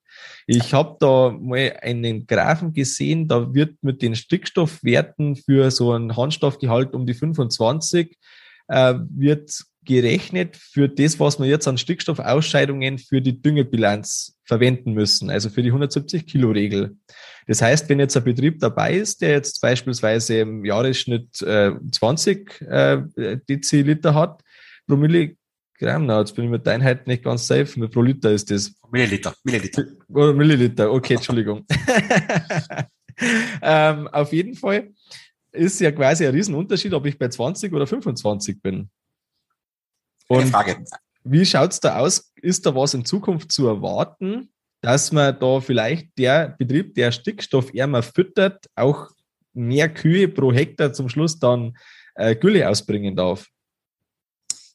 Ich 0.47 0.75
habe 0.75 0.97
da 1.01 1.35
mal 1.39 1.79
einen 1.81 2.27
Graphen 2.27 2.73
gesehen, 2.73 3.29
da 3.29 3.55
wird 3.55 3.83
mit 3.83 4.03
den 4.03 4.15
Stickstoffwerten 4.15 5.37
für 5.37 5.71
so 5.71 5.93
einen 5.93 6.17
Harnstoffgehalt 6.17 6.95
um 6.95 7.07
die 7.07 7.15
25 7.15 8.19
äh, 8.69 8.95
wird 9.11 9.65
gerechnet 9.85 10.57
für 10.57 10.89
das, 10.89 11.19
was 11.19 11.39
wir 11.39 11.47
jetzt 11.47 11.67
an 11.67 11.79
Stickstoffausscheidungen 11.79 12.99
für 12.99 13.21
die 13.21 13.41
Düngebilanz 13.41 14.39
verwenden 14.45 14.93
müssen, 14.93 15.31
also 15.31 15.51
für 15.51 15.63
die 15.63 15.71
170 15.71 16.27
Kilo 16.27 16.51
Regel. 16.51 16.97
Das 17.47 17.63
heißt, 17.63 17.89
wenn 17.89 17.99
jetzt 17.99 18.17
ein 18.17 18.25
Betrieb 18.25 18.61
dabei 18.61 18.95
ist, 18.95 19.23
der 19.23 19.31
jetzt 19.31 19.61
beispielsweise 19.61 20.41
im 20.41 20.65
Jahresschnitt 20.65 21.43
äh, 21.43 21.73
20 21.91 22.61
äh, 22.63 23.03
Deziliter 23.49 24.15
hat 24.15 24.43
pro 24.87 24.97
Milligramm, 24.97 26.07
na, 26.07 26.21
jetzt 26.21 26.35
bin 26.35 26.45
ich 26.45 26.51
mit 26.51 26.67
der 26.67 26.75
Einheit 26.75 27.07
nicht 27.07 27.25
ganz 27.25 27.47
safe, 27.47 27.79
mit 27.79 27.93
pro 27.93 28.03
Liter 28.03 28.31
ist 28.31 28.51
das. 28.51 28.73
Milliliter, 28.91 29.35
Milliliter. 29.43 29.85
Oder 30.09 30.35
Milliliter, 30.35 30.93
okay, 30.93 31.15
Entschuldigung. 31.15 31.67
ähm, 33.63 34.09
auf 34.09 34.33
jeden 34.33 34.55
Fall 34.55 34.91
ist 35.53 35.81
ja 35.81 35.91
quasi 35.93 36.27
ein 36.27 36.35
Riesenunterschied, 36.35 36.93
ob 36.95 37.07
ich 37.07 37.19
bei 37.19 37.29
20 37.29 37.73
oder 37.73 37.87
25 37.87 38.61
bin. 38.63 38.91
Und 40.37 40.49
Frage. 40.49 40.85
wie 41.25 41.45
schaut 41.45 41.73
es 41.73 41.81
da 41.81 41.99
aus? 41.99 42.33
Ist 42.37 42.67
da 42.67 42.75
was 42.75 42.95
in 42.95 43.05
Zukunft 43.05 43.53
zu 43.53 43.67
erwarten, 43.67 44.51
dass 44.81 45.13
man 45.13 45.39
da 45.39 45.61
vielleicht 45.61 46.09
der 46.19 46.57
Betrieb, 46.59 46.95
der 46.95 47.13
stickstoffärmer 47.13 48.03
füttert, 48.03 48.67
auch 48.75 49.11
mehr 49.53 49.89
Kühe 49.89 50.29
pro 50.29 50.53
Hektar 50.53 50.93
zum 50.93 51.09
Schluss 51.09 51.39
dann 51.39 51.77
äh, 52.15 52.35
Gülle 52.35 52.69
ausbringen 52.69 53.15
darf? 53.15 53.47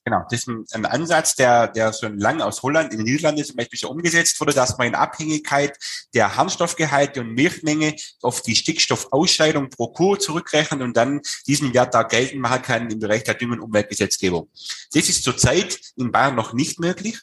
Genau, 0.07 0.23
das 0.31 0.47
ist 0.47 0.73
ein, 0.73 0.85
Ansatz, 0.85 1.35
der, 1.35 1.67
der 1.67 1.91
schon 1.91 2.17
lange 2.17 2.45
aus 2.45 2.63
Holland 2.63 2.93
in 2.93 2.99
den 2.99 3.07
Niederlanden 3.07 3.43
zum 3.43 3.57
Beispiel 3.57 3.77
schon 3.77 3.89
umgesetzt 3.89 4.39
wurde, 4.39 4.53
dass 4.53 4.77
man 4.77 4.87
in 4.87 4.95
Abhängigkeit 4.95 5.77
der 6.13 6.37
Harnstoffgehalte 6.37 7.19
und 7.19 7.33
Milchmenge 7.33 7.93
auf 8.21 8.41
die 8.41 8.55
Stickstoffausscheidung 8.55 9.69
pro 9.69 9.89
Kuh 9.89 10.15
zurückrechnet 10.15 10.79
und 10.79 10.95
dann 10.95 11.19
diesen 11.45 11.73
Wert 11.73 11.93
da 11.93 12.03
geltend 12.03 12.39
machen 12.39 12.61
kann 12.61 12.89
im 12.89 12.99
Bereich 12.99 13.25
der 13.25 13.33
Dünger- 13.33 13.55
und 13.55 13.63
Umweltgesetzgebung. 13.63 14.47
Das 14.93 15.09
ist 15.09 15.25
zurzeit 15.25 15.77
in 15.97 16.09
Bayern 16.09 16.35
noch 16.35 16.53
nicht 16.53 16.79
möglich. 16.79 17.19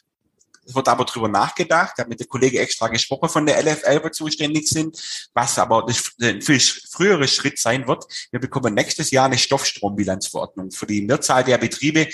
Es 0.63 0.75
wird 0.75 0.87
aber 0.87 1.05
drüber 1.05 1.27
nachgedacht. 1.27 1.93
Ich 1.95 1.99
habe 2.01 2.09
mit 2.09 2.19
der 2.19 2.27
Kollege 2.27 2.59
extra 2.59 2.87
gesprochen 2.87 3.29
von 3.29 3.47
der 3.47 3.63
LFL, 3.63 4.03
wo 4.03 4.09
zuständig 4.09 4.67
sind, 4.67 4.95
was 5.33 5.57
aber 5.57 5.87
ein 6.21 6.41
viel 6.41 6.59
frühere 6.59 7.27
Schritt 7.27 7.57
sein 7.57 7.87
wird. 7.87 8.05
Wir 8.29 8.39
bekommen 8.39 8.75
nächstes 8.75 9.09
Jahr 9.09 9.25
eine 9.25 9.39
Stoffstrombilanzverordnung 9.39 10.69
für 10.69 10.85
die 10.85 11.01
Mehrzahl 11.01 11.43
der 11.43 11.57
Betriebe, 11.57 12.09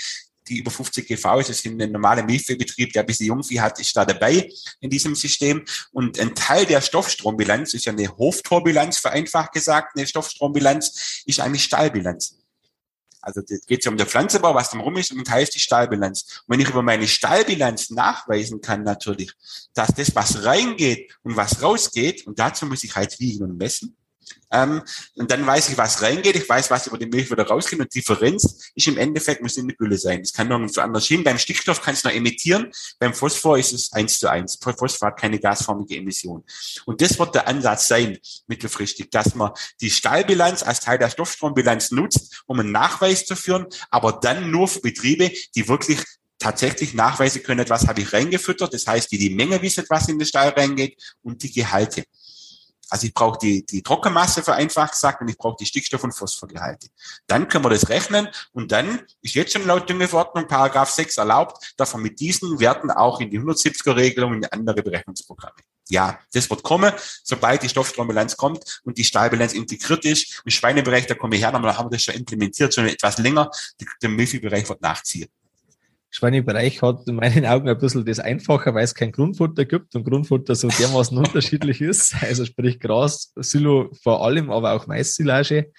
die 0.48 0.58
über 0.58 0.70
50 0.70 1.06
GV 1.06 1.40
ist. 1.40 1.50
Das 1.50 1.64
ist 1.64 1.66
ein 1.66 1.92
normaler 1.92 2.22
Milchviehbetrieb, 2.22 2.92
der 2.92 3.02
ein 3.02 3.06
bisschen 3.06 3.26
Jungvieh 3.26 3.60
hat, 3.60 3.78
ist 3.80 3.96
da 3.96 4.04
dabei 4.04 4.50
in 4.80 4.90
diesem 4.90 5.14
System. 5.14 5.64
Und 5.92 6.18
ein 6.18 6.34
Teil 6.34 6.66
der 6.66 6.80
Stoffstrombilanz 6.80 7.74
ist 7.74 7.84
ja 7.84 7.92
eine 7.92 8.08
Hoftorbilanz, 8.16 8.98
vereinfacht 8.98 9.52
gesagt. 9.52 9.96
Eine 9.96 10.06
Stoffstrombilanz 10.06 11.22
ist 11.26 11.40
eine 11.40 11.58
Stallbilanz. 11.58 12.36
Also 13.22 13.40
geht 13.68 13.84
ja 13.84 13.90
um 13.90 13.96
den 13.96 14.06
Pflanzenbau, 14.06 14.52
was 14.52 14.74
rum 14.74 14.96
ist, 14.96 15.12
und 15.12 15.18
ein 15.18 15.24
Teil 15.24 15.44
ist 15.44 15.54
die 15.54 15.60
Stallbilanz. 15.60 16.42
Und 16.46 16.54
wenn 16.54 16.60
ich 16.60 16.68
über 16.68 16.82
meine 16.82 17.06
Stallbilanz 17.06 17.90
nachweisen 17.90 18.60
kann 18.60 18.82
natürlich, 18.82 19.32
dass 19.74 19.94
das, 19.94 20.14
was 20.16 20.44
reingeht 20.44 21.16
und 21.22 21.36
was 21.36 21.62
rausgeht, 21.62 22.26
und 22.26 22.40
dazu 22.40 22.66
muss 22.66 22.82
ich 22.82 22.96
halt 22.96 23.18
wiegen 23.20 23.44
und 23.44 23.56
messen, 23.56 23.96
ähm, 24.52 24.82
und 25.16 25.30
dann 25.30 25.46
weiß 25.46 25.70
ich, 25.70 25.78
was 25.78 26.02
reingeht, 26.02 26.36
ich 26.36 26.48
weiß, 26.48 26.70
was 26.70 26.86
über 26.86 26.98
die 26.98 27.06
Milch 27.06 27.30
wieder 27.30 27.46
rausgeht 27.46 27.80
und 27.80 27.94
Differenz 27.94 28.70
ist 28.74 28.86
im 28.86 28.98
Endeffekt, 28.98 29.42
muss 29.42 29.56
in 29.56 29.66
der 29.66 29.76
Gülle 29.76 29.96
sein. 29.96 30.22
Das 30.22 30.32
kann 30.32 30.48
nirgendwo 30.48 30.80
anders 30.80 31.06
hin. 31.06 31.24
Beim 31.24 31.38
Stickstoff 31.38 31.80
kann 31.80 31.94
es 31.94 32.04
noch 32.04 32.12
emittieren, 32.12 32.70
beim 32.98 33.14
Phosphor 33.14 33.58
ist 33.58 33.72
es 33.72 33.92
eins 33.92 34.18
zu 34.18 34.30
eins. 34.30 34.58
Phosphor 34.60 35.08
hat 35.08 35.20
keine 35.20 35.38
gasförmige 35.38 35.96
Emission. 35.96 36.44
Und 36.84 37.00
das 37.00 37.18
wird 37.18 37.34
der 37.34 37.48
Ansatz 37.48 37.88
sein, 37.88 38.18
mittelfristig, 38.46 39.10
dass 39.10 39.34
man 39.34 39.52
die 39.80 39.90
Stallbilanz 39.90 40.62
als 40.62 40.80
Teil 40.80 40.98
der 40.98 41.10
Stoffstrombilanz 41.10 41.90
nutzt, 41.90 42.42
um 42.46 42.60
einen 42.60 42.72
Nachweis 42.72 43.24
zu 43.24 43.36
führen, 43.36 43.66
aber 43.90 44.12
dann 44.12 44.50
nur 44.50 44.68
für 44.68 44.80
Betriebe, 44.80 45.30
die 45.54 45.68
wirklich 45.68 46.00
tatsächlich 46.42 46.92
nachweisen 46.92 47.42
können, 47.42 47.68
was 47.68 47.86
habe 47.86 48.00
ich 48.00 48.12
reingefüttert. 48.12 48.74
Das 48.74 48.86
heißt, 48.86 49.10
die 49.12 49.18
die 49.18 49.30
Menge 49.30 49.62
wissen, 49.62 49.84
was 49.88 50.08
in 50.08 50.18
den 50.18 50.26
Stall 50.26 50.50
reingeht 50.50 51.00
und 51.22 51.42
die 51.42 51.52
Gehalte. 51.52 52.04
Also 52.92 53.06
ich 53.06 53.14
brauche 53.14 53.38
die, 53.38 53.64
die 53.64 53.82
Trockenmasse 53.82 54.42
vereinfacht 54.42 54.92
gesagt 54.92 55.22
und 55.22 55.28
ich 55.28 55.38
brauche 55.38 55.56
die 55.58 55.64
Stickstoff- 55.64 56.04
und 56.04 56.12
Phosphorgehalte. 56.12 56.88
Dann 57.26 57.48
können 57.48 57.64
wir 57.64 57.70
das 57.70 57.88
rechnen 57.88 58.28
und 58.52 58.70
dann 58.70 59.00
ist 59.22 59.34
jetzt 59.34 59.54
schon 59.54 59.66
laut 59.66 59.88
Düngeverordnung 59.88 60.46
Paragraph 60.46 60.90
6 60.90 61.16
erlaubt, 61.16 61.72
dass 61.78 61.94
wir 61.94 61.98
mit 61.98 62.20
diesen 62.20 62.60
Werten 62.60 62.90
auch 62.90 63.18
in 63.20 63.30
die 63.30 63.40
170er-Regelung 63.40 64.34
in 64.34 64.44
andere 64.44 64.82
Berechnungsprogramme. 64.82 65.56
Ja, 65.88 66.18
das 66.34 66.50
wird 66.50 66.62
kommen, 66.62 66.92
sobald 67.24 67.62
die 67.62 67.70
Stoffstrombilanz 67.70 68.36
kommt 68.36 68.82
und 68.84 68.98
die 68.98 69.04
Stahlbilanz 69.04 69.54
integriert 69.54 70.04
ist. 70.04 70.42
Im 70.44 70.50
Schweinebereich, 70.50 71.06
da 71.06 71.14
komme 71.14 71.36
ich 71.36 71.42
her, 71.42 71.50
da 71.50 71.58
haben 71.58 71.86
wir 71.86 71.96
das 71.96 72.02
schon 72.02 72.14
implementiert, 72.14 72.74
schon 72.74 72.88
etwas 72.88 73.16
länger. 73.16 73.50
Der 74.02 74.10
Milchviehbereich 74.10 74.68
wird 74.68 74.82
nachziehen. 74.82 75.28
Schweinebereich 76.12 76.82
hat 76.82 77.08
in 77.08 77.16
meinen 77.16 77.46
Augen 77.46 77.68
ein 77.68 77.78
bisschen 77.78 78.04
das 78.04 78.20
einfacher, 78.20 78.74
weil 78.74 78.84
es 78.84 78.94
kein 78.94 79.12
Grundfutter 79.12 79.64
gibt 79.64 79.94
und 79.96 80.04
Grundfutter 80.04 80.54
so 80.54 80.68
dermaßen 80.68 81.16
unterschiedlich 81.18 81.80
ist. 81.80 82.14
Also 82.22 82.44
sprich 82.44 82.78
Gras, 82.78 83.32
Silo 83.36 83.90
vor 84.02 84.22
allem, 84.24 84.50
aber 84.50 84.72
auch 84.72 84.86
Maissilage. 84.86 85.72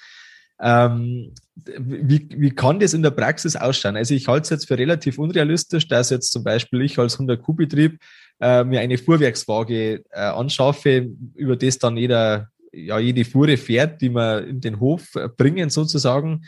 Ähm, 0.59 1.33
wie, 1.55 2.27
wie 2.35 2.49
kann 2.49 2.79
das 2.79 2.95
in 2.95 3.03
der 3.03 3.11
Praxis 3.11 3.55
ausschauen? 3.55 3.95
Also 3.95 4.15
ich 4.15 4.27
halte 4.27 4.45
es 4.45 4.49
jetzt 4.49 4.67
für 4.67 4.77
relativ 4.77 5.19
unrealistisch, 5.19 5.87
dass 5.87 6.09
jetzt 6.09 6.31
zum 6.31 6.43
Beispiel 6.43 6.81
ich 6.81 6.97
als 6.97 7.19
100-Kuh-Betrieb 7.19 7.99
äh, 8.41 8.63
mir 8.63 8.79
eine 8.79 8.97
Fuhrwerkswaage 8.97 10.03
äh, 10.09 10.19
anschaffe, 10.19 11.11
über 11.35 11.55
das 11.57 11.77
dann 11.77 11.95
jeder, 11.95 12.49
ja, 12.71 12.97
jede 12.97 13.23
Fuhre 13.23 13.57
fährt, 13.57 14.01
die 14.01 14.09
man 14.09 14.47
in 14.47 14.61
den 14.61 14.79
Hof 14.79 15.11
bringen 15.37 15.69
sozusagen. 15.69 16.43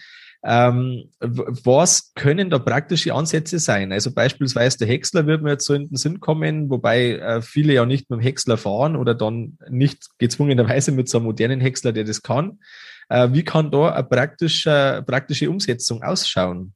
Ähm, 0.47 1.09
was 1.19 2.13
können 2.13 2.51
da 2.51 2.59
praktische 2.59 3.15
Ansätze 3.15 3.57
sein? 3.57 3.91
Also 3.91 4.13
beispielsweise 4.13 4.77
der 4.77 4.87
Häcksler 4.87 5.25
wird 5.25 5.41
mir 5.41 5.51
jetzt 5.51 5.65
so 5.65 5.73
in 5.73 5.89
den 5.89 5.97
Sinn 5.97 6.19
kommen, 6.19 6.69
wobei 6.69 7.13
äh, 7.13 7.41
viele 7.41 7.73
ja 7.73 7.85
nicht 7.87 8.11
mit 8.11 8.19
dem 8.19 8.23
Häcksler 8.23 8.57
fahren 8.57 8.95
oder 8.95 9.15
dann 9.15 9.57
nicht 9.69 10.05
gezwungenerweise 10.19 10.91
mit 10.91 11.09
so 11.09 11.17
einem 11.17 11.25
modernen 11.25 11.61
Häcksler, 11.61 11.93
der 11.93 12.03
das 12.03 12.21
kann. 12.21 12.59
Äh, 13.09 13.29
wie 13.31 13.43
kann 13.43 13.71
da 13.71 13.89
eine 13.89 14.03
praktische, 14.03 15.03
praktische 15.07 15.49
Umsetzung 15.49 16.03
ausschauen? 16.03 16.75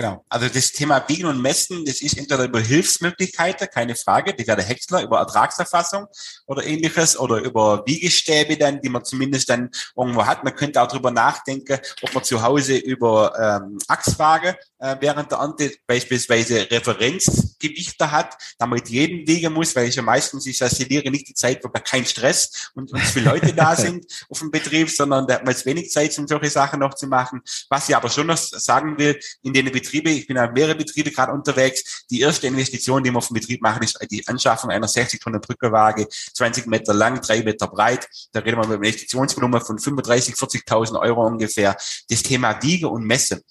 Genau. 0.00 0.24
Also 0.30 0.48
das 0.48 0.72
Thema 0.72 1.06
Wiegen 1.08 1.26
und 1.26 1.42
Messen, 1.42 1.84
das 1.84 2.00
ist 2.00 2.16
entweder 2.16 2.44
über 2.44 2.58
Hilfsmöglichkeiten, 2.58 3.68
keine 3.70 3.94
Frage, 3.94 4.32
die 4.32 4.46
wäre 4.46 4.56
der 4.56 4.64
Häcksler, 4.64 5.02
über 5.02 5.18
Ertragserfassung 5.18 6.06
oder 6.46 6.64
ähnliches 6.64 7.18
oder 7.18 7.36
über 7.36 7.82
Wiegestäbe 7.84 8.56
dann, 8.56 8.80
die 8.80 8.88
man 8.88 9.04
zumindest 9.04 9.50
dann 9.50 9.68
irgendwo 9.94 10.24
hat. 10.24 10.42
Man 10.42 10.56
könnte 10.56 10.80
auch 10.80 10.86
darüber 10.86 11.10
nachdenken, 11.10 11.78
ob 12.00 12.14
man 12.14 12.24
zu 12.24 12.40
Hause 12.40 12.78
über 12.78 13.34
ähm, 13.38 13.78
Achswaage 13.88 14.56
äh, 14.78 14.96
während 15.00 15.30
der 15.30 15.38
Ernte 15.38 15.70
beispielsweise 15.86 16.70
Referenzgewichte 16.70 18.10
hat, 18.10 18.36
damit 18.58 18.88
jeden 18.88 19.26
wiegen 19.26 19.52
muss, 19.52 19.76
weil 19.76 19.88
ich 19.88 19.96
ja 19.96 20.02
meistens, 20.02 20.46
ich 20.46 20.62
assoziiere 20.62 21.10
nicht 21.10 21.28
die 21.28 21.34
Zeit, 21.34 21.62
wo 21.62 21.68
da 21.68 21.80
kein 21.80 22.06
Stress 22.06 22.70
und, 22.74 22.90
und 22.90 23.00
viele 23.00 23.26
Leute 23.26 23.52
da 23.52 23.76
sind 23.76 24.06
auf 24.30 24.38
dem 24.38 24.50
Betrieb, 24.50 24.88
sondern 24.88 25.26
da 25.26 25.34
hat 25.34 25.44
man 25.44 25.52
jetzt 25.52 25.66
wenig 25.66 25.90
Zeit, 25.90 26.18
um 26.18 26.26
solche 26.26 26.48
Sachen 26.48 26.80
noch 26.80 26.94
zu 26.94 27.06
machen. 27.06 27.42
Was 27.68 27.88
ich 27.88 27.94
aber 27.94 28.08
schon 28.08 28.28
noch 28.28 28.38
sagen 28.38 28.96
will, 28.96 29.20
in 29.42 29.52
den 29.52 29.66
Betriebe, 29.90 30.10
ich 30.10 30.26
bin 30.26 30.38
an 30.38 30.52
mehrere 30.52 30.76
Betriebe 30.76 31.10
gerade 31.10 31.32
unterwegs, 31.32 32.06
die 32.10 32.20
erste 32.20 32.46
Investition, 32.46 33.02
die 33.02 33.10
wir 33.10 33.18
auf 33.18 33.26
dem 33.26 33.34
Betrieb 33.34 33.60
machen, 33.60 33.82
ist 33.82 33.98
die 34.10 34.26
Anschaffung 34.28 34.70
einer 34.70 34.86
60 34.86 35.20
Tonnen 35.20 35.40
Brückenwaage, 35.40 36.06
20 36.34 36.66
Meter 36.66 36.94
lang, 36.94 37.20
3 37.20 37.42
Meter 37.42 37.66
breit. 37.66 38.08
Da 38.32 38.40
reden 38.40 38.58
wir 38.58 38.64
einem 38.64 38.74
Investitionsvolumen 38.74 39.60
von 39.60 39.78
35, 39.78 40.34
40.000 40.34 41.00
Euro 41.00 41.26
ungefähr. 41.26 41.76
Das 42.08 42.22
Thema 42.22 42.62
Wiege 42.62 42.88
und 42.88 43.04
Messe 43.04 43.42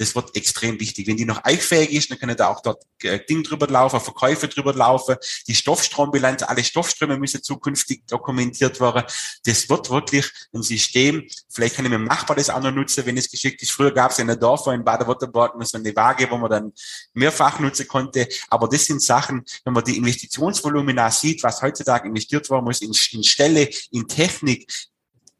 das 0.00 0.14
wird 0.14 0.34
extrem 0.34 0.80
wichtig. 0.80 1.06
Wenn 1.06 1.18
die 1.18 1.26
noch 1.26 1.44
eichfähig 1.44 1.92
ist, 1.92 2.10
dann 2.10 2.18
können 2.18 2.34
da 2.34 2.48
auch 2.48 2.62
dort 2.62 2.82
äh, 3.02 3.20
Dinge 3.28 3.42
drüber 3.42 3.66
laufen, 3.66 4.00
Verkäufe 4.00 4.48
drüber 4.48 4.72
laufen. 4.72 5.16
Die 5.46 5.54
Stoffstrombilanz, 5.54 6.42
alle 6.42 6.64
Stoffströme 6.64 7.18
müssen 7.18 7.42
zukünftig 7.42 8.06
dokumentiert 8.06 8.80
werden. 8.80 9.04
Das 9.44 9.68
wird 9.68 9.90
wirklich 9.90 10.26
ein 10.54 10.62
System. 10.62 11.28
Vielleicht 11.50 11.76
kann 11.76 11.84
ich 11.84 11.90
mit 11.90 12.00
dem 12.00 12.06
Nachbar 12.06 12.36
das 12.36 12.48
auch 12.48 12.62
noch 12.62 12.72
nutzen, 12.72 13.04
wenn 13.04 13.18
es 13.18 13.30
geschickt 13.30 13.60
ist. 13.60 13.72
Früher 13.72 13.92
gab 13.92 14.10
es 14.10 14.18
in 14.18 14.26
der 14.26 14.36
Dorf 14.36 14.66
in 14.68 14.82
Baden-Württemberg 14.82 15.54
so 15.66 15.76
eine 15.76 15.94
Waage, 15.94 16.30
wo 16.30 16.38
man 16.38 16.50
dann 16.50 16.72
mehrfach 17.12 17.60
nutzen 17.60 17.86
konnte. 17.86 18.26
Aber 18.48 18.68
das 18.68 18.86
sind 18.86 19.02
Sachen, 19.02 19.44
wenn 19.64 19.74
man 19.74 19.84
die 19.84 19.98
Investitionsvolumina 19.98 21.10
sieht, 21.10 21.42
was 21.42 21.60
heutzutage 21.60 22.08
investiert 22.08 22.48
worden 22.48 22.64
muss 22.64 22.80
in, 22.80 22.92
in 23.12 23.22
Stelle, 23.22 23.68
in 23.90 24.08
Technik, 24.08 24.66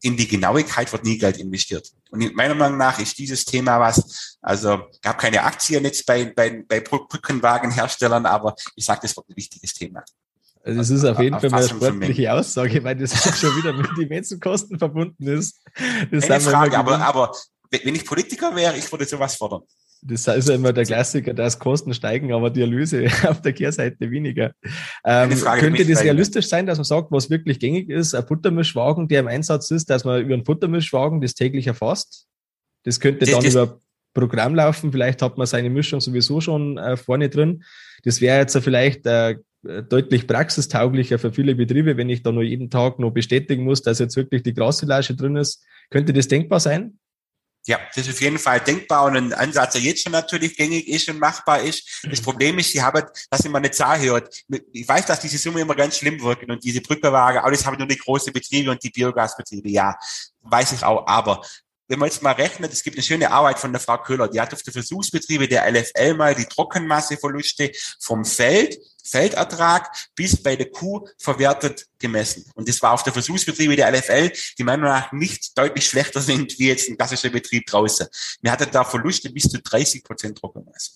in 0.02 0.16
die 0.16 0.26
Genauigkeit 0.26 0.90
wird 0.92 1.04
nie 1.04 1.18
Geld 1.18 1.38
investiert. 1.38 1.90
Und 2.10 2.34
meiner 2.34 2.54
Meinung 2.54 2.78
nach 2.78 2.98
ist 2.98 3.18
dieses 3.18 3.44
Thema 3.44 3.78
was, 3.78 4.38
also 4.40 4.80
gab 5.02 5.18
keine 5.18 5.42
Aktien 5.42 5.84
jetzt 5.84 6.06
bei, 6.06 6.24
bei, 6.24 6.64
bei 6.66 6.80
Brückenwagenherstellern, 6.80 8.26
aber 8.26 8.54
ich 8.74 8.84
sage, 8.84 9.00
das 9.02 9.16
wird 9.16 9.28
ein 9.28 9.36
wichtiges 9.36 9.74
Thema. 9.74 10.02
Also 10.62 10.80
es 10.80 10.90
ist 10.90 11.04
auf 11.04 11.18
jeden 11.20 11.38
Fall 11.40 11.52
eine 11.52 11.68
sportliche 11.68 12.32
Aussage, 12.32 12.84
weil 12.84 12.96
das 12.96 13.26
auch 13.26 13.34
schon 13.34 13.56
wieder 13.56 13.72
mit 13.72 13.88
den 13.96 14.08
Menschenkosten 14.08 14.78
verbunden 14.78 15.26
ist. 15.26 15.58
Das 16.10 16.26
Keine 16.26 16.40
Frage, 16.40 16.78
aber, 16.78 16.98
aber 16.98 17.32
wenn 17.70 17.94
ich 17.94 18.04
Politiker 18.04 18.54
wäre, 18.54 18.76
ich 18.76 18.90
würde 18.90 19.06
sowas 19.06 19.36
fordern. 19.36 19.62
Das 20.02 20.26
ist 20.26 20.48
ja 20.48 20.54
immer 20.54 20.72
der 20.72 20.84
Klassiker, 20.84 21.34
dass 21.34 21.58
Kosten 21.58 21.92
steigen, 21.92 22.32
aber 22.32 22.50
die 22.50 22.62
Erlöse 22.62 23.06
auf 23.28 23.42
der 23.42 23.52
Kehrseite 23.52 24.10
weniger. 24.10 24.52
Ähm, 25.04 25.30
könnte 25.58 25.84
das 25.84 26.02
realistisch 26.02 26.48
sein, 26.48 26.66
dass 26.66 26.78
man 26.78 26.84
sagt, 26.84 27.12
was 27.12 27.28
wirklich 27.28 27.58
gängig 27.58 27.90
ist, 27.90 28.14
ein 28.14 28.26
Futtermischwagen, 28.26 29.08
der 29.08 29.20
im 29.20 29.28
Einsatz 29.28 29.70
ist, 29.70 29.90
dass 29.90 30.04
man 30.04 30.22
über 30.22 30.34
einen 30.34 30.44
Futtermischwagen 30.44 31.20
das 31.20 31.34
täglich 31.34 31.66
erfasst? 31.66 32.26
Das 32.84 32.98
könnte 32.98 33.20
das, 33.20 33.30
dann 33.30 33.44
das, 33.44 33.52
über 33.52 33.78
Programm 34.14 34.54
laufen. 34.54 34.90
Vielleicht 34.90 35.22
hat 35.22 35.38
man 35.38 35.46
seine 35.46 35.70
Mischung 35.70 36.00
sowieso 36.00 36.40
schon 36.40 36.78
äh, 36.78 36.96
vorne 36.96 37.28
drin. 37.28 37.62
Das 38.04 38.20
wäre 38.20 38.38
jetzt 38.38 38.56
vielleicht 38.58 39.06
äh, 39.06 39.36
deutlich 39.62 40.26
praxistauglicher 40.26 41.18
für 41.18 41.32
viele 41.32 41.54
Betriebe, 41.54 41.96
wenn 41.96 42.08
ich 42.08 42.22
da 42.22 42.32
nur 42.32 42.42
jeden 42.42 42.70
Tag 42.70 42.98
noch 42.98 43.10
bestätigen 43.10 43.64
muss, 43.64 43.82
dass 43.82 43.98
jetzt 43.98 44.16
wirklich 44.16 44.42
die 44.42 44.54
Grassilage 44.54 45.14
drin 45.14 45.36
ist. 45.36 45.62
Könnte 45.90 46.12
das 46.12 46.28
denkbar 46.28 46.60
sein? 46.60 46.98
Ja, 47.66 47.78
das 47.94 48.06
ist 48.06 48.14
auf 48.14 48.20
jeden 48.20 48.38
Fall 48.38 48.60
denkbar 48.60 49.04
und 49.04 49.16
ein 49.16 49.32
Ansatz, 49.34 49.74
der 49.74 49.82
jetzt 49.82 50.02
schon 50.02 50.12
natürlich 50.12 50.56
gängig 50.56 50.88
ist 50.88 51.08
und 51.10 51.18
machbar 51.18 51.60
ist. 51.60 52.02
Das 52.08 52.20
Problem 52.20 52.58
ist, 52.58 52.72
Sie 52.72 52.82
haben, 52.82 53.02
dass 53.30 53.44
immer 53.44 53.58
eine 53.58 53.70
Zahl 53.70 54.00
hört. 54.00 54.34
Ich 54.72 54.88
weiß, 54.88 55.04
dass 55.06 55.20
diese 55.20 55.36
Summe 55.36 55.60
immer 55.60 55.74
ganz 55.74 55.98
schlimm 55.98 56.20
wirken 56.22 56.50
und 56.50 56.64
diese 56.64 56.80
Brückenwaage, 56.80 57.44
alles 57.44 57.66
haben 57.66 57.76
nur 57.76 57.86
die 57.86 57.98
großen 57.98 58.32
Betriebe 58.32 58.70
und 58.70 58.82
die 58.82 58.90
Biogasbetriebe. 58.90 59.68
Ja, 59.68 59.94
weiß 60.40 60.72
ich 60.72 60.82
auch. 60.82 61.06
Aber 61.06 61.42
wenn 61.86 61.98
man 61.98 62.08
jetzt 62.08 62.22
mal 62.22 62.32
rechnet, 62.32 62.72
es 62.72 62.82
gibt 62.82 62.96
eine 62.96 63.02
schöne 63.02 63.30
Arbeit 63.30 63.58
von 63.58 63.72
der 63.72 63.80
Frau 63.80 63.98
Köhler, 63.98 64.28
die 64.28 64.40
hat 64.40 64.54
auf 64.54 64.62
die 64.62 64.70
Versuchsbetriebe 64.70 65.48
der 65.48 65.70
LFL 65.70 66.14
mal 66.14 66.34
die 66.34 66.46
Trockenmasseverluste 66.46 67.72
vom 68.00 68.24
Feld, 68.24 68.78
Feldertrag 69.04 69.90
bis 70.14 70.42
bei 70.42 70.56
der 70.56 70.70
Kuh 70.70 71.06
verwertet 71.18 71.86
gemessen. 71.98 72.44
Und 72.54 72.68
das 72.68 72.80
war 72.82 72.92
auf 72.92 73.02
der 73.02 73.12
Versuchsbetriebe 73.12 73.76
der 73.76 73.90
LFL, 73.92 74.32
die 74.58 74.64
meiner 74.64 74.82
Meinung 74.82 74.98
nach 74.98 75.12
nicht 75.12 75.56
deutlich 75.56 75.86
schlechter 75.86 76.20
sind 76.20 76.58
wie 76.58 76.68
jetzt 76.68 76.88
ein 76.88 76.96
klassischer 76.96 77.30
Betrieb 77.30 77.66
draußen. 77.66 78.06
Wir 78.40 78.52
hatten 78.52 78.70
da 78.70 78.84
Verluste 78.84 79.30
bis 79.30 79.44
zu 79.44 79.60
30 79.60 80.04
Prozent 80.04 80.38
Trockenmasse 80.38 80.92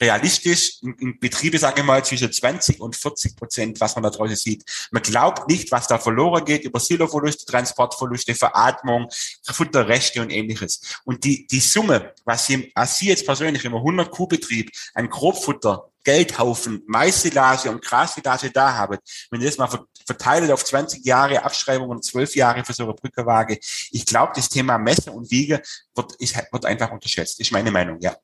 realistisch 0.00 0.78
in, 0.82 1.18
Betriebe, 1.18 1.58
sage 1.58 1.80
ich 1.80 1.86
mal, 1.86 2.04
zwischen 2.04 2.32
20 2.32 2.80
und 2.80 2.96
40 2.96 3.36
Prozent, 3.36 3.80
was 3.80 3.94
man 3.94 4.04
da 4.04 4.10
draußen 4.10 4.36
sieht. 4.36 4.64
Man 4.90 5.02
glaubt 5.02 5.48
nicht, 5.48 5.70
was 5.72 5.86
da 5.86 5.98
verloren 5.98 6.44
geht 6.44 6.64
über 6.64 6.80
Siloverluste, 6.80 7.46
Transportverluste, 7.46 8.34
Veratmung, 8.34 9.08
Futterrechte 9.42 10.20
und 10.20 10.30
ähnliches. 10.30 10.80
Und 11.04 11.24
die, 11.24 11.46
die 11.46 11.60
Summe, 11.60 12.12
was 12.24 12.46
Sie, 12.46 12.70
als 12.74 12.98
Sie 12.98 13.08
jetzt 13.08 13.26
persönlich 13.26 13.64
im 13.64 13.74
100 13.74 14.10
Kuhbetrieb 14.10 14.70
ein 14.94 15.08
Grobfutter 15.08 15.90
Geldhaufen, 16.06 16.84
Maissilage 16.86 17.68
und 17.68 17.82
Grassilage 17.82 18.52
da 18.52 18.74
haben, 18.74 18.96
wenn 19.30 19.40
ihr 19.40 19.48
das 19.48 19.58
mal 19.58 19.68
verteilt 20.06 20.52
auf 20.52 20.64
20 20.64 21.04
Jahre 21.04 21.42
Abschreibung 21.42 21.88
und 21.88 22.04
12 22.04 22.36
Jahre 22.36 22.64
für 22.64 22.72
so 22.72 22.84
eine 22.84 22.94
Brückerwaage, 22.94 23.58
ich 23.90 24.06
glaube, 24.06 24.32
das 24.36 24.48
Thema 24.48 24.78
Messe 24.78 25.10
und 25.10 25.28
Wiege 25.32 25.60
wird, 25.96 26.14
ist, 26.20 26.36
wird 26.36 26.64
einfach 26.64 26.92
unterschätzt. 26.92 27.40
Ist 27.40 27.50
meine 27.50 27.72
Meinung, 27.72 27.98
ja. 28.00 28.16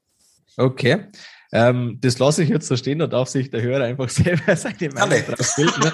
Okay. 0.56 1.08
Ähm, 1.54 1.98
das 2.00 2.18
lasse 2.18 2.42
ich 2.42 2.48
jetzt 2.48 2.66
so 2.66 2.76
stehen, 2.76 2.98
da 2.98 3.06
darf 3.06 3.28
sich 3.28 3.50
der 3.50 3.60
Hörer 3.60 3.84
einfach 3.84 4.08
selber 4.08 4.56
seine 4.56 4.88
Meinung 4.94 5.18
drauf 5.26 5.54
bilden, 5.54 5.80
ne? 5.82 5.92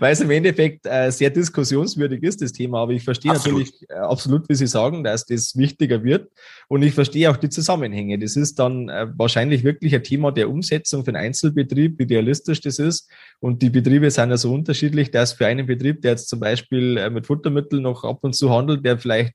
weil 0.00 0.12
es 0.12 0.20
im 0.20 0.30
Endeffekt 0.30 0.84
äh, 0.84 1.10
sehr 1.12 1.30
diskussionswürdig 1.30 2.24
ist, 2.24 2.42
das 2.42 2.50
Thema. 2.50 2.80
Aber 2.80 2.92
ich 2.92 3.04
verstehe 3.04 3.30
absolut. 3.30 3.60
natürlich 3.60 3.88
äh, 3.88 3.94
absolut, 3.94 4.48
wie 4.48 4.56
Sie 4.56 4.66
sagen, 4.66 5.04
dass 5.04 5.24
das 5.24 5.56
wichtiger 5.56 6.02
wird. 6.02 6.28
Und 6.66 6.82
ich 6.82 6.92
verstehe 6.92 7.30
auch 7.30 7.36
die 7.36 7.50
Zusammenhänge. 7.50 8.18
Das 8.18 8.34
ist 8.34 8.58
dann 8.58 8.88
äh, 8.88 9.06
wahrscheinlich 9.16 9.62
wirklich 9.62 9.94
ein 9.94 10.02
Thema 10.02 10.32
der 10.32 10.50
Umsetzung 10.50 11.04
für 11.04 11.10
einen 11.10 11.24
Einzelbetrieb, 11.24 12.00
wie 12.00 12.12
realistisch 12.12 12.60
das 12.60 12.80
ist. 12.80 13.08
Und 13.38 13.62
die 13.62 13.70
Betriebe 13.70 14.10
sind 14.10 14.30
ja 14.30 14.36
so 14.36 14.52
unterschiedlich, 14.52 15.12
dass 15.12 15.34
für 15.34 15.46
einen 15.46 15.66
Betrieb, 15.66 16.02
der 16.02 16.12
jetzt 16.12 16.28
zum 16.28 16.40
Beispiel 16.40 16.96
äh, 16.96 17.10
mit 17.10 17.26
Futtermitteln 17.26 17.82
noch 17.82 18.02
ab 18.02 18.18
und 18.22 18.34
zu 18.34 18.50
handelt, 18.50 18.84
der 18.84 18.98
vielleicht 18.98 19.34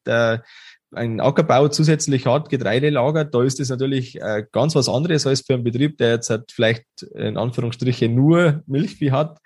ein 0.94 1.20
Ackerbau 1.20 1.68
zusätzlich 1.70 2.26
hat, 2.26 2.50
Getreide 2.50 2.90
lagert, 2.90 3.34
da 3.34 3.44
ist 3.44 3.60
das 3.60 3.70
natürlich 3.70 4.20
äh, 4.22 4.46
ganz 4.52 4.76
was 4.76 4.90
anderes 4.90 5.26
als 5.26 5.42
für 5.42 5.54
einen 5.54 5.64
Betrieb, 5.64 5.98
der 5.98 6.12
jetzt 6.12 6.30
halt 6.30 6.52
vielleicht 6.52 6.86
in 7.16 7.38
Anführungsstrichen 7.38 8.14
nur 8.14 8.64
Milchvieh 8.66 9.12
hat. 9.12 9.40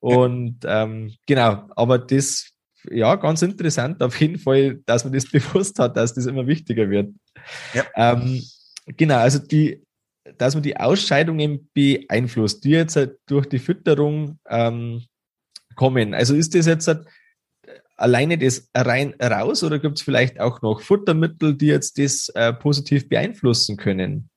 Und 0.00 0.60
ähm, 0.64 1.14
genau, 1.26 1.68
aber 1.76 1.98
das, 1.98 2.50
ja, 2.90 3.14
ganz 3.16 3.42
interessant 3.42 4.02
auf 4.02 4.20
jeden 4.20 4.38
Fall, 4.38 4.80
dass 4.86 5.04
man 5.04 5.12
das 5.12 5.26
bewusst 5.30 5.78
hat, 5.78 5.96
dass 5.96 6.14
das 6.14 6.26
immer 6.26 6.46
wichtiger 6.46 6.88
wird. 6.90 7.14
Ja. 7.74 7.84
Ähm, 7.94 8.42
genau, 8.86 9.18
also 9.18 9.38
die, 9.38 9.82
dass 10.38 10.54
man 10.54 10.62
die 10.62 10.76
Ausscheidungen 10.76 11.68
beeinflusst, 11.74 12.64
die 12.64 12.70
jetzt 12.70 12.96
halt 12.96 13.18
durch 13.26 13.46
die 13.46 13.58
Fütterung 13.58 14.38
ähm, 14.48 15.02
kommen. 15.74 16.14
Also 16.14 16.34
ist 16.34 16.54
das 16.54 16.66
jetzt 16.66 16.86
halt 16.86 17.06
alleine 18.02 18.36
das 18.36 18.68
rein 18.74 19.14
raus 19.22 19.62
oder 19.62 19.78
gibt 19.78 19.98
es 19.98 20.04
vielleicht 20.04 20.40
auch 20.40 20.60
noch 20.60 20.80
Futtermittel, 20.80 21.54
die 21.54 21.66
jetzt 21.66 21.98
das 21.98 22.28
äh, 22.30 22.52
positiv 22.52 23.08
beeinflussen 23.08 23.76
können? 23.76 24.28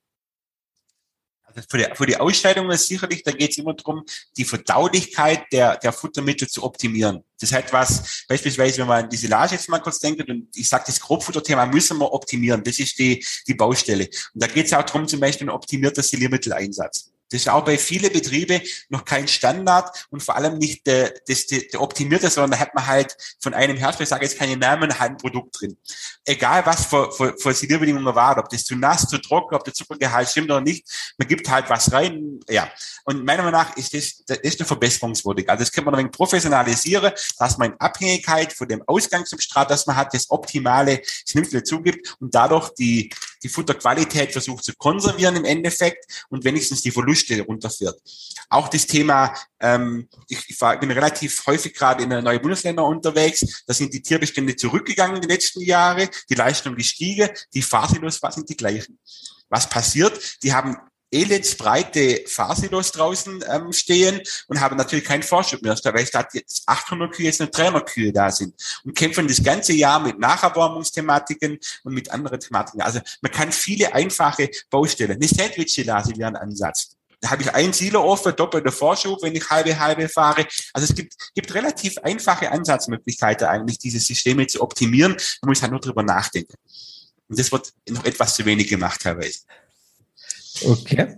Also 1.56 1.62
für 1.68 1.78
die, 1.78 1.86
für 1.94 2.06
die 2.06 2.16
Ausscheidung 2.16 2.70
ist 2.70 2.86
sicherlich, 2.86 3.22
da 3.22 3.32
geht 3.32 3.50
es 3.50 3.58
immer 3.58 3.74
darum, 3.74 4.04
die 4.36 4.44
Verdaulichkeit 4.44 5.44
der, 5.52 5.76
der 5.78 5.92
Futtermittel 5.92 6.48
zu 6.48 6.62
optimieren. 6.62 7.24
Das 7.40 7.52
heißt 7.52 7.72
was, 7.72 8.24
beispielsweise, 8.28 8.78
wenn 8.78 8.88
man 8.88 9.04
an 9.04 9.10
die 9.10 9.16
Silage 9.16 9.54
jetzt 9.54 9.68
mal 9.68 9.78
kurz 9.78 9.98
denkt, 9.98 10.28
und 10.28 10.48
ich 10.54 10.68
sage, 10.68 10.84
das 10.86 11.00
Grobfutterthema 11.00 11.66
müssen 11.66 11.98
wir 11.98 12.12
optimieren. 12.12 12.62
Das 12.62 12.78
ist 12.78 12.98
die, 12.98 13.24
die 13.46 13.54
Baustelle. 13.54 14.08
Und 14.34 14.42
da 14.42 14.46
geht 14.46 14.66
es 14.66 14.72
auch 14.74 14.82
darum, 14.82 15.08
zum 15.08 15.20
Beispiel 15.20 15.46
ein 15.46 15.54
optimierter 15.54 16.02
Siliermitteleinsatz. 16.02 17.10
Das 17.30 17.40
ist 17.40 17.48
auch 17.48 17.64
bei 17.64 17.76
vielen 17.76 18.12
Betrieben 18.12 18.60
noch 18.88 19.04
kein 19.04 19.26
Standard 19.26 20.06
und 20.10 20.22
vor 20.22 20.36
allem 20.36 20.58
nicht 20.58 20.86
der, 20.86 21.12
das, 21.26 21.46
der, 21.46 21.60
der 21.72 21.80
optimierte, 21.80 22.30
sondern 22.30 22.52
da 22.52 22.58
hat 22.58 22.74
man 22.74 22.86
halt 22.86 23.16
von 23.40 23.52
einem 23.52 23.76
Hersteller, 23.76 24.04
ich 24.04 24.08
sage 24.08 24.24
jetzt 24.24 24.38
keine 24.38 24.56
Namen, 24.56 24.98
halt 24.98 25.12
ein 25.12 25.16
Produkt 25.16 25.60
drin. 25.60 25.76
Egal 26.24 26.64
was 26.66 26.86
für, 26.86 27.10
für, 27.12 27.36
für 27.36 27.52
Silierbedingungen 27.52 28.14
war, 28.14 28.38
ob 28.38 28.48
das 28.48 28.64
zu 28.64 28.76
nass, 28.76 29.08
zu 29.08 29.18
trocken, 29.18 29.54
ob 29.54 29.64
der 29.64 29.74
Zuckergehalt 29.74 30.28
stimmt 30.28 30.50
oder 30.50 30.60
nicht, 30.60 30.86
man 31.18 31.26
gibt 31.26 31.48
halt 31.48 31.68
was 31.68 31.92
rein, 31.92 32.40
ja. 32.48 32.70
Und 33.04 33.24
meiner 33.24 33.42
Meinung 33.42 33.60
nach 33.60 33.76
ist 33.76 33.94
das, 33.94 34.24
das 34.26 34.38
ist 34.38 34.60
eine 34.60 34.66
verbesserungswürdig. 34.66 35.48
Also 35.48 35.62
das 35.62 35.72
kann 35.72 35.84
man 35.84 35.94
ein 35.94 35.98
wenig 36.00 36.12
professionalisieren, 36.12 37.12
dass 37.38 37.58
man 37.58 37.72
in 37.72 37.80
Abhängigkeit 37.80 38.52
von 38.52 38.68
dem 38.68 38.82
Ausgangssubstrat, 38.86 39.70
das 39.70 39.86
man 39.86 39.96
hat, 39.96 40.14
das 40.14 40.30
optimale 40.30 41.02
Schnitzel 41.04 41.62
zugibt 41.62 42.16
und 42.20 42.34
dadurch 42.34 42.70
die, 42.70 43.12
die 43.46 43.52
Futterqualität 43.52 44.32
versucht 44.32 44.64
zu 44.64 44.74
konservieren 44.74 45.36
im 45.36 45.44
Endeffekt 45.44 46.26
und 46.30 46.42
wenigstens 46.44 46.82
die 46.82 46.90
Verluste 46.90 47.40
runterführt. 47.42 47.96
Auch 48.48 48.68
das 48.68 48.86
Thema, 48.86 49.32
ähm, 49.60 50.08
ich, 50.28 50.50
ich 50.50 50.60
war, 50.60 50.80
bin 50.80 50.90
relativ 50.90 51.46
häufig 51.46 51.72
gerade 51.72 52.02
in 52.02 52.08
neuen 52.08 52.42
Bundesländern 52.42 52.86
unterwegs, 52.86 53.62
da 53.66 53.72
sind 53.72 53.94
die 53.94 54.02
Tierbestände 54.02 54.56
zurückgegangen 54.56 55.16
in 55.16 55.22
den 55.22 55.30
letzten 55.30 55.60
Jahre, 55.60 56.08
die 56.28 56.34
Leistung 56.34 56.74
gestiegen, 56.74 57.30
die 57.54 57.62
Fahrsilos 57.62 58.20
sind 58.30 58.48
die 58.48 58.56
gleichen. 58.56 58.98
Was 59.48 59.68
passiert? 59.68 60.42
Die 60.42 60.52
haben 60.52 60.76
elendsbreite 61.10 62.24
Fahrsilos 62.26 62.92
draußen 62.92 63.44
ähm, 63.48 63.72
stehen 63.72 64.20
und 64.48 64.60
haben 64.60 64.76
natürlich 64.76 65.04
keinen 65.04 65.22
Vorschub 65.22 65.62
mehr, 65.62 65.76
weil 65.84 66.06
statt 66.06 66.28
jetzt 66.34 66.62
800 66.66 67.12
Kühe 67.12 67.26
jetzt 67.26 67.40
nur 67.40 67.48
300 67.48 67.88
Kühe 67.88 68.12
da 68.12 68.30
sind 68.30 68.54
und 68.84 68.96
kämpfen 68.96 69.28
das 69.28 69.42
ganze 69.42 69.72
Jahr 69.72 70.00
mit 70.00 70.18
Nacherwärmungsthematiken 70.18 71.58
und 71.84 71.94
mit 71.94 72.10
anderen 72.10 72.40
Thematiken. 72.40 72.82
Also 72.82 73.00
man 73.20 73.32
kann 73.32 73.52
viele 73.52 73.94
einfache 73.94 74.50
Baustellen. 74.70 75.12
Eine 75.12 75.28
Sandwich-Silage 75.28 76.16
wäre 76.16 76.28
ein 76.28 76.36
Ansatz. 76.36 76.96
Da 77.20 77.30
habe 77.30 77.42
ich 77.42 77.54
ein 77.54 77.72
Silo 77.72 78.02
offen, 78.02 78.36
doppelter 78.36 78.72
Vorschub, 78.72 79.22
wenn 79.22 79.34
ich 79.34 79.48
halbe 79.48 79.78
halbe 79.78 80.08
fahre. 80.08 80.46
Also 80.72 80.90
es 80.90 80.94
gibt, 80.94 81.14
gibt 81.34 81.54
relativ 81.54 81.98
einfache 81.98 82.50
Ansatzmöglichkeiten 82.50 83.46
eigentlich, 83.46 83.78
diese 83.78 83.98
Systeme 83.98 84.46
zu 84.46 84.60
optimieren. 84.60 85.16
Man 85.40 85.48
muss 85.48 85.62
halt 85.62 85.72
nur 85.72 85.80
drüber 85.80 86.02
nachdenken. 86.02 86.54
Und 87.28 87.38
das 87.38 87.50
wird 87.50 87.72
noch 87.88 88.04
etwas 88.04 88.36
zu 88.36 88.44
wenig 88.44 88.68
gemacht 88.68 89.00
teilweise. 89.00 89.40
Okay. 90.64 91.16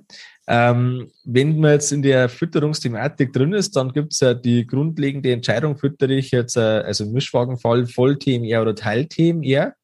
Ähm, 0.51 1.12
wenn 1.24 1.61
man 1.61 1.72
jetzt 1.72 1.92
in 1.92 2.01
der 2.01 2.31
Fütterungsthematik 2.31 3.35
drin 3.35 3.53
ist, 3.53 3.77
dann 3.77 3.92
gibt 3.92 4.14
es 4.14 4.20
ja 4.20 4.33
die 4.33 4.66
grundlegende 4.66 5.31
Entscheidung, 5.31 5.77
füttere 5.77 6.14
ich 6.14 6.31
jetzt, 6.31 6.57
äh, 6.57 6.61
also 6.61 7.05
im 7.05 7.12
Mischwagenfall 7.12 7.87
Voll-TMR 7.87 8.62
oder 8.62 8.74
Teil-TMR. 8.74 9.74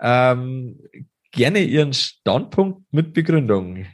Ähm, 0.00 0.80
gerne 1.30 1.60
Ihren 1.60 1.92
Standpunkt 1.92 2.92
mit 2.92 3.12
Begründung. 3.12 3.86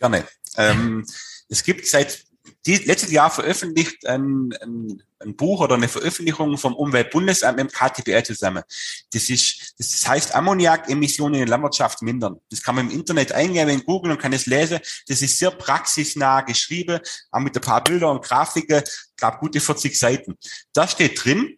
Gerne. 0.00 0.24
Ähm, 0.56 1.06
es 1.48 1.62
gibt 1.62 1.86
seit 1.86 2.24
die, 2.66 2.76
letztes 2.76 3.10
Jahr 3.10 3.30
veröffentlicht 3.30 4.06
ein, 4.06 4.52
ein, 4.60 5.02
ein, 5.18 5.34
Buch 5.34 5.62
oder 5.62 5.76
eine 5.76 5.88
Veröffentlichung 5.88 6.58
vom 6.58 6.74
Umweltbundesamt 6.74 7.56
mit 7.56 7.70
dem 7.70 7.72
KTBL 7.72 8.22
zusammen. 8.22 8.62
Das 9.12 9.30
ist, 9.30 9.74
das 9.78 10.06
heißt 10.06 10.34
Ammoniakemissionen 10.34 11.34
in 11.34 11.46
der 11.46 11.48
Landwirtschaft 11.48 12.02
mindern. 12.02 12.38
Das 12.50 12.62
kann 12.62 12.74
man 12.74 12.90
im 12.90 12.96
Internet 12.96 13.32
eingeben, 13.32 13.70
in 13.70 13.84
Google 13.84 14.12
und 14.12 14.18
kann 14.20 14.34
es 14.34 14.46
lesen. 14.46 14.78
Das 15.08 15.22
ist 15.22 15.38
sehr 15.38 15.50
praxisnah 15.50 16.42
geschrieben, 16.42 17.00
auch 17.30 17.40
mit 17.40 17.56
ein 17.56 17.62
paar 17.62 17.82
Bilder 17.82 18.10
und 18.10 18.22
Grafiken, 18.22 18.82
glaube 19.16 19.38
gute 19.38 19.60
40 19.60 19.98
Seiten. 19.98 20.36
Da 20.74 20.86
steht 20.86 21.24
drin, 21.24 21.56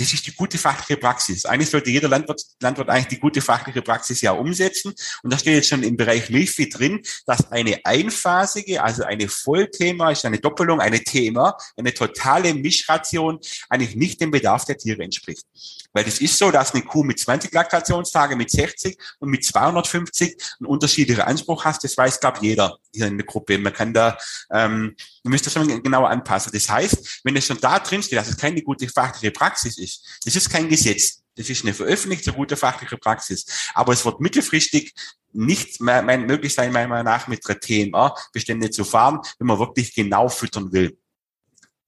das 0.00 0.14
ist 0.14 0.26
die 0.26 0.34
gute 0.34 0.56
fachliche 0.56 0.98
Praxis. 0.98 1.44
Eigentlich 1.44 1.68
sollte 1.68 1.90
jeder 1.90 2.08
Landwirt, 2.08 2.42
Landwirt 2.60 2.88
eigentlich 2.88 3.08
die 3.08 3.20
gute 3.20 3.42
fachliche 3.42 3.82
Praxis 3.82 4.22
ja 4.22 4.32
umsetzen. 4.32 4.94
Und 5.22 5.30
da 5.30 5.38
steht 5.38 5.54
jetzt 5.54 5.68
schon 5.68 5.82
im 5.82 5.96
Bereich 5.96 6.30
Milchvieh 6.30 6.70
drin, 6.70 7.02
dass 7.26 7.52
eine 7.52 7.80
einphasige, 7.84 8.82
also 8.82 9.04
eine 9.04 9.28
Vollthema, 9.28 10.10
ist 10.10 10.24
eine 10.24 10.38
Doppelung, 10.38 10.80
eine 10.80 11.04
Thema, 11.04 11.56
eine 11.76 11.92
totale 11.92 12.54
Mischration 12.54 13.40
eigentlich 13.68 13.94
nicht 13.94 14.20
dem 14.22 14.30
Bedarf 14.30 14.64
der 14.64 14.78
Tiere 14.78 15.02
entspricht. 15.02 15.44
Weil 15.92 16.06
es 16.06 16.20
ist 16.20 16.38
so, 16.38 16.50
dass 16.50 16.72
eine 16.72 16.82
Kuh 16.82 17.02
mit 17.02 17.18
20 17.18 17.52
Laktationstage, 17.52 18.36
mit 18.36 18.50
60 18.50 18.96
und 19.18 19.28
mit 19.28 19.44
250 19.44 20.36
einen 20.60 20.66
unterschiedlichen 20.66 21.22
Anspruch 21.22 21.64
hast. 21.64 21.84
Das 21.84 21.96
weiß, 21.96 22.20
glaube 22.20 22.38
jeder 22.40 22.78
hier 22.94 23.06
in 23.06 23.18
der 23.18 23.26
Gruppe. 23.26 23.58
Man 23.58 23.72
kann 23.72 23.92
da, 23.92 24.16
ähm, 24.52 24.96
man 25.22 25.32
müsste 25.32 25.50
das 25.50 25.54
schon 25.54 25.82
genauer 25.82 26.08
anpassen. 26.08 26.52
Das 26.52 26.68
heißt, 26.68 27.20
wenn 27.24 27.36
es 27.36 27.46
schon 27.46 27.60
da 27.60 27.78
drin 27.78 28.02
steht, 28.02 28.18
dass 28.18 28.28
es 28.28 28.36
keine 28.36 28.62
gute 28.62 28.88
fachliche 28.88 29.30
Praxis 29.30 29.78
ist, 29.78 30.06
das 30.24 30.36
ist 30.36 30.50
kein 30.50 30.68
Gesetz. 30.68 31.22
Das 31.36 31.48
ist 31.48 31.64
eine 31.64 31.74
veröffentlichte 31.74 32.32
gute 32.32 32.56
fachliche 32.56 32.96
Praxis. 32.96 33.46
Aber 33.74 33.92
es 33.92 34.04
wird 34.04 34.20
mittelfristig 34.20 34.94
nicht 35.32 35.80
mehr, 35.80 36.02
möglich 36.02 36.52
sein, 36.52 36.72
meiner 36.72 36.88
Meinung 36.88 37.04
nach, 37.04 37.28
mit 37.28 37.46
der 37.48 37.60
TMA 37.60 38.14
Bestände 38.32 38.70
zu 38.70 38.84
fahren, 38.84 39.20
wenn 39.38 39.46
man 39.46 39.58
wirklich 39.58 39.94
genau 39.94 40.28
füttern 40.28 40.72
will. 40.72 40.98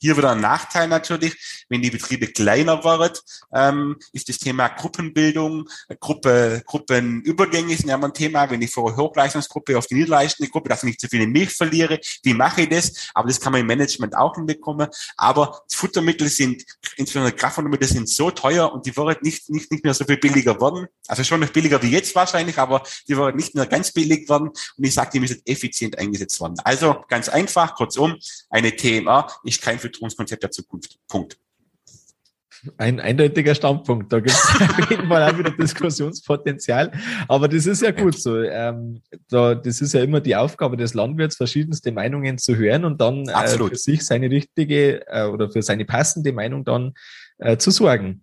Hier 0.03 0.17
wieder 0.17 0.33
ein 0.33 0.41
Nachteil 0.41 0.89
natürlich, 0.89 1.65
wenn 1.69 1.81
die 1.81 1.91
Betriebe 1.91 2.27
kleiner 2.27 2.83
werden, 2.83 3.17
ähm, 3.55 3.97
ist 4.13 4.29
das 4.29 4.39
Thema 4.39 4.67
Gruppenbildung, 4.67 5.69
Gruppe, 6.01 6.61
Gruppenübergänge 6.67 7.77
sind 7.77 7.89
ja 7.89 7.95
immer 7.95 8.09
ein 8.09 8.13
Thema, 8.13 8.51
wenn 8.51 8.61
ich 8.63 8.73
vor 8.73 8.97
Hochleistungsgruppe 8.97 9.79
auf 9.79 9.87
die 9.87 9.95
niederleistende 9.95 10.51
Gruppe, 10.51 10.71
dass 10.71 10.83
ich 10.83 10.89
nicht 10.89 11.01
zu 11.01 11.07
viele 11.07 11.29
Milch 11.29 11.51
verliere, 11.51 12.01
wie 12.25 12.35
mache 12.35 12.63
ich 12.63 12.69
das? 12.69 13.11
Aber 13.15 13.29
das 13.29 13.41
kann 13.41 13.53
man 13.53 13.61
im 13.61 13.69
Management 13.69 14.17
auch 14.17 14.35
hinbekommen. 14.35 14.89
Aber 15.17 15.63
Futtermittel 15.71 16.29
sind, 16.29 16.65
insbesondere 16.97 17.37
Kraftfuttermittel 17.37 17.87
sind 17.87 18.09
so 18.09 18.33
teuer 18.33 18.73
und 18.73 18.85
die 18.85 18.97
werden 18.97 19.19
nicht, 19.23 19.51
nicht, 19.51 19.71
nicht 19.71 19.85
mehr 19.85 19.95
so 19.95 20.05
viel 20.05 20.17
billiger 20.17 20.61
werden. 20.61 20.89
Also 21.07 21.23
schon 21.23 21.39
noch 21.39 21.51
billiger 21.51 21.81
wie 21.81 21.91
jetzt 21.91 22.13
wahrscheinlich, 22.17 22.59
aber 22.59 22.83
die 23.07 23.17
werden 23.17 23.37
nicht 23.37 23.55
mehr 23.55 23.67
ganz 23.67 23.93
billig 23.93 24.29
werden. 24.29 24.49
Und 24.49 24.85
ich 24.85 24.95
sage, 24.95 25.11
die 25.15 25.21
müssen 25.21 25.43
effizient 25.45 25.97
eingesetzt 25.97 26.41
werden. 26.41 26.57
Also 26.65 27.05
ganz 27.07 27.29
einfach, 27.29 27.77
kurzum, 27.77 28.17
eine 28.51 28.75
TMA 28.75 29.29
ist 29.45 29.63
kein 29.63 29.79
Fütterungskonzept 29.93 30.43
der 30.43 30.51
Zukunft. 30.51 30.99
Punkt. 31.09 31.39
Ein 32.77 33.01
eindeutiger 33.01 33.57
Standpunkt. 33.57 34.13
Da 34.13 34.21
gibt 34.21 34.37
es 34.37 34.61
auf 34.61 34.91
jeden 34.91 35.09
Fall 35.09 35.23
auch 35.29 35.37
wieder 35.37 35.51
Diskussionspotenzial. 35.51 36.93
Aber 37.27 37.49
das 37.49 37.67
ist 37.67 37.83
ja 37.83 37.91
gut 37.91 38.17
so. 38.17 38.41
Ähm, 38.41 39.03
da, 39.29 39.57
das 39.57 39.81
ist 39.81 39.95
ja 39.95 40.03
immer 40.03 40.21
die 40.21 40.37
Aufgabe 40.37 40.77
des 40.77 40.95
Landwirts, 40.95 41.37
verschiedenste 41.37 41.91
Meinungen 41.91 42.39
zu 42.39 42.57
hören 42.57 42.85
und 42.85 43.01
dann 43.01 43.29
äh, 43.29 43.49
für 43.49 43.75
sich 43.75 44.07
seine 44.07 44.31
richtige 44.31 45.05
äh, 45.09 45.25
oder 45.25 45.51
für 45.51 45.63
seine 45.63 45.85
passende 45.85 46.33
Meinung 46.33 46.65
dann 46.65 46.95
äh, 47.39 47.57
zu 47.57 47.73
sorgen. 47.73 48.23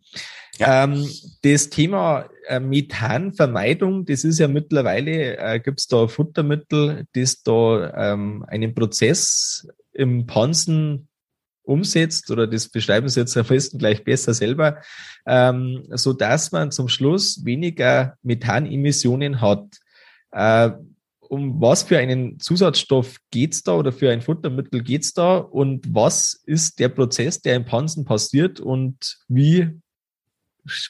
Ja. 0.57 0.85
Ähm, 0.85 1.05
das 1.41 1.69
Thema 1.69 2.29
äh, 2.47 2.61
Methanvermeidung, 2.61 4.05
das 4.05 4.23
ist 4.23 4.39
ja 4.39 4.47
mittlerweile, 4.47 5.37
äh, 5.37 5.59
gibt 5.59 5.81
es 5.81 5.87
da 5.87 6.07
Futtermittel, 6.07 7.05
das 7.13 7.43
da 7.43 8.13
ähm, 8.13 8.45
einen 8.47 8.73
Prozess 8.73 9.67
im 9.91 10.27
Pansen 10.27 11.08
umsetzt, 11.69 12.29
oder 12.31 12.47
das 12.47 12.67
beschreiben 12.67 13.07
Sie 13.07 13.19
jetzt 13.19 13.37
am 13.37 13.45
besten 13.45 13.77
gleich 13.77 14.03
besser 14.03 14.33
selber, 14.33 14.81
ähm, 15.25 15.85
so 15.91 16.13
dass 16.13 16.51
man 16.51 16.71
zum 16.71 16.89
Schluss 16.89 17.45
weniger 17.45 18.15
Methanemissionen 18.23 19.39
hat. 19.39 19.65
Äh, 20.31 20.71
um 21.21 21.61
was 21.61 21.83
für 21.83 21.99
einen 21.99 22.39
Zusatzstoff 22.39 23.17
geht's 23.29 23.61
da 23.61 23.73
oder 23.73 23.91
für 23.91 24.11
ein 24.11 24.23
Futtermittel 24.23 24.81
geht's 24.81 25.13
da 25.13 25.37
und 25.37 25.93
was 25.93 26.41
ist 26.45 26.79
der 26.79 26.89
Prozess, 26.89 27.39
der 27.41 27.55
im 27.55 27.65
Pansen 27.65 28.03
passiert 28.03 28.59
und 28.59 29.19
wie 29.27 29.79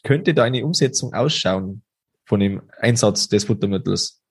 könnte 0.04 0.34
da 0.34 0.44
eine 0.44 0.66
Umsetzung 0.66 1.14
ausschauen 1.14 1.84
von 2.26 2.40
dem 2.40 2.62
Einsatz 2.80 3.28
des 3.28 3.44
Futtermittels? 3.44 4.22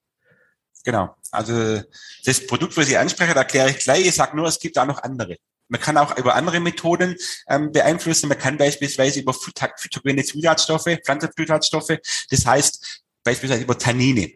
Genau. 0.84 1.14
Also 1.30 1.82
das 2.24 2.46
Produkt, 2.46 2.74
was 2.78 2.88
ich 2.88 2.96
anspreche, 2.96 3.34
da 3.34 3.40
erkläre 3.40 3.70
ich 3.70 3.78
gleich. 3.80 4.06
Ich 4.06 4.14
sage 4.14 4.34
nur, 4.34 4.46
es 4.46 4.58
gibt 4.58 4.78
auch 4.78 4.86
noch 4.86 5.02
andere. 5.02 5.36
Man 5.68 5.80
kann 5.80 5.96
auch 5.96 6.16
über 6.16 6.34
andere 6.34 6.60
Methoden 6.60 7.16
ähm, 7.48 7.72
beeinflussen. 7.72 8.28
Man 8.28 8.38
kann 8.38 8.56
beispielsweise 8.56 9.20
über 9.20 9.34
phytogene 9.34 10.24
Zusatzstoffe, 10.24 10.88
Pflanzenzusatzstoffe, 11.04 11.98
das 12.30 12.46
heißt 12.46 13.02
beispielsweise 13.22 13.62
über 13.62 13.78
Tannine. 13.78 14.32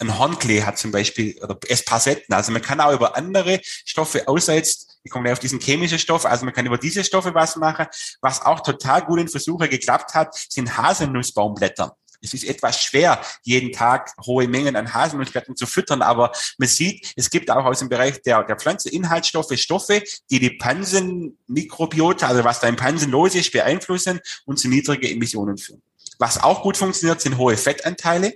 Ein 0.00 0.16
Hornklee 0.16 0.62
hat 0.62 0.78
zum 0.78 0.92
Beispiel, 0.92 1.36
oder 1.42 1.58
Esparsetten. 1.66 2.32
Also 2.32 2.52
man 2.52 2.62
kann 2.62 2.80
auch 2.80 2.92
über 2.92 3.16
andere 3.16 3.60
Stoffe 3.62 4.28
außer 4.28 4.54
jetzt, 4.54 5.00
ich 5.02 5.10
komme 5.10 5.24
gleich 5.24 5.32
auf 5.32 5.38
diesen 5.40 5.58
chemischen 5.58 5.98
Stoff, 5.98 6.24
also 6.24 6.44
man 6.44 6.54
kann 6.54 6.66
über 6.66 6.78
diese 6.78 7.02
Stoffe 7.02 7.34
was 7.34 7.56
machen. 7.56 7.86
Was 8.20 8.40
auch 8.42 8.60
total 8.60 9.04
gut 9.04 9.18
in 9.18 9.28
Versuche 9.28 9.68
geklappt 9.68 10.14
hat, 10.14 10.36
sind 10.48 10.76
Haselnussbaumblätter. 10.76 11.96
Es 12.20 12.34
ist 12.34 12.44
etwas 12.44 12.82
schwer, 12.82 13.20
jeden 13.42 13.72
Tag 13.72 14.12
hohe 14.26 14.48
Mengen 14.48 14.76
an 14.76 14.92
Haselnussblättern 14.92 15.56
zu 15.56 15.66
füttern, 15.66 16.02
aber 16.02 16.32
man 16.58 16.68
sieht, 16.68 17.12
es 17.16 17.30
gibt 17.30 17.50
auch 17.50 17.64
aus 17.64 17.78
dem 17.78 17.88
Bereich 17.88 18.22
der, 18.22 18.42
der 18.44 18.56
Pflanzeninhaltsstoffe 18.56 19.56
Stoffe, 19.56 20.02
die 20.30 20.40
die 20.40 20.50
Pansenmikrobiota, 20.50 22.26
also 22.26 22.44
was 22.44 22.60
da 22.60 22.68
im 22.68 22.76
Pansen 22.76 23.10
los 23.10 23.34
ist, 23.34 23.52
beeinflussen 23.52 24.20
und 24.46 24.58
zu 24.58 24.68
niedrigen 24.68 25.06
Emissionen 25.06 25.58
führen. 25.58 25.82
Was 26.18 26.42
auch 26.42 26.62
gut 26.62 26.76
funktioniert, 26.76 27.20
sind 27.20 27.38
hohe 27.38 27.56
Fettanteile. 27.56 28.34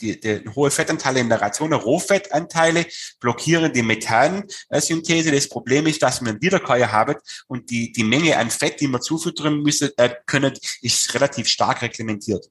Die, 0.00 0.20
die 0.20 0.48
hohe 0.54 0.70
Fettanteile 0.70 1.18
in 1.18 1.28
der 1.28 1.42
Ration, 1.42 1.72
Rohfettanteile 1.72 2.86
blockieren 3.18 3.72
die 3.72 3.82
Methansynthese. 3.82 5.32
Das 5.32 5.48
Problem 5.48 5.88
ist, 5.88 6.00
dass 6.00 6.20
einen 6.20 6.40
Wiederkäuer 6.40 6.92
haben 6.92 7.16
und 7.48 7.68
die, 7.70 7.90
die 7.90 8.04
Menge 8.04 8.36
an 8.36 8.50
Fett, 8.50 8.80
die 8.80 8.86
wir 8.86 9.00
zufüttern 9.00 9.60
müssen, 9.60 9.90
äh, 9.96 10.14
können, 10.24 10.56
ist 10.82 11.12
relativ 11.14 11.48
stark 11.48 11.82
reglementiert. 11.82 12.48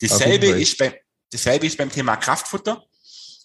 Dasselbe 0.00 0.46
ist, 0.46 0.78
bei, 0.78 1.00
dasselbe 1.30 1.66
ist 1.66 1.78
beim 1.78 1.90
Thema 1.90 2.16
Kraftfutter. 2.16 2.84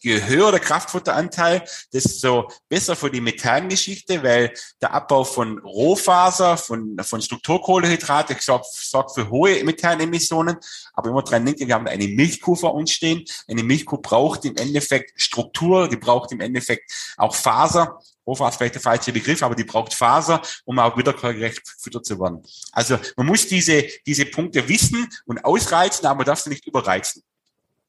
Je 0.01 0.23
höher 0.23 0.51
der 0.51 0.61
Kraftfutteranteil, 0.61 1.65
desto 1.91 2.49
besser 2.69 2.95
für 2.95 3.11
die 3.11 3.19
Methangeschichte, 3.19 4.23
weil 4.23 4.53
der 4.81 4.93
Abbau 4.93 5.25
von 5.25 5.59
Rohfaser, 5.59 6.55
von, 6.55 6.97
von 7.01 7.21
Strukturkohlehydrate 7.21 8.37
sorgt, 8.39 8.67
sorgt 8.67 9.13
für 9.13 9.29
hohe 9.29 9.61
Methanemissionen. 9.61 10.55
Aber 10.93 11.09
immer 11.09 11.23
dran 11.23 11.45
denken, 11.45 11.67
wir 11.67 11.75
haben 11.75 11.87
eine 11.87 12.07
Milchkuh 12.07 12.55
vor 12.55 12.75
uns 12.75 12.91
stehen. 12.91 13.25
Eine 13.49 13.63
Milchkuh 13.63 13.97
braucht 13.97 14.45
im 14.45 14.55
Endeffekt 14.55 15.19
Struktur, 15.21 15.89
die 15.89 15.97
braucht 15.97 16.31
im 16.31 16.39
Endeffekt 16.39 16.93
auch 17.17 17.35
Faser. 17.35 17.99
Rohfaser 18.29 18.49
ist 18.49 18.57
vielleicht 18.57 18.75
der 18.75 18.81
falsche 18.81 19.11
Begriff, 19.11 19.43
aber 19.43 19.55
die 19.55 19.63
braucht 19.63 19.93
Faser, 19.93 20.41
um 20.65 20.79
auch 20.79 20.97
wiedergerecht 20.97 21.63
gefüttert 21.63 22.05
zu 22.05 22.19
werden. 22.19 22.43
Also 22.71 22.97
man 23.17 23.25
muss 23.25 23.47
diese, 23.47 23.83
diese 24.05 24.25
Punkte 24.25 24.67
wissen 24.67 25.07
und 25.25 25.43
ausreizen, 25.43 26.05
aber 26.05 26.17
man 26.17 26.25
darf 26.25 26.39
sie 26.39 26.49
nicht 26.49 26.65
überreizen 26.67 27.23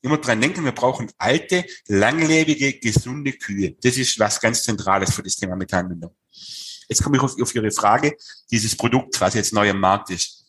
immer 0.03 0.18
dran 0.18 0.40
denken, 0.40 0.64
wir 0.64 0.72
brauchen 0.72 1.11
alte, 1.18 1.64
langlebige, 1.87 2.79
gesunde 2.79 3.33
Kühe. 3.33 3.76
Das 3.83 3.96
ist 3.96 4.18
was 4.18 4.40
ganz 4.40 4.62
Zentrales 4.62 5.12
für 5.14 5.22
das 5.22 5.37
Thema 5.37 5.57
Methanbindung. 5.57 6.14
Jetzt 6.88 7.03
komme 7.03 7.18
ich 7.18 7.22
auf, 7.22 7.40
auf 7.40 7.55
Ihre 7.55 7.70
Frage, 7.70 8.16
dieses 8.50 8.74
Produkt, 8.76 9.20
was 9.20 9.35
jetzt 9.35 9.53
neu 9.53 9.70
am 9.70 9.79
Markt 9.79 10.11
ist. 10.11 10.40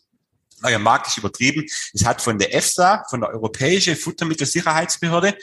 Neuer 0.61 0.79
Markt 0.79 1.07
ist 1.07 1.17
übertrieben. 1.17 1.65
Es 1.93 2.05
hat 2.05 2.21
von 2.21 2.37
der 2.37 2.53
EFSA, 2.53 3.03
von 3.09 3.21
der 3.21 3.31
Europäische 3.31 3.95
Futtermittelsicherheitsbehörde, 3.95 5.35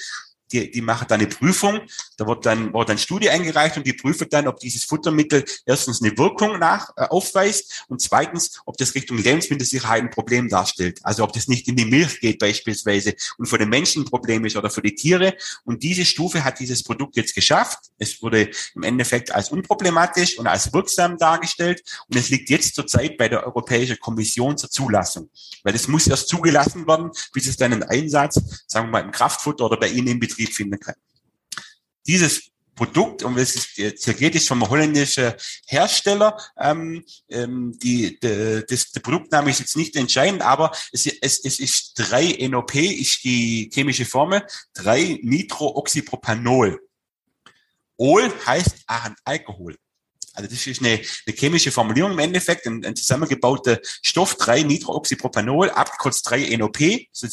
die, 0.53 0.71
die 0.71 0.81
machen 0.81 1.07
dann 1.09 1.21
eine 1.21 1.29
Prüfung, 1.29 1.81
da 2.17 2.27
wird 2.27 2.47
dann, 2.47 2.73
wird 2.73 2.89
dann 2.89 2.99
Studie 2.99 3.31
eingereicht 3.31 3.77
und 3.77 3.87
die 3.87 3.93
prüfen 3.93 4.29
dann, 4.31 4.49
ob 4.49 4.59
dieses 4.59 4.85
Futtermittel 4.85 5.45
erstens 5.67 6.03
eine 6.03 6.17
Wirkung 6.17 6.59
nach 6.59 6.91
äh, 6.97 7.03
aufweist 7.03 7.85
und 7.89 8.01
zweitens, 8.01 8.61
ob 8.65 8.77
das 8.77 8.95
Richtung 8.95 9.19
Lebensmittelsicherheit 9.19 10.03
ein 10.03 10.11
Problem 10.11 10.49
darstellt. 10.49 11.01
Also 11.03 11.25
ob 11.25 11.33
das 11.33 11.49
nicht 11.49 11.69
in 11.69 11.77
die 11.77 11.85
Milch 11.85 12.21
geht 12.21 12.39
beispielsweise 12.39 13.15
und 13.37 13.47
für 13.47 13.59
den 13.59 13.69
Menschen 13.69 14.03
ein 14.03 14.07
Problem 14.07 14.45
ist 14.45 14.57
oder 14.57 14.71
für 14.71 14.83
die 14.83 14.95
Tiere. 14.95 15.35
Und 15.65 15.83
diese 15.83 16.05
Stufe 16.05 16.45
hat 16.45 16.61
dieses 16.61 16.83
Produkt 16.83 17.17
jetzt 17.17 17.35
geschafft. 17.35 17.79
Es 17.99 18.23
wurde 18.23 18.51
im 18.75 18.83
Endeffekt 18.83 19.33
als 19.33 19.51
unproblematisch 19.51 20.39
und 20.39 20.47
als 20.47 20.73
wirksam 20.73 21.19
dargestellt 21.19 21.83
und 22.09 22.17
es 22.17 22.31
liegt 22.31 22.51
jetzt 22.51 22.75
zurzeit 22.75 23.19
bei 23.19 23.29
der 23.29 23.47
Europäischen 23.47 23.99
Kommission 23.99 24.57
zur 24.57 24.71
Zulassung. 24.71 25.31
Weil 25.63 25.75
es 25.75 25.89
muss 25.89 26.07
erst 26.07 26.29
zugelassen 26.29 26.87
werden, 26.87 27.11
bis 27.33 27.47
es 27.47 27.57
dann 27.57 27.73
einen 27.73 27.83
Einsatz, 27.83 28.41
sagen 28.67 28.89
wir 28.89 28.93
mal 28.93 29.05
im 29.05 29.11
Kraftfutter 29.11 29.67
oder 29.67 29.77
bei 29.77 29.89
Ihnen 29.89 30.09
im 30.09 30.21
Betrieb 30.21 30.38
Betrieb 30.39 30.55
finden 30.55 30.79
kann. 30.79 30.95
Dieses 32.07 32.51
Produkt, 32.75 33.23
und 33.25 33.39
es 33.39 33.57
ist 33.57 33.71
hier 34.05 34.15
geht 34.15 34.35
es 34.37 34.47
vom 34.47 34.69
holländischen 34.69 35.33
Hersteller. 35.67 36.39
Ähm, 36.57 37.05
ähm, 37.29 37.77
die, 37.77 38.21
de, 38.21 38.65
das, 38.65 38.93
der 38.93 39.01
Produktname 39.01 39.51
ist 39.51 39.59
jetzt 39.59 39.77
nicht 39.77 39.97
entscheidend, 39.97 40.43
aber 40.43 40.71
es, 40.93 41.07
es, 41.07 41.45
es 41.45 41.59
ist 41.59 42.01
3-NOP, 42.01 42.77
ist 42.77 43.25
die 43.25 43.69
chemische 43.73 44.05
Formel, 44.05 44.47
3-Nitrooxypropanol. 44.77 46.79
Ol 47.97 48.33
heißt 48.47 48.85
Alkohol. 49.25 49.77
Also 50.39 50.51
das 50.51 50.69
ist 50.69 50.81
eine, 50.81 51.03
eine 51.27 51.37
chemische 51.37 51.73
Formulierung 51.73 52.13
im 52.13 52.21
Endeffekt, 52.21 52.65
ein, 52.69 52.85
ein 52.85 52.95
zusammengebauter 52.95 53.81
Stoff, 53.83 54.37
3-Nitrooxypropanol, 54.37 55.71
abgekürzt 55.71 56.29
3-NOP, 56.29 57.09
so 57.11 57.27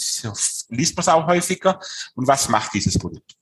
liest 0.70 0.96
man 0.96 1.02
es 1.02 1.08
auch 1.08 1.28
häufiger. 1.28 1.80
Und 2.15 2.26
was 2.26 2.50
macht 2.50 2.74
dieses 2.74 2.98
Produkt? 2.98 3.36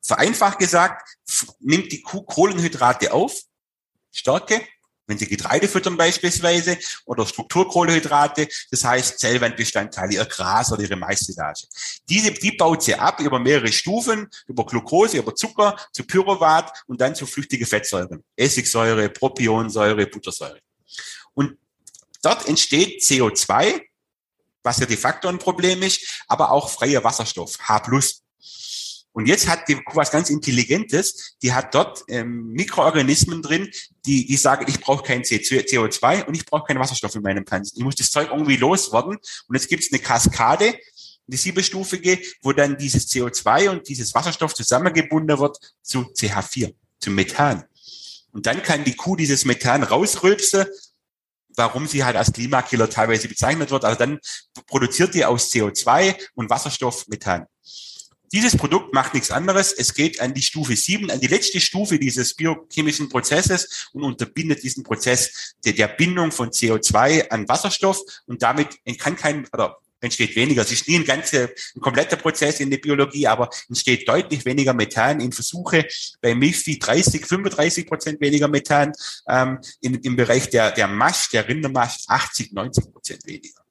Vereinfacht 0.00 0.58
gesagt, 0.58 1.06
nimmt 1.60 1.92
die 1.92 2.00
Kohlenhydrate 2.00 3.12
auf, 3.12 3.38
Stärke, 4.10 4.66
wenn 5.06 5.18
Sie 5.18 5.26
Getreide 5.26 5.68
füttern 5.68 5.96
beispielsweise 5.96 6.78
oder 7.04 7.26
Strukturkohlehydrate, 7.26 8.48
das 8.70 8.84
heißt 8.84 9.18
Zellwandbestandteile, 9.18 10.14
ihr 10.14 10.24
Gras 10.24 10.72
oder 10.72 10.82
ihre 10.82 10.96
Maissilage. 10.96 11.66
Diese, 12.08 12.32
die 12.32 12.52
baut 12.52 12.82
sie 12.82 12.94
ab 12.94 13.20
über 13.20 13.38
mehrere 13.38 13.72
Stufen, 13.72 14.28
über 14.46 14.64
Glucose, 14.64 15.18
über 15.18 15.34
Zucker, 15.34 15.76
zu 15.92 16.04
Pyruvat 16.04 16.72
und 16.86 17.00
dann 17.00 17.14
zu 17.14 17.26
flüchtige 17.26 17.66
Fettsäuren. 17.66 18.22
Essigsäure, 18.36 19.08
Propionsäure, 19.08 20.06
Buttersäure. 20.06 20.60
Und 21.34 21.56
dort 22.22 22.46
entsteht 22.48 23.02
CO2, 23.02 23.82
was 24.62 24.78
ja 24.78 24.86
de 24.86 24.96
facto 24.96 25.28
ein 25.28 25.38
Problem 25.38 25.82
ist, 25.82 26.22
aber 26.28 26.52
auch 26.52 26.70
freier 26.70 27.02
Wasserstoff, 27.02 27.58
H+. 27.58 27.82
Und 29.12 29.26
jetzt 29.26 29.48
hat 29.48 29.68
die 29.68 29.74
Kuh 29.74 29.96
was 29.96 30.10
ganz 30.10 30.30
Intelligentes, 30.30 31.36
die 31.42 31.52
hat 31.52 31.74
dort 31.74 32.02
ähm, 32.08 32.52
Mikroorganismen 32.52 33.42
drin, 33.42 33.70
die, 34.06 34.26
die 34.26 34.36
sagen, 34.36 34.64
ich 34.68 34.80
brauche 34.80 35.04
kein 35.04 35.22
CO2 35.22 36.24
und 36.24 36.34
ich 36.34 36.46
brauche 36.46 36.64
keinen 36.64 36.80
Wasserstoff 36.80 37.14
in 37.14 37.22
meinem 37.22 37.46
Pflanzen. 37.46 37.76
Ich 37.76 37.84
muss 37.84 37.94
das 37.94 38.10
Zeug 38.10 38.28
irgendwie 38.30 38.56
loswerden. 38.56 39.18
Und 39.46 39.54
jetzt 39.54 39.68
gibt 39.68 39.84
es 39.84 39.92
eine 39.92 40.00
Kaskade, 40.00 40.74
die 41.26 41.36
siebenstufige, 41.36 42.18
wo 42.42 42.52
dann 42.52 42.76
dieses 42.76 43.08
CO2 43.08 43.68
und 43.68 43.88
dieses 43.88 44.14
Wasserstoff 44.14 44.54
zusammengebunden 44.54 45.38
wird 45.38 45.58
zu 45.82 46.00
CH4, 46.00 46.74
zu 46.98 47.10
Methan. 47.10 47.64
Und 48.32 48.46
dann 48.46 48.62
kann 48.62 48.84
die 48.84 48.96
Kuh 48.96 49.16
dieses 49.16 49.44
Methan 49.44 49.82
rausrülpsen, 49.82 50.64
warum 51.54 51.86
sie 51.86 52.02
halt 52.02 52.16
als 52.16 52.32
Klimakiller 52.32 52.88
teilweise 52.88 53.28
bezeichnet 53.28 53.70
wird. 53.70 53.84
Also 53.84 53.98
dann 53.98 54.18
produziert 54.66 55.14
die 55.14 55.24
aus 55.24 55.52
CO2 55.52 56.16
und 56.34 56.48
Wasserstoff 56.48 57.06
Methan. 57.08 57.46
Dieses 58.32 58.56
Produkt 58.56 58.94
macht 58.94 59.12
nichts 59.12 59.30
anderes. 59.30 59.74
Es 59.74 59.92
geht 59.92 60.20
an 60.20 60.32
die 60.32 60.40
Stufe 60.40 60.74
7, 60.74 61.10
an 61.10 61.20
die 61.20 61.26
letzte 61.26 61.60
Stufe 61.60 61.98
dieses 61.98 62.32
biochemischen 62.32 63.10
Prozesses 63.10 63.88
und 63.92 64.04
unterbindet 64.04 64.62
diesen 64.62 64.84
Prozess 64.84 65.54
der, 65.64 65.74
der 65.74 65.88
Bindung 65.88 66.32
von 66.32 66.50
CO2 66.50 67.28
an 67.28 67.46
Wasserstoff 67.46 68.00
und 68.26 68.42
damit 68.42 68.78
kann 68.98 69.16
kein, 69.16 69.46
oder 69.52 69.81
entsteht 70.02 70.36
weniger. 70.36 70.62
Es 70.62 70.72
ist 70.72 70.86
nie 70.88 70.96
ein 70.96 71.04
ganzer, 71.04 71.48
ein 71.74 71.80
kompletter 71.80 72.16
Prozess 72.16 72.60
in 72.60 72.70
der 72.70 72.78
Biologie, 72.78 73.26
aber 73.26 73.48
entsteht 73.68 74.06
deutlich 74.06 74.44
weniger 74.44 74.74
Methan 74.74 75.20
in 75.20 75.32
Versuche 75.32 75.86
bei 76.20 76.34
Milchvieh 76.34 76.78
30, 76.78 77.24
35 77.24 77.86
Prozent 77.86 78.20
weniger 78.20 78.48
Methan, 78.48 78.92
ähm, 79.28 79.58
in, 79.80 79.94
im 79.94 80.16
Bereich 80.16 80.50
der, 80.50 80.72
der 80.72 80.88
Masch, 80.88 81.30
der 81.30 81.48
Rindermasch 81.48 81.98
80, 82.08 82.52
90 82.52 82.92
Prozent 82.92 83.26
weniger. 83.26 83.62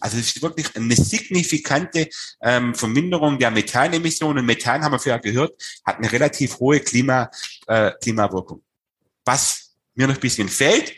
Also 0.00 0.16
es 0.16 0.28
ist 0.28 0.42
wirklich 0.42 0.74
eine 0.76 0.94
signifikante 0.94 2.08
ähm, 2.40 2.74
Verminderung 2.74 3.38
der 3.38 3.50
Methanemissionen. 3.50 4.44
Methan, 4.46 4.82
haben 4.82 4.92
wir 4.92 4.98
vorher 4.98 5.20
gehört, 5.20 5.60
hat 5.84 5.98
eine 5.98 6.10
relativ 6.10 6.58
hohe 6.58 6.80
Klima, 6.80 7.30
äh, 7.66 7.92
Klimawirkung. 8.00 8.62
Was 9.24 9.72
mir 9.94 10.06
noch 10.06 10.14
ein 10.14 10.20
bisschen 10.20 10.48
fehlt, 10.48 10.94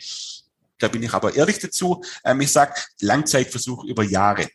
da 0.79 0.87
bin 0.87 1.03
ich 1.03 1.13
aber 1.13 1.35
ehrlich 1.35 1.59
dazu, 1.59 2.03
ähm, 2.23 2.41
ich 2.41 2.51
sage 2.51 2.73
Langzeitversuch 3.01 3.83
über 3.85 4.03
Jahre. 4.03 4.47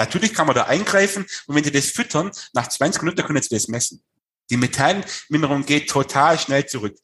Natürlich 0.00 0.32
kann 0.32 0.46
man 0.46 0.56
da 0.56 0.62
eingreifen 0.62 1.26
und 1.46 1.54
wenn 1.54 1.62
Sie 1.62 1.70
das 1.70 1.90
füttern, 1.90 2.30
nach 2.54 2.68
20 2.68 3.02
Minuten 3.02 3.22
können 3.22 3.42
Sie 3.42 3.50
das 3.50 3.68
messen. 3.68 4.02
Die 4.48 4.56
Methanminderung 4.56 5.66
geht 5.66 5.90
total 5.90 6.38
schnell 6.38 6.64
zurück. 6.64 6.96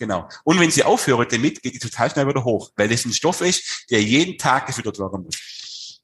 Genau. 0.00 0.28
Und 0.42 0.58
wenn 0.58 0.72
Sie 0.72 0.82
aufhören 0.82 1.28
damit, 1.30 1.62
geht 1.62 1.74
die 1.74 1.78
total 1.78 2.10
schnell 2.10 2.26
wieder 2.26 2.42
hoch, 2.42 2.72
weil 2.74 2.88
das 2.88 3.04
ein 3.04 3.12
Stoff 3.12 3.40
ist, 3.40 3.86
der 3.90 4.02
jeden 4.02 4.36
Tag 4.36 4.66
gefüttert 4.66 4.98
werden 4.98 5.22
muss. 5.22 5.36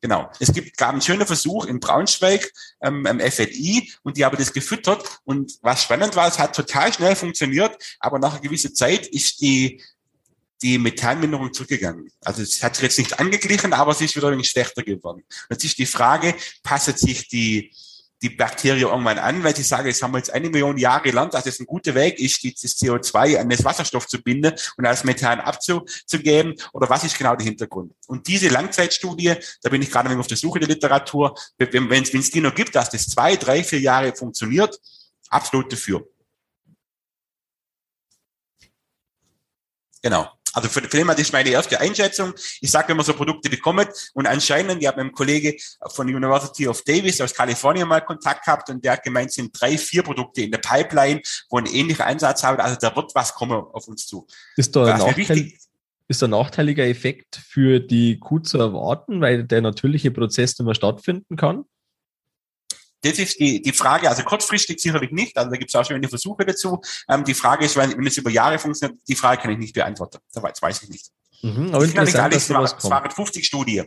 Genau. 0.01 0.30
Es 0.38 0.53
gibt, 0.53 0.76
gab 0.76 0.90
einen 0.90 1.03
schönen 1.03 1.26
Versuch 1.26 1.64
in 1.64 1.80
Braunschweig 1.80 2.53
ähm, 2.80 3.05
am 3.07 3.18
FLI 3.18 3.92
und 4.05 4.16
die 4.16 4.24
haben 4.24 4.36
das 4.36 4.53
gefüttert 4.53 5.05
und 5.24 5.59
was 5.62 5.82
spannend 5.82 6.14
war, 6.14 6.28
es 6.28 6.38
hat 6.38 6.55
total 6.55 6.92
schnell 6.92 7.16
funktioniert, 7.16 7.76
aber 7.99 8.20
nach 8.20 8.34
einer 8.34 8.42
gewissen 8.42 8.72
Zeit 8.72 9.09
ist 9.09 9.40
die 9.40 9.82
die 10.62 10.78
Methanminderung 10.78 11.52
zurückgegangen. 11.52 12.11
Also 12.24 12.42
es 12.42 12.62
hat 12.62 12.76
sich 12.76 12.84
jetzt 12.84 12.98
nicht 12.98 13.18
angeglichen, 13.18 13.72
aber 13.72 13.92
es 13.92 14.00
ist 14.00 14.16
wieder 14.16 14.28
ein 14.28 14.34
wenig 14.34 14.48
schlechter 14.48 14.82
geworden. 14.82 15.22
Jetzt 15.50 15.64
ist 15.64 15.78
die 15.78 15.86
Frage, 15.86 16.34
passt 16.62 16.98
sich 16.98 17.28
die, 17.28 17.72
die 18.22 18.30
Bakterie 18.30 18.80
irgendwann 18.80 19.18
an, 19.18 19.44
weil 19.44 19.54
sie 19.54 19.62
sagen, 19.62 19.86
jetzt 19.86 20.02
haben 20.02 20.12
wir 20.12 20.18
jetzt 20.18 20.32
eine 20.32 20.48
Million 20.48 20.78
Jahre 20.78 21.02
gelernt, 21.02 21.34
dass 21.34 21.44
es 21.44 21.61
ein 21.61 21.66
guter 21.66 21.94
Weg 21.94 22.18
ist, 22.18 22.42
das 22.44 22.78
CO2 22.78 23.38
an 23.38 23.50
das 23.50 23.62
Wasserstoff 23.62 24.07
zu 24.07 24.22
binden 24.22 24.54
und 24.78 24.86
als 24.86 25.04
Methan 25.04 25.40
abzugeben, 25.40 26.54
oder 26.72 26.88
was 26.88 27.04
ist 27.04 27.18
genau 27.18 27.36
der 27.36 27.44
Hintergrund? 27.44 27.92
Und 28.07 28.26
diese 28.26 28.48
Langzeitstudie, 28.48 29.34
da 29.61 29.68
bin 29.68 29.82
ich 29.82 29.90
gerade 29.90 30.18
auf 30.18 30.26
der 30.26 30.38
Suche 30.38 30.61
der 30.61 30.68
Literatur, 30.68 31.36
wenn 31.59 31.90
es 31.92 32.30
die 32.30 32.40
noch 32.40 32.54
gibt, 32.54 32.74
dass 32.74 32.88
das 32.88 33.07
zwei, 33.07 33.36
drei, 33.36 33.62
vier 33.62 33.80
Jahre 33.80 34.14
funktioniert, 34.16 34.80
absolut 35.28 35.70
dafür. 35.70 36.09
Genau. 40.02 40.30
Also 40.57 40.70
für, 40.70 40.80
den 40.80 41.07
das 41.07 41.18
ist 41.18 41.34
meine 41.34 41.50
erste 41.50 41.78
Einschätzung. 41.78 42.32
Ich 42.62 42.70
sage, 42.70 42.88
wenn 42.88 42.96
man 42.96 43.04
so 43.04 43.12
Produkte 43.12 43.50
bekommt 43.50 43.88
und 44.14 44.26
anscheinend, 44.26 44.80
ich 44.80 44.88
habe 44.88 44.96
mit 44.96 45.04
einem 45.04 45.12
Kollege 45.12 45.54
von 45.88 46.07
der 46.07 46.16
University 46.16 46.66
of 46.66 46.82
Davis 46.82 47.20
aus 47.20 47.34
Kalifornien 47.34 47.86
mal 47.86 48.00
Kontakt 48.00 48.46
gehabt 48.46 48.70
und 48.70 48.82
der 48.82 48.92
hat 48.92 49.02
gemeint, 49.02 49.30
sind 49.32 49.50
drei, 49.52 49.76
vier 49.76 50.02
Produkte 50.02 50.40
in 50.40 50.50
der 50.50 50.59
Pipeline, 50.59 51.20
wo 51.50 51.59
einen 51.59 51.66
ähnlichen 51.66 52.07
Ansatz 52.07 52.42
haben. 52.42 52.59
Also 52.59 52.78
da 52.80 52.96
wird 52.96 53.14
was 53.14 53.34
kommen 53.34 53.64
auf 53.70 53.86
uns 53.86 54.07
zu. 54.07 54.26
Ist 54.57 54.74
da 54.74 54.94
ein 54.94 54.98
Nachteil, 54.98 55.52
ist 56.09 56.22
ein 56.22 56.30
nachteiliger 56.30 56.86
Effekt 56.86 57.36
für 57.36 57.78
die 57.78 58.18
Kuh 58.18 58.38
zu 58.38 58.57
erwarten, 58.57 59.20
weil 59.20 59.44
der 59.44 59.61
natürliche 59.61 60.11
Prozess 60.11 60.59
nicht 60.59 60.64
mehr 60.64 60.74
stattfinden 60.74 61.36
kann? 61.36 61.66
Das 63.11 63.18
ist 63.18 63.38
die, 63.38 63.62
die 63.62 63.72
Frage, 63.72 64.09
also 64.09 64.22
kurzfristig 64.22 64.80
sicherlich 64.80 65.11
nicht, 65.11 65.36
also 65.36 65.50
da 65.50 65.57
gibt 65.57 65.70
es 65.70 65.74
auch 65.74 65.84
schon 65.84 65.96
eine 65.96 66.09
Versuche 66.09 66.44
dazu. 66.44 66.80
Ähm, 67.09 67.24
die 67.24 67.34
Frage 67.34 67.64
ist, 67.64 67.76
wenn, 67.76 67.96
wenn 67.96 68.07
es 68.07 68.16
über 68.16 68.30
Jahre 68.30 68.59
funktioniert, 68.59 69.00
die 69.07 69.14
Frage 69.14 69.42
kann 69.42 69.50
ich 69.52 69.59
nicht 69.59 69.74
beantworten. 69.74 70.18
Das 70.32 70.62
weiß 70.62 70.82
ich 70.82 70.88
nicht. 70.88 71.11
Mhm, 71.42 71.74
aber 71.74 71.84
interessant, 71.84 72.34
nicht 72.34 72.50
alles, 72.50 72.74
es 72.78 72.90
waren 72.90 73.11
50 73.11 73.46
Studien 73.46 73.86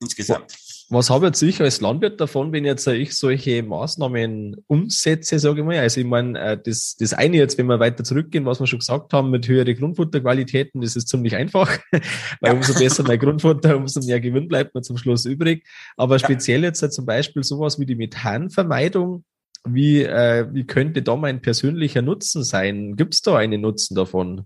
insgesamt. 0.00 0.52
Was 0.92 1.08
habe 1.08 1.26
jetzt 1.26 1.40
ich 1.40 1.60
als 1.60 1.80
Landwirt 1.80 2.20
davon, 2.20 2.52
wenn 2.52 2.64
jetzt 2.64 2.84
ich 2.88 3.16
solche 3.16 3.62
Maßnahmen 3.62 4.56
umsetze, 4.66 5.38
sage 5.38 5.60
ich 5.60 5.66
mal? 5.66 5.78
Also 5.78 6.00
ich 6.00 6.06
meine, 6.06 6.36
äh, 6.36 6.58
das, 6.60 6.96
das 6.98 7.14
eine 7.14 7.36
jetzt, 7.36 7.56
wenn 7.58 7.66
wir 7.66 7.78
weiter 7.78 8.02
zurückgehen, 8.02 8.44
was 8.44 8.58
wir 8.58 8.66
schon 8.66 8.80
gesagt 8.80 9.12
haben, 9.12 9.30
mit 9.30 9.46
höheren 9.46 9.76
Grundfutterqualitäten, 9.76 10.80
das 10.80 10.96
ist 10.96 11.06
ziemlich 11.06 11.36
einfach, 11.36 11.78
weil 11.92 12.52
ja. 12.52 12.52
umso 12.54 12.74
besser 12.74 13.04
mein 13.04 13.20
Grundfutter, 13.20 13.76
umso 13.76 14.00
mehr 14.00 14.18
Gewinn 14.18 14.48
bleibt 14.48 14.74
mir 14.74 14.82
zum 14.82 14.96
Schluss 14.96 15.26
übrig. 15.26 15.64
Aber 15.96 16.18
speziell 16.18 16.64
jetzt 16.64 16.80
zum 16.92 17.06
Beispiel 17.06 17.44
sowas 17.44 17.78
wie 17.78 17.86
die 17.86 17.94
Methanvermeidung, 17.94 19.24
wie, 19.62 20.02
äh, 20.02 20.48
wie 20.52 20.66
könnte 20.66 21.02
da 21.02 21.14
mein 21.14 21.40
persönlicher 21.40 22.02
Nutzen 22.02 22.42
sein? 22.42 22.96
Gibt 22.96 23.14
es 23.14 23.22
da 23.22 23.36
einen 23.36 23.60
Nutzen 23.60 23.94
davon? 23.94 24.44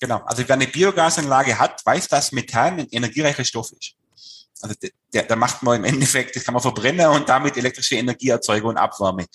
Genau, 0.00 0.16
also 0.24 0.42
wer 0.48 0.56
eine 0.56 0.66
Biogasanlage 0.66 1.60
hat, 1.60 1.86
weiß, 1.86 2.08
dass 2.08 2.32
Methan 2.32 2.80
ein 2.80 2.88
energiereicher 2.90 3.44
Stoff 3.44 3.70
ist. 3.70 3.99
Also 4.62 4.74
der, 5.12 5.22
da 5.24 5.36
macht 5.36 5.62
man 5.62 5.78
im 5.78 5.84
Endeffekt, 5.84 6.36
das 6.36 6.44
kann 6.44 6.54
man 6.54 6.62
verbrennen 6.62 7.06
und 7.08 7.28
damit 7.28 7.56
elektrische 7.56 7.96
Energie 7.96 8.28
erzeugen 8.28 8.66
und 8.66 8.76
Abwärme. 8.76 9.26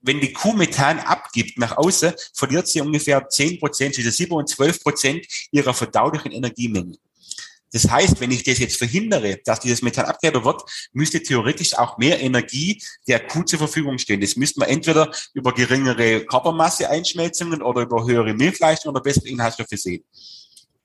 Wenn 0.00 0.20
die 0.20 0.32
Kuh 0.32 0.52
Methan 0.52 1.00
abgibt 1.00 1.58
nach 1.58 1.76
außen, 1.76 2.12
verliert 2.32 2.68
sie 2.68 2.80
ungefähr 2.80 3.28
10 3.28 3.58
Prozent, 3.58 3.94
zwischen 3.94 4.12
7 4.12 4.32
und 4.32 4.48
12 4.48 4.82
Prozent 4.82 5.26
ihrer 5.50 5.74
verdaulichen 5.74 6.32
Energiemenge. 6.32 6.96
Das 7.72 7.90
heißt, 7.90 8.20
wenn 8.20 8.30
ich 8.30 8.44
das 8.44 8.58
jetzt 8.58 8.76
verhindere, 8.76 9.38
dass 9.44 9.60
dieses 9.60 9.82
Methan 9.82 10.06
abgegeben 10.06 10.44
wird, 10.44 10.62
müsste 10.92 11.22
theoretisch 11.22 11.76
auch 11.76 11.98
mehr 11.98 12.20
Energie 12.20 12.82
der 13.06 13.26
Kuh 13.26 13.42
zur 13.42 13.58
Verfügung 13.58 13.98
stehen. 13.98 14.20
Das 14.20 14.36
müsste 14.36 14.60
man 14.60 14.70
entweder 14.70 15.10
über 15.34 15.52
geringere 15.52 16.24
Körpermasse-Einschmelzungen 16.24 17.60
oder 17.62 17.82
über 17.82 18.06
höhere 18.06 18.32
Milchleistung 18.32 18.94
oder 18.94 19.02
bessere 19.02 19.28
Inhaltsstoffe 19.28 19.68
sehen. 19.78 20.02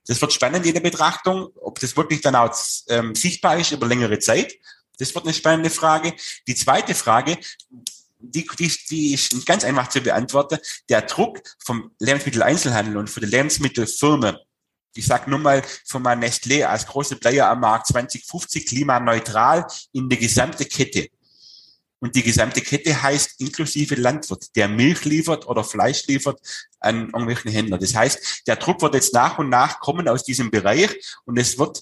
Das 0.07 0.21
wird 0.21 0.33
spannend 0.33 0.65
in 0.65 0.73
der 0.73 0.81
Betrachtung, 0.81 1.49
ob 1.55 1.79
das 1.79 1.95
wirklich 1.95 2.21
dann 2.21 2.35
auch 2.35 2.53
ähm, 2.89 3.15
sichtbar 3.15 3.57
ist 3.57 3.71
über 3.71 3.87
längere 3.87 4.19
Zeit. 4.19 4.53
Das 4.99 5.13
wird 5.15 5.25
eine 5.25 5.33
spannende 5.33 5.69
Frage. 5.69 6.13
Die 6.47 6.55
zweite 6.55 6.93
Frage, 6.93 7.37
die, 8.19 8.47
die, 8.57 8.71
die 8.89 9.13
ist 9.13 9.45
ganz 9.45 9.63
einfach 9.63 9.89
zu 9.89 10.01
beantworten. 10.01 10.59
Der 10.89 11.01
Druck 11.03 11.41
vom 11.63 11.91
Lebensmitteleinzelhandel 11.99 12.97
und 12.97 13.09
von 13.09 13.21
der 13.21 13.29
Lebensmittelfirma, 13.29 14.39
ich 14.95 15.05
sage 15.05 15.29
nur 15.29 15.39
mal 15.39 15.63
von 15.85 16.01
meinem 16.01 16.23
Nestlé 16.23 16.63
als 16.63 16.85
große 16.85 17.15
Player 17.15 17.49
am 17.49 17.61
Markt 17.61 17.87
2050 17.87 18.67
klimaneutral 18.67 19.65
in 19.91 20.07
der 20.07 20.19
gesamte 20.19 20.65
Kette. 20.65 21.09
Und 22.03 22.15
die 22.15 22.23
gesamte 22.23 22.59
Kette 22.59 23.01
heißt 23.01 23.39
inklusive 23.39 23.95
Landwirt, 23.95 24.53
der 24.57 24.67
Milch 24.67 25.05
liefert 25.05 25.47
oder 25.47 25.63
Fleisch 25.63 26.05
liefert 26.07 26.37
an 26.81 27.05
irgendwelchen 27.05 27.49
Händler. 27.49 27.77
Das 27.77 27.95
heißt, 27.95 28.43
der 28.45 28.57
Druck 28.57 28.81
wird 28.81 28.95
jetzt 28.95 29.13
nach 29.13 29.37
und 29.37 29.47
nach 29.47 29.79
kommen 29.79 30.09
aus 30.09 30.25
diesem 30.25 30.51
Bereich 30.51 30.89
und 31.23 31.39
es 31.39 31.57
wird, 31.57 31.81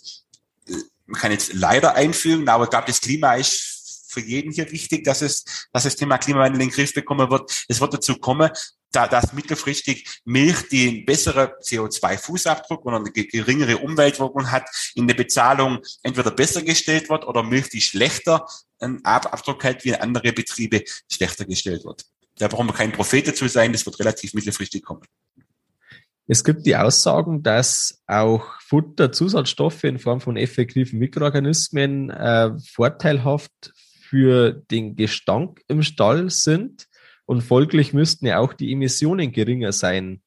man 1.07 1.19
kann 1.19 1.32
jetzt 1.32 1.53
leider 1.53 1.95
einfügen, 1.95 2.47
aber 2.49 2.65
ich 2.65 2.69
glaube, 2.69 2.86
das 2.86 3.01
Klima 3.01 3.34
ist 3.34 4.05
für 4.09 4.19
jeden 4.19 4.51
hier 4.51 4.72
wichtig, 4.72 5.05
dass 5.05 5.24
es, 5.24 5.43
dass 5.74 5.86
das 5.86 5.95
Thema 5.95 6.19
Klimawandel 6.19 6.61
in 6.61 6.67
den 6.67 6.76
Griff 6.76 6.93
bekommen 6.93 7.32
wird. 7.32 7.65
Es 7.67 7.82
wird 7.82 7.95
dazu 7.95 8.15
kommen, 8.17 8.51
da 8.91 9.07
dass 9.07 9.33
mittelfristig 9.33 10.21
Milch, 10.25 10.67
die 10.69 10.89
einen 10.89 11.05
besseren 11.05 11.49
CO2-Fußabdruck 11.63 12.83
oder 12.83 12.97
eine 12.97 13.11
geringere 13.11 13.77
Umweltwirkung 13.77 14.51
hat, 14.51 14.65
in 14.95 15.07
der 15.07 15.15
Bezahlung 15.15 15.79
entweder 16.03 16.31
besser 16.31 16.61
gestellt 16.61 17.09
wird 17.09 17.25
oder 17.25 17.43
Milch, 17.43 17.69
die 17.69 17.81
schlechter 17.81 18.45
einen 18.79 19.03
Abdruck 19.05 19.63
hat, 19.63 19.85
wie 19.85 19.95
andere 19.95 20.33
Betriebe 20.33 20.83
schlechter 21.09 21.45
gestellt 21.45 21.85
wird. 21.85 22.05
Da 22.37 22.47
brauchen 22.47 22.67
wir 22.67 22.73
kein 22.73 22.91
Prophet 22.91 23.27
dazu 23.27 23.47
sein, 23.47 23.71
das 23.71 23.85
wird 23.85 23.99
relativ 23.99 24.33
mittelfristig 24.33 24.83
kommen. 24.83 25.03
Es 26.27 26.43
gibt 26.43 26.65
die 26.65 26.75
Aussagen, 26.75 27.43
dass 27.43 28.01
auch 28.07 28.59
Futterzusatzstoffe 28.61 29.83
in 29.83 29.99
Form 29.99 30.21
von 30.21 30.37
effektiven 30.37 30.97
Mikroorganismen 30.99 32.09
äh, 32.09 32.51
vorteilhaft 32.73 33.73
für 34.01 34.53
den 34.53 34.95
Gestank 34.95 35.61
im 35.67 35.83
Stall 35.83 36.29
sind 36.29 36.87
und 37.26 37.41
folglich 37.41 37.93
müssten 37.93 38.26
ja 38.26 38.39
auch 38.39 38.53
die 38.53 38.72
Emissionen 38.72 39.32
geringer 39.32 39.72
sein. 39.72 40.22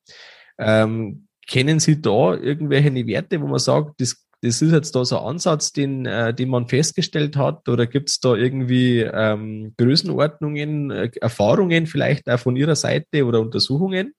Ähm, 0.58 1.28
kennen 1.46 1.80
Sie 1.80 2.00
da 2.00 2.34
irgendwelche 2.34 3.06
Werte, 3.06 3.40
wo 3.40 3.46
man 3.46 3.58
sagt, 3.58 4.00
das, 4.00 4.26
das 4.40 4.62
ist 4.62 4.72
jetzt 4.72 4.94
da 4.94 5.04
so 5.04 5.18
ein 5.18 5.24
Ansatz, 5.24 5.72
den, 5.72 6.06
äh, 6.06 6.32
den 6.34 6.48
man 6.48 6.68
festgestellt 6.68 7.36
hat, 7.36 7.68
oder 7.68 7.86
gibt 7.86 8.10
es 8.10 8.20
da 8.20 8.34
irgendwie 8.34 9.00
ähm, 9.00 9.74
Größenordnungen, 9.76 10.90
äh, 10.90 11.10
Erfahrungen 11.20 11.86
vielleicht 11.86 12.28
auch 12.28 12.38
von 12.38 12.56
Ihrer 12.56 12.76
Seite 12.76 13.24
oder 13.24 13.40
Untersuchungen? 13.40 14.14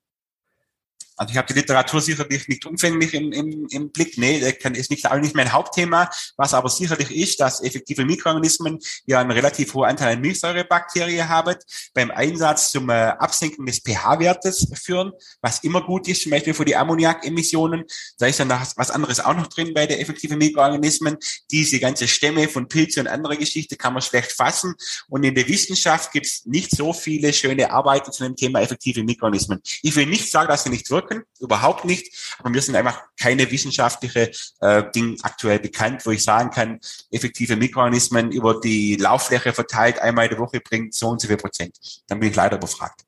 Also 1.16 1.32
ich 1.32 1.38
habe 1.38 1.47
die 1.47 1.59
Literatur 1.59 2.01
sicherlich 2.01 2.47
nicht 2.47 2.66
umfänglich 2.66 3.13
im, 3.13 3.32
im, 3.32 3.68
im 3.70 3.91
Blick. 3.91 4.18
Nee, 4.18 4.38
ist 4.74 4.91
nicht, 4.91 5.09
auch 5.09 5.18
nicht 5.18 5.36
mein 5.36 5.51
Hauptthema. 5.51 6.09
Was 6.38 6.53
aber 6.53 6.70
sicherlich 6.70 7.11
ist, 7.11 7.39
dass 7.39 7.63
effektive 7.63 8.05
Mikroorganismen 8.05 8.80
ja 9.05 9.20
einen 9.20 9.32
relativ 9.32 9.74
hohen 9.74 9.89
Anteil 9.89 10.16
an 10.16 10.22
Milchsäurebakterien 10.22 11.30
haben, 11.30 11.55
beim 11.93 12.11
Einsatz 12.11 12.72
zum 12.72 12.89
äh, 12.89 12.93
Absenken 12.93 13.66
des 13.66 13.80
pH-Wertes 13.80 14.68
führen, 14.74 15.13
was 15.41 15.63
immer 15.63 15.82
gut 15.82 16.07
ist, 16.07 16.24
zum 16.24 16.32
Beispiel 16.32 16.53
für 16.53 16.66
die 16.66 16.76
Ammoniakemissionen. 16.76 17.86
Da 18.18 18.28
ist 18.28 18.39
dann 18.39 18.49
was 18.49 18.91
anderes 18.91 19.20
auch 19.20 19.36
noch 19.36 19.47
drin 19.47 19.74
bei 19.74 19.88
der 19.88 20.01
effektiven 20.01 20.38
Mikroorganismen. 20.38 21.18
Diese 21.51 21.80
ganze 21.80 22.07
Stämme 22.07 22.47
von 22.49 22.68
Pilze 22.68 22.99
und 22.99 23.07
andere 23.07 23.38
Geschichte 23.38 23.78
kann 23.78 23.93
man 23.93 24.01
schlecht 24.01 24.32
fassen. 24.32 24.76
Und 25.07 25.24
in 25.24 25.36
der 25.36 25.47
Wissenschaft 25.47 26.11
gibt 26.11 26.26
es 26.26 26.45
nicht 26.45 26.72
so 26.72 26.93
viele 26.93 27.32
schöne 27.34 27.72
Arbeiten 27.72 28.11
zu 28.11 28.24
dem 28.24 28.36
Thema 28.36 28.61
effektive 28.61 29.03
Mikroorganismen. 29.03 29.61
Ich 29.82 29.95
will 29.95 30.05
nicht 30.05 30.30
sagen, 30.30 30.49
dass 30.49 30.63
sie 30.63 30.70
nicht 30.70 30.89
wirken, 30.89 31.04
überhaupt 31.39 31.85
nicht. 31.85 32.35
Aber 32.39 32.49
mir 32.49 32.61
sind 32.61 32.75
einfach 32.75 33.01
keine 33.19 33.49
wissenschaftliche 33.51 34.31
äh, 34.61 34.83
Dinge 34.93 35.17
aktuell 35.23 35.59
bekannt, 35.59 36.05
wo 36.05 36.11
ich 36.11 36.23
sagen 36.23 36.49
kann, 36.51 36.79
effektive 37.11 37.55
Mikroorganismen 37.55 38.31
über 38.31 38.59
die 38.59 38.95
Lauffläche 38.95 39.53
verteilt 39.53 39.99
einmal 39.99 40.25
in 40.25 40.31
der 40.31 40.39
Woche 40.39 40.59
bringt 40.59 40.93
so 40.93 41.09
und 41.09 41.21
so 41.21 41.27
viel 41.27 41.37
Prozent. 41.37 41.77
Dann 42.07 42.19
bin 42.19 42.29
ich 42.29 42.35
leider 42.35 42.57
befragt. 42.57 43.01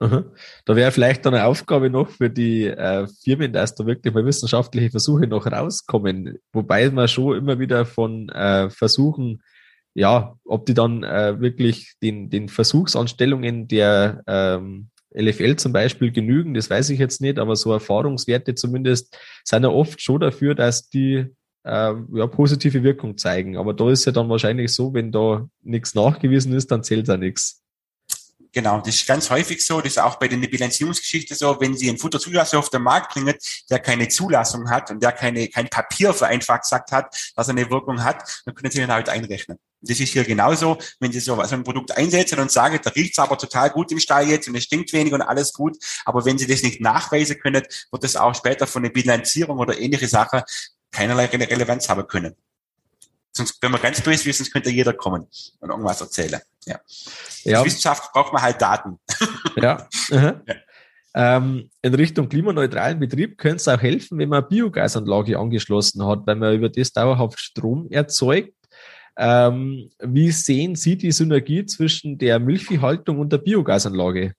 Da 0.00 0.76
wäre 0.76 0.92
vielleicht 0.92 1.26
eine 1.26 1.44
Aufgabe 1.44 1.90
noch 1.90 2.10
für 2.10 2.30
die 2.30 2.66
äh, 2.66 3.08
Firmen, 3.22 3.52
dass 3.52 3.74
da 3.74 3.84
wirklich 3.84 4.14
mal 4.14 4.24
wissenschaftliche 4.24 4.90
Versuche 4.90 5.26
noch 5.26 5.46
rauskommen. 5.46 6.38
Wobei 6.52 6.88
man 6.90 7.08
schon 7.08 7.36
immer 7.36 7.58
wieder 7.58 7.84
von 7.84 8.28
äh, 8.28 8.70
Versuchen, 8.70 9.42
ja, 9.94 10.36
ob 10.44 10.66
die 10.66 10.74
dann 10.74 11.02
äh, 11.02 11.40
wirklich 11.40 11.94
den, 12.00 12.30
den 12.30 12.48
Versuchsanstellungen 12.48 13.66
der 13.66 14.22
ähm, 14.28 14.90
LFL 15.14 15.56
zum 15.56 15.72
Beispiel 15.72 16.12
genügen, 16.12 16.54
das 16.54 16.68
weiß 16.70 16.90
ich 16.90 16.98
jetzt 16.98 17.20
nicht, 17.20 17.38
aber 17.38 17.56
so 17.56 17.72
Erfahrungswerte 17.72 18.54
zumindest 18.54 19.16
sind 19.44 19.62
ja 19.62 19.70
oft 19.70 20.02
schon 20.02 20.20
dafür, 20.20 20.54
dass 20.54 20.90
die 20.90 21.26
äh, 21.64 21.94
ja, 22.14 22.26
positive 22.26 22.82
Wirkung 22.82 23.16
zeigen. 23.16 23.56
Aber 23.56 23.74
da 23.74 23.90
ist 23.90 24.04
ja 24.04 24.12
dann 24.12 24.28
wahrscheinlich 24.28 24.72
so, 24.72 24.94
wenn 24.94 25.12
da 25.12 25.48
nichts 25.62 25.94
nachgewiesen 25.94 26.52
ist, 26.52 26.70
dann 26.70 26.82
zählt 26.82 27.08
da 27.08 27.16
nichts. 27.16 27.62
Genau, 28.52 28.80
das 28.80 28.94
ist 28.94 29.06
ganz 29.06 29.28
häufig 29.30 29.64
so, 29.64 29.80
das 29.80 29.92
ist 29.92 29.98
auch 29.98 30.16
bei 30.16 30.26
der 30.26 30.38
Bilanzierungsgeschichte 30.38 31.34
so, 31.34 31.60
wenn 31.60 31.76
Sie 31.76 31.88
einen 31.88 31.98
Futterzulasser 31.98 32.58
auf 32.58 32.70
den 32.70 32.82
Markt 32.82 33.12
bringen, 33.12 33.34
der 33.68 33.78
keine 33.78 34.08
Zulassung 34.08 34.70
hat 34.70 34.90
und 34.90 35.02
der 35.02 35.12
keine, 35.12 35.48
kein 35.48 35.68
Papier 35.68 36.14
vereinfacht 36.14 36.62
gesagt 36.62 36.90
hat, 36.90 37.32
dass 37.36 37.48
er 37.48 37.52
eine 37.52 37.70
Wirkung 37.70 38.02
hat, 38.02 38.42
dann 38.46 38.54
können 38.54 38.70
Sie 38.70 38.78
den 38.78 38.90
halt 38.90 39.10
einrechnen. 39.10 39.58
Das 39.80 40.00
ist 40.00 40.12
hier 40.12 40.24
genauso, 40.24 40.78
wenn 41.00 41.12
Sie 41.12 41.20
so, 41.20 41.42
so 41.42 41.54
ein 41.54 41.64
Produkt 41.64 41.96
einsetzen 41.96 42.38
und 42.40 42.50
sagen, 42.50 42.78
da 42.82 42.90
riecht's 42.90 43.18
aber 43.18 43.38
total 43.38 43.70
gut 43.70 43.92
im 43.92 44.00
Stall 44.00 44.28
jetzt 44.28 44.48
und 44.48 44.56
es 44.56 44.64
stinkt 44.64 44.92
wenig 44.92 45.12
und 45.12 45.22
alles 45.22 45.52
gut, 45.52 45.76
aber 46.04 46.24
wenn 46.24 46.38
Sie 46.38 46.46
das 46.46 46.62
nicht 46.62 46.80
nachweisen 46.80 47.38
können, 47.38 47.62
wird 47.90 48.04
das 48.04 48.16
auch 48.16 48.34
später 48.34 48.66
von 48.66 48.82
der 48.82 48.90
Bilanzierung 48.90 49.58
oder 49.58 49.78
ähnliche 49.78 50.08
Sache 50.08 50.44
keinerlei 50.90 51.26
Relevanz 51.26 51.88
haben 51.88 52.06
können. 52.06 52.34
Sonst, 53.32 53.58
wenn 53.62 53.70
man 53.70 53.80
ganz 53.80 54.00
böse 54.00 54.28
ist, 54.28 54.38
sonst 54.38 54.52
könnte 54.52 54.70
jeder 54.70 54.92
kommen 54.92 55.26
und 55.60 55.70
irgendwas 55.70 56.00
erzählen. 56.00 56.40
Ja. 56.64 56.80
ja. 57.44 57.64
Wissenschaft 57.64 58.12
braucht 58.12 58.32
man 58.32 58.42
halt 58.42 58.60
Daten. 58.60 58.98
Ja. 59.60 59.88
ja. 60.10 60.40
Ähm, 61.14 61.70
in 61.82 61.94
Richtung 61.94 62.28
klimaneutralen 62.28 63.00
Betrieb 63.00 63.38
könnte 63.38 63.56
es 63.56 63.68
auch 63.68 63.80
helfen, 63.80 64.18
wenn 64.18 64.28
man 64.28 64.40
eine 64.40 64.48
Biogasanlage 64.48 65.38
angeschlossen 65.38 66.06
hat, 66.06 66.26
weil 66.26 66.36
man 66.36 66.54
über 66.54 66.68
das 66.68 66.92
dauerhaft 66.92 67.40
Strom 67.40 67.88
erzeugt. 67.90 68.52
Ähm, 69.20 69.90
wie 69.98 70.30
sehen 70.30 70.76
Sie 70.76 70.96
die 70.96 71.10
Synergie 71.10 71.66
zwischen 71.66 72.18
der 72.18 72.38
Milchviehhaltung 72.38 73.18
und 73.18 73.32
der 73.32 73.38
Biogasanlage? 73.38 74.34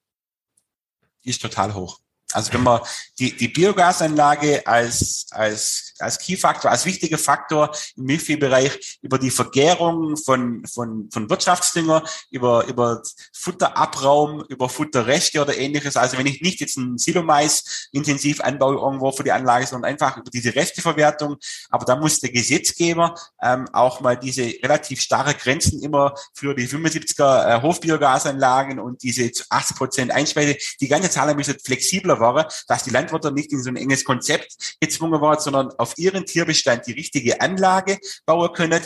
Die 1.26 1.30
ist 1.30 1.42
total 1.42 1.74
hoch. 1.74 2.00
Also 2.32 2.54
wenn 2.54 2.64
man 2.64 2.80
die, 3.18 3.36
die 3.36 3.50
Biogasanlage 3.50 4.66
als, 4.66 5.28
als, 5.32 5.89
als 6.02 6.20
Key-Faktor, 6.20 6.72
als 6.72 6.86
wichtiger 6.86 7.18
Faktor 7.18 7.72
im 7.96 8.06
Milchviehbereich 8.06 9.00
über 9.02 9.18
die 9.18 9.32
Vergärung 9.32 10.18
von, 10.18 10.66
von, 10.66 11.10
von 11.12 11.30
Wirtschaftsdünger, 11.30 12.04
über, 12.32 12.66
über 12.68 13.02
Futterabraum, 13.34 14.44
über 14.48 14.70
Futterreste 14.70 15.42
oder 15.42 15.58
ähnliches. 15.58 15.98
Also 15.98 16.18
wenn 16.18 16.28
ich 16.28 16.42
nicht 16.42 16.60
jetzt 16.60 16.78
ein 16.78 16.98
Silomais 16.98 17.90
intensiv 17.92 18.42
anbaue 18.42 18.76
irgendwo 18.76 19.12
für 19.12 19.24
die 19.24 19.32
Anlage, 19.32 19.68
sondern 19.68 19.92
einfach 19.92 20.18
über 20.18 20.30
diese 20.32 20.56
Resteverwertung. 20.56 21.38
Aber 21.70 21.86
da 21.86 21.96
muss 21.96 22.20
der 22.20 22.32
Gesetzgeber 22.32 23.16
ähm, 23.42 23.68
auch 23.74 24.02
mal 24.02 24.18
diese 24.18 24.44
relativ 24.64 25.02
starre 25.02 25.34
Grenzen 25.34 25.82
immer 25.82 26.14
für 26.34 26.54
die 26.54 26.68
75er 26.68 27.58
äh, 27.58 27.62
Hofbiogasanlagen 27.62 28.80
und 28.80 29.04
diese 29.04 29.32
80 29.50 29.78
Prozent 29.78 30.12
Einspeise, 30.12 30.58
die 30.80 30.88
ganze 30.88 31.10
Zahl 31.10 31.34
müssen 31.36 31.58
flexibler 31.60 32.20
war, 32.20 32.50
dass 32.68 32.84
die 32.84 32.90
Landwirte 32.90 33.32
nicht 33.32 33.52
in 33.52 33.62
so 33.62 33.70
ein 33.70 33.76
enges 33.76 34.04
Konzept 34.04 34.78
gezwungen 34.80 35.22
waren, 35.22 35.40
sondern 35.40 35.72
auf 35.78 35.89
ihren 35.98 36.26
Tierbestand 36.26 36.88
die 36.88 36.94
richtige 36.94 37.42
Anlage 37.42 38.00
bauen 38.26 38.54
können. 38.54 38.82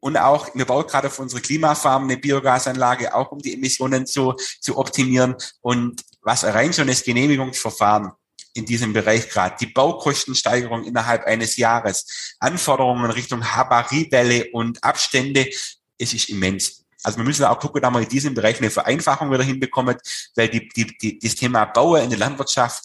Und 0.00 0.16
auch, 0.16 0.54
wir 0.54 0.64
bauen 0.64 0.86
gerade 0.86 1.08
auf 1.08 1.18
unsere 1.18 1.40
Klimafarm 1.40 2.04
eine 2.04 2.18
Biogasanlage, 2.18 3.14
auch 3.14 3.32
um 3.32 3.40
die 3.40 3.54
Emissionen 3.54 4.06
zu, 4.06 4.34
zu 4.60 4.78
optimieren. 4.78 5.34
Und 5.60 6.02
was 6.22 6.44
rein 6.44 6.72
schon 6.72 6.86
das 6.86 7.02
Genehmigungsverfahren 7.02 8.12
in 8.54 8.66
diesem 8.66 8.92
Bereich 8.92 9.28
gerade. 9.28 9.56
Die 9.60 9.66
Baukostensteigerung 9.66 10.84
innerhalb 10.84 11.24
eines 11.24 11.56
Jahres, 11.56 12.36
Anforderungen 12.40 13.10
Richtung 13.10 13.44
Habariewelle 13.54 14.50
und 14.52 14.82
Abstände, 14.82 15.48
es 15.96 16.12
ist 16.12 16.28
immens. 16.28 16.84
Also 17.02 17.18
wir 17.18 17.24
müssen 17.24 17.44
auch 17.44 17.58
gucken, 17.58 17.80
dass 17.80 17.92
wir 17.92 18.00
in 18.00 18.08
diesem 18.08 18.34
Bereich 18.34 18.58
eine 18.58 18.70
Vereinfachung 18.70 19.30
wieder 19.30 19.44
hinbekommen, 19.44 19.96
weil 20.34 20.48
die, 20.48 20.68
die, 20.68 20.98
die, 20.98 21.18
das 21.18 21.36
Thema 21.36 21.64
Bauer 21.66 22.00
in 22.00 22.10
der 22.10 22.18
Landwirtschaft, 22.18 22.84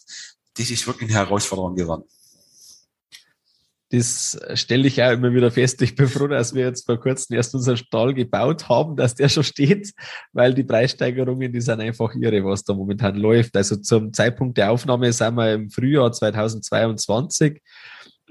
das 0.56 0.70
ist 0.70 0.86
wirklich 0.86 1.10
eine 1.10 1.20
Herausforderung 1.20 1.76
geworden. 1.76 2.04
Das 3.94 4.40
stelle 4.56 4.88
ich 4.88 5.04
auch 5.04 5.12
immer 5.12 5.36
wieder 5.36 5.52
fest. 5.52 5.80
Ich 5.84 5.94
bin 5.94 6.08
froh, 6.08 6.26
dass 6.26 6.56
wir 6.56 6.66
jetzt 6.66 6.88
vor 6.88 7.00
kurzem 7.00 7.36
erst 7.36 7.54
unseren 7.54 7.78
Stall 7.78 8.16
gebaut 8.16 8.68
haben, 8.68 8.96
dass 8.96 9.14
der 9.14 9.30
schon 9.30 9.44
steht, 9.44 9.94
weil 10.32 10.56
die 10.56 10.64
Preissteigerungen, 10.64 11.54
die 11.54 11.62
sind 11.62 11.80
einfach 11.80 12.16
irre, 12.16 12.44
was 12.44 12.64
da 12.64 12.74
momentan 12.74 13.18
läuft. 13.18 13.56
Also 13.56 13.76
zum 13.76 14.12
Zeitpunkt 14.12 14.58
der 14.58 14.72
Aufnahme 14.72 15.14
sind 15.14 15.36
wir 15.36 15.54
im 15.54 15.70
Frühjahr 15.70 16.12
2022 16.12 17.62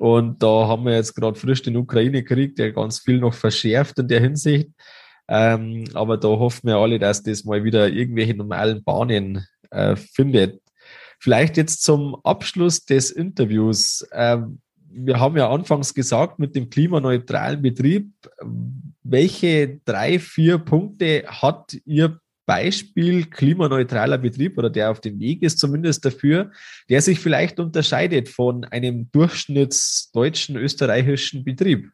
und 0.00 0.42
da 0.42 0.66
haben 0.66 0.84
wir 0.84 0.96
jetzt 0.96 1.14
gerade 1.14 1.38
frisch 1.38 1.62
den 1.62 1.76
Ukraine-Krieg, 1.76 2.56
der 2.56 2.72
ganz 2.72 2.98
viel 2.98 3.18
noch 3.18 3.34
verschärft 3.34 4.00
in 4.00 4.08
der 4.08 4.20
Hinsicht. 4.20 4.68
Ähm, 5.28 5.84
aber 5.94 6.16
da 6.16 6.26
hoffen 6.26 6.66
wir 6.66 6.78
alle, 6.78 6.98
dass 6.98 7.22
das 7.22 7.44
mal 7.44 7.62
wieder 7.62 7.88
irgendwelche 7.88 8.34
normalen 8.34 8.82
Bahnen 8.82 9.46
äh, 9.70 9.94
findet. 9.94 10.60
Vielleicht 11.20 11.56
jetzt 11.56 11.84
zum 11.84 12.16
Abschluss 12.24 12.84
des 12.84 13.12
Interviews. 13.12 14.04
Ähm, 14.10 14.58
wir 14.94 15.20
haben 15.20 15.36
ja 15.36 15.50
anfangs 15.50 15.94
gesagt, 15.94 16.38
mit 16.38 16.54
dem 16.54 16.70
klimaneutralen 16.70 17.62
Betrieb, 17.62 18.12
welche 19.02 19.80
drei, 19.84 20.18
vier 20.18 20.58
Punkte 20.58 21.24
hat 21.26 21.76
Ihr 21.84 22.18
Beispiel 22.46 23.26
klimaneutraler 23.26 24.18
Betrieb 24.18 24.58
oder 24.58 24.68
der 24.68 24.90
auf 24.90 25.00
dem 25.00 25.18
Weg 25.20 25.42
ist 25.42 25.58
zumindest 25.58 26.04
dafür, 26.04 26.50
der 26.88 27.00
sich 27.00 27.20
vielleicht 27.20 27.60
unterscheidet 27.60 28.28
von 28.28 28.64
einem 28.64 29.10
durchschnittsdeutschen 29.12 30.56
österreichischen 30.56 31.44
Betrieb? 31.44 31.90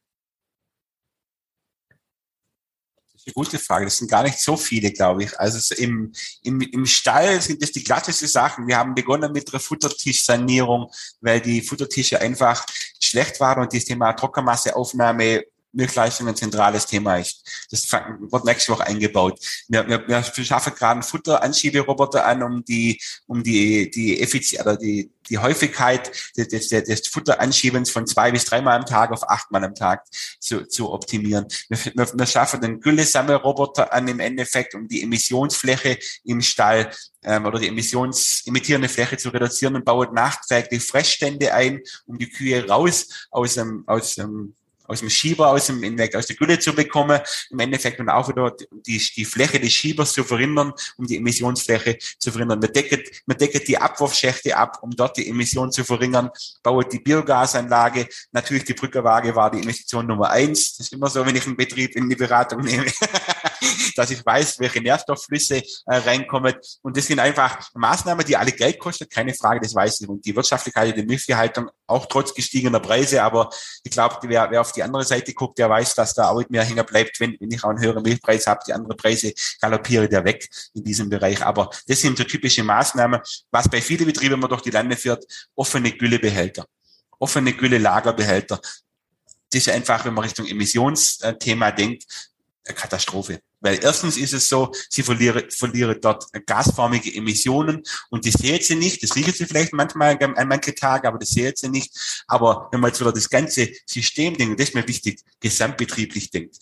Eine 3.29 3.35
gute 3.35 3.59
Frage. 3.59 3.85
Das 3.85 3.97
sind 3.97 4.11
gar 4.11 4.23
nicht 4.23 4.39
so 4.39 4.57
viele, 4.57 4.91
glaube 4.91 5.25
ich. 5.25 5.39
Also 5.39 5.75
im, 5.77 6.13
im, 6.43 6.61
im 6.61 6.87
Stall 6.87 7.41
sind 7.41 7.63
das 7.63 7.73
die 7.73 7.85
glatteste 7.85 8.27
Sachen. 8.27 8.67
Wir 8.67 8.79
haben 8.79 8.95
begonnen 8.95 9.33
mit 9.33 9.53
der 9.53 9.61
Futtertischsanierung, 9.61 10.91
weil 11.21 11.41
die 11.41 11.63
Futtertische 11.63 12.21
einfach 12.21 12.65
schlecht 13.01 13.39
waren 13.41 13.63
und 13.63 13.75
das 13.75 13.85
Thema 13.85 14.13
Trockenmasseaufnahme 14.13 15.45
Milchleistung 15.73 16.29
ein 16.29 16.37
zentrales 16.37 16.87
Thema 16.87 17.19
ist. 17.19 17.43
Das 17.71 17.91
wird 17.93 18.45
nächste 18.45 18.73
Woche 18.73 18.87
eingebaut. 18.87 19.39
Wir, 19.69 19.87
wir, 19.87 20.09
wir 20.09 20.23
schaffen 20.23 20.75
gerade 20.75 20.93
einen 20.93 21.03
Futteranschiebroboter 21.03 22.25
an, 22.25 22.43
um 22.43 22.65
die, 22.65 23.01
um 23.27 23.43
die, 23.43 23.91
die 23.91 24.21
Effizienz 24.21 24.63
oder 24.63 24.77
die, 24.77 25.11
die 25.29 25.39
Häufigkeit 25.39 26.11
des, 26.37 26.49
des, 26.49 26.69
des 26.69 27.09
Futteranschiebens 27.09 27.91
von 27.91 28.07
zwei 28.07 28.31
bis 28.31 28.47
dreimal 28.47 28.79
am 28.79 28.87
Tag 28.87 29.13
auf 29.13 29.29
achtmal 29.29 29.65
am 29.65 29.75
Tag 29.75 30.05
zu, 30.41 30.67
zu 30.67 30.91
optimieren. 30.91 31.47
Wir, 31.69 31.79
wir, 31.95 32.13
wir 32.15 32.27
schaffen 32.27 32.61
den 32.61 32.81
Güllesammelroboter 32.81 33.93
an 33.93 34.09
im 34.09 34.21
Endeffekt, 34.21 34.75
um 34.75 34.89
die 34.89 35.03
Emissionsfläche 35.03 35.99
im 36.25 36.41
Stall 36.41 36.91
ähm, 37.23 37.45
oder 37.45 37.59
die 37.59 37.69
emissions 37.69 38.43
emittierende 38.47 38.89
Fläche 38.89 39.17
zu 39.17 39.29
reduzieren 39.29 39.77
und 39.77 39.85
bauen 39.85 40.15
nachträglich 40.15 40.83
Fressstände 40.83 41.53
ein, 41.53 41.81
um 42.07 42.19
die 42.19 42.31
Kühe 42.31 42.67
raus 42.67 43.29
aus 43.31 43.55
dem, 43.55 43.85
aus 43.87 44.15
dem 44.15 44.55
aus 44.89 45.01
dem 45.01 45.11
Schieber, 45.11 45.49
aus 45.49 45.67
dem 45.67 45.83
Inweg, 45.83 46.17
aus 46.17 46.27
der 46.27 46.37
Gülle 46.37 46.59
zu 46.59 46.75
bekommen, 46.75 47.21
im 47.51 47.59
Endeffekt 47.61 48.01
und 48.01 48.09
auch 48.09 48.29
wieder 48.29 48.55
die, 48.87 48.99
die 48.99 49.25
Fläche 49.25 49.61
des 49.61 49.73
Schiebers 49.73 50.13
zu 50.13 50.25
verringern, 50.25 50.73
um 50.97 51.07
die 51.07 51.19
Emissionsfläche 51.19 51.99
zu 52.19 52.33
verringern. 52.33 52.59
Man 52.59 52.73
deckt, 52.73 53.23
man 53.27 53.37
deckt 53.37 53.69
die 53.69 53.79
Abwurfschächte 53.79 54.57
ab, 54.57 54.79
um 54.83 54.91
dort 54.91 55.17
die 55.17 55.29
Emissionen 55.29 55.71
zu 55.71 55.85
verringern, 55.85 56.31
baut 56.63 56.93
die 56.93 56.99
Biogasanlage. 56.99 58.09
Natürlich 58.33 58.65
die 58.65 58.75
Brückerwaage 58.75 59.35
war 59.35 59.51
die 59.51 59.59
Investition 59.59 60.07
Nummer 60.07 60.31
eins. 60.31 60.77
Das 60.77 60.87
ist 60.87 60.93
immer 60.93 61.09
so, 61.09 61.25
wenn 61.25 61.37
ich 61.37 61.47
einen 61.47 61.57
Betrieb 61.57 61.95
in 61.95 62.09
die 62.09 62.17
Beratung 62.17 62.63
nehme. 62.63 62.87
dass 63.97 64.11
ich 64.11 64.25
weiß, 64.25 64.59
welche 64.61 64.81
Nährstoffflüsse 64.81 65.57
äh, 65.57 65.63
reinkommen. 65.87 66.55
Und 66.83 66.97
das 66.97 67.07
sind 67.07 67.19
einfach 67.19 67.59
Maßnahmen, 67.75 68.25
die 68.27 68.37
alle 68.37 68.53
Geld 68.53 68.79
kosten, 68.79 69.09
keine 69.09 69.35
Frage, 69.35 69.61
das 69.61 69.75
weiß 69.75 70.01
ich. 70.01 70.09
Und 70.09 70.25
die 70.25 70.35
Wirtschaftlichkeit 70.35 70.97
der 70.97 71.05
Milchviehhaltung 71.05 71.71
auch 71.87 72.07
trotz 72.07 72.35
gestiegener 72.35 72.81
Preise, 72.81 73.23
aber 73.23 73.49
ich 73.83 73.91
glaube, 73.91 74.17
wer, 74.23 74.51
wer 74.51 74.61
auf 74.61 74.73
die 74.73 74.83
andere 74.83 75.05
Seite 75.05 75.33
guckt, 75.33 75.59
der 75.59 75.71
weiß, 75.71 75.95
dass 75.95 76.15
da 76.15 76.29
auch 76.29 76.43
mehr 76.49 76.65
hängen 76.65 76.85
bleibt, 76.85 77.19
wenn, 77.21 77.37
wenn 77.41 77.51
ich 77.51 77.65
auch 77.65 77.71
einen 77.71 77.81
höheren 77.81 78.03
Milchpreis 78.03 78.47
habe, 78.47 78.61
die 78.67 78.73
anderen 78.73 78.97
Preise 78.97 79.33
galoppiere 79.61 80.09
der 80.09 80.25
weg 80.25 80.49
in 80.75 80.85
diesem 80.85 81.09
Bereich. 81.09 81.45
Aber 81.45 81.71
das 81.87 82.01
sind 82.01 82.19
so 82.19 82.25
typische 82.25 82.63
Maßnahmen, 82.63 83.21
was 83.51 83.69
bei 83.69 83.81
vielen 83.81 84.07
Betrieben 84.07 84.35
immer 84.35 84.49
durch 84.49 84.63
die 84.63 84.71
Lande 84.71 84.97
führt, 84.97 85.25
offene 85.55 85.93
Güllebehälter 85.93 86.67
offene 87.19 87.53
Gülle-Lagerbehälter. 87.53 88.61
Das 89.51 89.67
ist 89.67 89.69
einfach, 89.69 90.05
wenn 90.05 90.15
man 90.15 90.25
Richtung 90.25 90.47
Emissionsthema 90.47 91.71
denkt, 91.71 92.05
eine 92.69 92.77
Katastrophe. 92.77 93.41
Weil 93.61 93.81
erstens 93.83 94.17
ist 94.17 94.35
es 94.35 94.49
so, 94.49 94.73
sie 94.89 95.03
verlieren, 95.03 95.51
verlieren 95.51 95.99
dort 96.01 96.27
gasförmige 96.47 97.13
Emissionen 97.15 97.83
und 98.11 98.25
die 98.25 98.31
sehen 98.31 98.61
sie 98.63 98.77
nicht. 98.77 99.03
Das 99.03 99.17
riechen 99.17 99.33
sie 99.33 99.47
vielleicht 99.47 99.73
manchmal 99.73 100.17
an 100.23 100.49
manche 100.49 100.75
Tage, 100.75 101.09
aber 101.09 101.19
das 101.19 101.31
sehen 101.31 101.55
sie 101.57 101.69
nicht. 101.69 102.23
Aber 102.27 102.69
wenn 102.71 102.81
man 102.81 102.91
jetzt 102.91 103.01
wieder 103.01 103.13
das 103.13 103.29
ganze 103.29 103.69
System 103.87 104.37
denkt, 104.37 104.61
das 104.61 104.69
ist 104.69 104.75
mir 104.75 104.87
wichtig, 104.87 105.21
gesamtbetrieblich 105.41 106.31
denkt. 106.31 106.57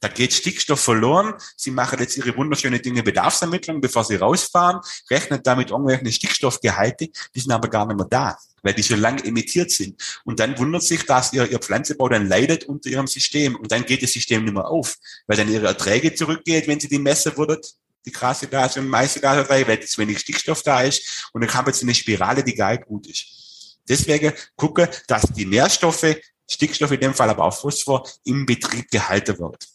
Da 0.00 0.08
geht 0.08 0.32
Stickstoff 0.32 0.80
verloren. 0.80 1.34
Sie 1.56 1.70
machen 1.70 1.98
jetzt 1.98 2.16
ihre 2.16 2.34
wunderschöne 2.36 2.80
Dinge 2.80 3.02
Bedarfsermittlung, 3.02 3.80
bevor 3.80 4.04
sie 4.04 4.16
rausfahren, 4.16 4.80
rechnen 5.10 5.40
damit 5.42 5.70
irgendwelche 5.70 6.10
Stickstoffgehalte, 6.12 7.08
die 7.34 7.40
sind 7.40 7.52
aber 7.52 7.68
gar 7.68 7.86
nicht 7.86 7.96
mehr 7.96 8.06
da 8.06 8.36
weil 8.62 8.74
die 8.74 8.82
schon 8.82 9.00
lange 9.00 9.24
emittiert 9.24 9.70
sind. 9.70 10.00
Und 10.24 10.40
dann 10.40 10.58
wundert 10.58 10.82
sich, 10.82 11.04
dass 11.06 11.32
ihr, 11.32 11.50
ihr 11.50 11.58
Pflanzebau 11.58 12.08
dann 12.08 12.28
leidet 12.28 12.64
unter 12.64 12.90
ihrem 12.90 13.06
System. 13.06 13.56
Und 13.56 13.72
dann 13.72 13.84
geht 13.84 14.02
das 14.02 14.12
System 14.12 14.44
nicht 14.44 14.52
mehr 14.54 14.66
auf, 14.66 14.96
weil 15.26 15.36
dann 15.36 15.50
ihre 15.50 15.66
Erträge 15.66 16.14
zurückgeht, 16.14 16.68
wenn 16.68 16.80
sie 16.80 16.88
die 16.88 16.98
messen 16.98 17.36
würdet, 17.36 17.74
die 18.04 18.12
krasse 18.12 18.46
Gas 18.46 18.76
und 18.76 18.88
meiste 18.88 19.20
Gaserträge, 19.20 19.68
weil 19.68 19.80
zu 19.80 19.98
wenig 20.00 20.18
Stickstoff 20.18 20.62
da 20.62 20.82
ist. 20.82 21.30
Und 21.32 21.42
dann 21.42 21.52
haben 21.52 21.66
wir 21.66 21.72
jetzt 21.72 21.82
eine 21.82 21.94
Spirale, 21.94 22.42
die 22.42 22.54
gar 22.54 22.72
nicht 22.72 22.86
gut 22.86 23.06
ist. 23.06 23.78
Deswegen 23.88 24.32
gucke, 24.56 24.88
dass 25.06 25.22
die 25.22 25.46
Nährstoffe, 25.46 26.16
Stickstoff 26.48 26.90
in 26.92 27.00
dem 27.00 27.14
Fall, 27.14 27.30
aber 27.30 27.44
auch 27.44 27.58
Phosphor, 27.58 28.08
im 28.24 28.44
Betrieb 28.46 28.90
gehalten 28.90 29.38
wird. 29.38 29.66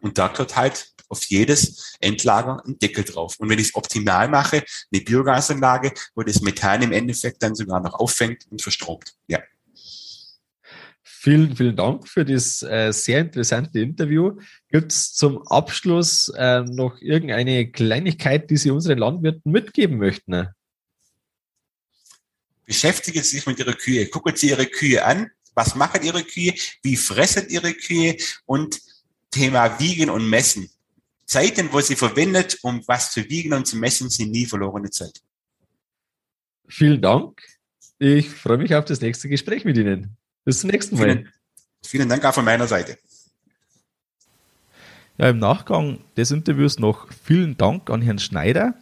Und 0.00 0.18
da 0.18 0.28
gehört 0.28 0.56
halt 0.56 0.92
auf 1.08 1.24
jedes 1.24 1.96
Endlager 2.00 2.64
einen 2.64 2.78
Deckel 2.78 3.04
drauf. 3.04 3.36
Und 3.38 3.48
wenn 3.48 3.58
ich 3.58 3.68
es 3.68 3.74
optimal 3.74 4.28
mache, 4.28 4.64
eine 4.92 5.02
Biogasanlage, 5.02 5.92
wo 6.14 6.22
das 6.22 6.40
Methan 6.40 6.82
im 6.82 6.92
Endeffekt 6.92 7.42
dann 7.42 7.54
sogar 7.54 7.80
noch 7.80 7.94
auffängt 7.94 8.46
und 8.50 8.62
verstromt. 8.62 9.12
Ja. 9.26 9.40
Vielen, 11.02 11.54
vielen 11.54 11.76
Dank 11.76 12.08
für 12.08 12.24
das 12.24 12.62
äh, 12.62 12.92
sehr 12.92 13.20
interessante 13.20 13.80
Interview. 13.80 14.38
Gibt 14.70 14.92
es 14.92 15.12
zum 15.12 15.46
Abschluss 15.48 16.32
äh, 16.34 16.62
noch 16.62 16.98
irgendeine 17.02 17.70
Kleinigkeit, 17.70 18.48
die 18.48 18.56
Sie 18.56 18.70
unseren 18.70 18.98
Landwirten 18.98 19.52
mitgeben 19.52 19.98
möchten? 19.98 20.48
Beschäftigen 22.64 23.22
Sie 23.22 23.36
sich 23.36 23.46
mit 23.46 23.58
Ihrer 23.58 23.74
Kühe. 23.74 24.06
Gucken 24.06 24.34
Sie 24.36 24.48
Ihre 24.48 24.64
Kühe 24.64 25.04
an. 25.04 25.30
Was 25.54 25.74
machen 25.74 26.02
Ihre 26.04 26.22
Kühe? 26.22 26.54
Wie 26.82 26.96
fressen 26.96 27.50
Ihre 27.50 27.74
Kühe? 27.74 28.16
Und 28.46 28.80
Thema 29.30 29.78
Wiegen 29.78 30.10
und 30.10 30.28
Messen. 30.28 30.68
Zeiten, 31.26 31.72
wo 31.72 31.80
sie 31.80 31.94
verwendet, 31.94 32.58
um 32.62 32.82
was 32.88 33.12
zu 33.12 33.28
wiegen 33.28 33.52
und 33.52 33.66
zu 33.66 33.76
messen, 33.76 34.10
sind 34.10 34.32
nie 34.32 34.46
verlorene 34.46 34.90
Zeit. 34.90 35.22
Vielen 36.68 37.00
Dank. 37.00 37.40
Ich 37.98 38.28
freue 38.30 38.58
mich 38.58 38.74
auf 38.74 38.84
das 38.84 39.00
nächste 39.00 39.28
Gespräch 39.28 39.64
mit 39.64 39.76
Ihnen. 39.76 40.16
Bis 40.44 40.60
zum 40.60 40.70
nächsten 40.70 40.96
Mal. 40.96 41.04
Vielen, 41.04 41.32
vielen 41.84 42.08
Dank 42.08 42.24
auch 42.24 42.34
von 42.34 42.44
meiner 42.44 42.66
Seite. 42.66 42.98
Ja, 45.18 45.28
im 45.28 45.38
Nachgang 45.38 46.00
des 46.16 46.30
Interviews 46.30 46.78
noch 46.78 47.12
vielen 47.12 47.56
Dank 47.56 47.90
an 47.90 48.00
Herrn 48.00 48.18
Schneider. 48.18 48.74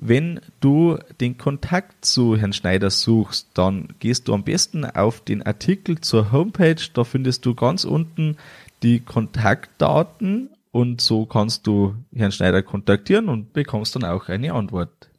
Wenn 0.00 0.40
du 0.60 0.96
den 1.20 1.38
Kontakt 1.38 2.04
zu 2.04 2.36
Herrn 2.36 2.52
Schneider 2.52 2.88
suchst, 2.88 3.48
dann 3.54 3.88
gehst 3.98 4.28
du 4.28 4.34
am 4.34 4.44
besten 4.44 4.84
auf 4.84 5.20
den 5.20 5.42
Artikel 5.42 6.00
zur 6.00 6.30
Homepage. 6.30 6.80
Da 6.94 7.02
findest 7.02 7.44
du 7.44 7.56
ganz 7.56 7.84
unten 7.84 8.36
die 8.84 9.00
Kontaktdaten 9.00 10.50
und 10.70 11.00
so 11.00 11.26
kannst 11.26 11.66
du 11.66 11.96
Herrn 12.14 12.30
Schneider 12.30 12.62
kontaktieren 12.62 13.28
und 13.28 13.52
bekommst 13.52 13.96
dann 13.96 14.04
auch 14.04 14.28
eine 14.28 14.54
Antwort. 14.54 15.10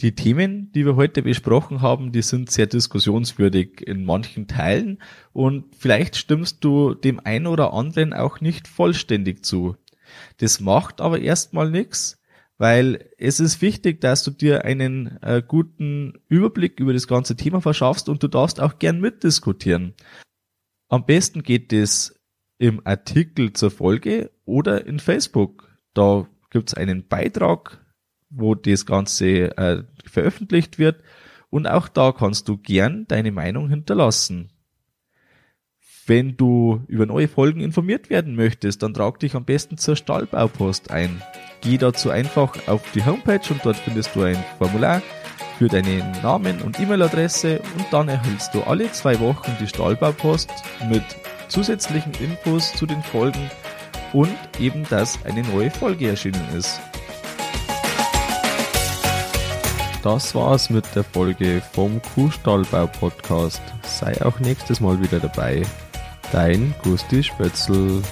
Die 0.00 0.14
Themen, 0.14 0.70
die 0.72 0.86
wir 0.86 0.94
heute 0.94 1.22
besprochen 1.22 1.80
haben, 1.80 2.12
die 2.12 2.22
sind 2.22 2.50
sehr 2.50 2.66
diskussionswürdig 2.66 3.80
in 3.80 4.04
manchen 4.04 4.46
Teilen 4.46 4.98
und 5.32 5.74
vielleicht 5.74 6.14
stimmst 6.14 6.62
du 6.62 6.94
dem 6.94 7.18
einen 7.18 7.48
oder 7.48 7.72
anderen 7.72 8.12
auch 8.12 8.40
nicht 8.40 8.68
vollständig 8.68 9.44
zu. 9.44 9.74
Das 10.36 10.60
macht 10.60 11.00
aber 11.00 11.18
erstmal 11.18 11.70
nichts, 11.70 12.20
weil 12.58 13.10
es 13.18 13.40
ist 13.40 13.60
wichtig, 13.60 14.00
dass 14.00 14.22
du 14.22 14.30
dir 14.30 14.64
einen 14.64 15.20
äh, 15.22 15.42
guten 15.46 16.14
Überblick 16.28 16.80
über 16.80 16.92
das 16.92 17.06
ganze 17.06 17.36
Thema 17.36 17.60
verschaffst 17.60 18.08
und 18.08 18.22
du 18.22 18.28
darfst 18.28 18.60
auch 18.60 18.78
gern 18.78 19.00
mitdiskutieren. 19.00 19.94
Am 20.88 21.04
besten 21.04 21.42
geht 21.42 21.72
es 21.72 22.18
im 22.58 22.80
Artikel 22.86 23.52
zur 23.52 23.70
Folge 23.70 24.30
oder 24.44 24.86
in 24.86 25.00
Facebook. 25.00 25.76
Da 25.94 26.26
gibt's 26.50 26.74
einen 26.74 27.06
Beitrag, 27.06 27.84
wo 28.30 28.54
das 28.54 28.86
Ganze 28.86 29.56
äh, 29.56 29.84
veröffentlicht 30.04 30.78
wird. 30.78 31.02
Und 31.50 31.66
auch 31.66 31.88
da 31.88 32.12
kannst 32.12 32.48
du 32.48 32.56
gern 32.56 33.06
deine 33.06 33.32
Meinung 33.32 33.68
hinterlassen. 33.68 34.50
Wenn 36.08 36.36
du 36.36 36.84
über 36.86 37.04
neue 37.04 37.26
Folgen 37.26 37.60
informiert 37.60 38.10
werden 38.10 38.36
möchtest, 38.36 38.84
dann 38.84 38.94
trag 38.94 39.18
dich 39.18 39.34
am 39.34 39.44
besten 39.44 39.76
zur 39.76 39.96
Stallbaupost 39.96 40.92
ein. 40.92 41.20
Geh 41.62 41.78
dazu 41.78 42.10
einfach 42.10 42.68
auf 42.68 42.80
die 42.92 43.04
Homepage 43.04 43.40
und 43.50 43.60
dort 43.64 43.76
findest 43.76 44.14
du 44.14 44.22
ein 44.22 44.38
Formular 44.58 45.02
für 45.58 45.66
deinen 45.66 46.12
Namen 46.22 46.62
und 46.62 46.78
E-Mail-Adresse 46.78 47.60
und 47.76 47.86
dann 47.90 48.08
erhältst 48.08 48.54
du 48.54 48.62
alle 48.62 48.92
zwei 48.92 49.18
Wochen 49.18 49.50
die 49.60 49.66
Stallbaupost 49.66 50.48
mit 50.88 51.02
zusätzlichen 51.48 52.12
Infos 52.20 52.72
zu 52.74 52.86
den 52.86 53.02
Folgen 53.02 53.50
und 54.12 54.30
eben, 54.60 54.84
dass 54.88 55.18
eine 55.24 55.42
neue 55.42 55.72
Folge 55.72 56.10
erschienen 56.10 56.46
ist. 56.56 56.80
Das 60.04 60.36
war's 60.36 60.70
mit 60.70 60.84
der 60.94 61.02
Folge 61.02 61.60
vom 61.72 62.00
Kuhstallbau 62.14 62.86
Podcast. 62.86 63.60
Sei 63.82 64.24
auch 64.24 64.38
nächstes 64.38 64.80
Mal 64.80 65.02
wieder 65.02 65.18
dabei. 65.18 65.64
Dein 66.36 66.74
Gusti 66.82 67.22
Spötzl. 67.22 68.02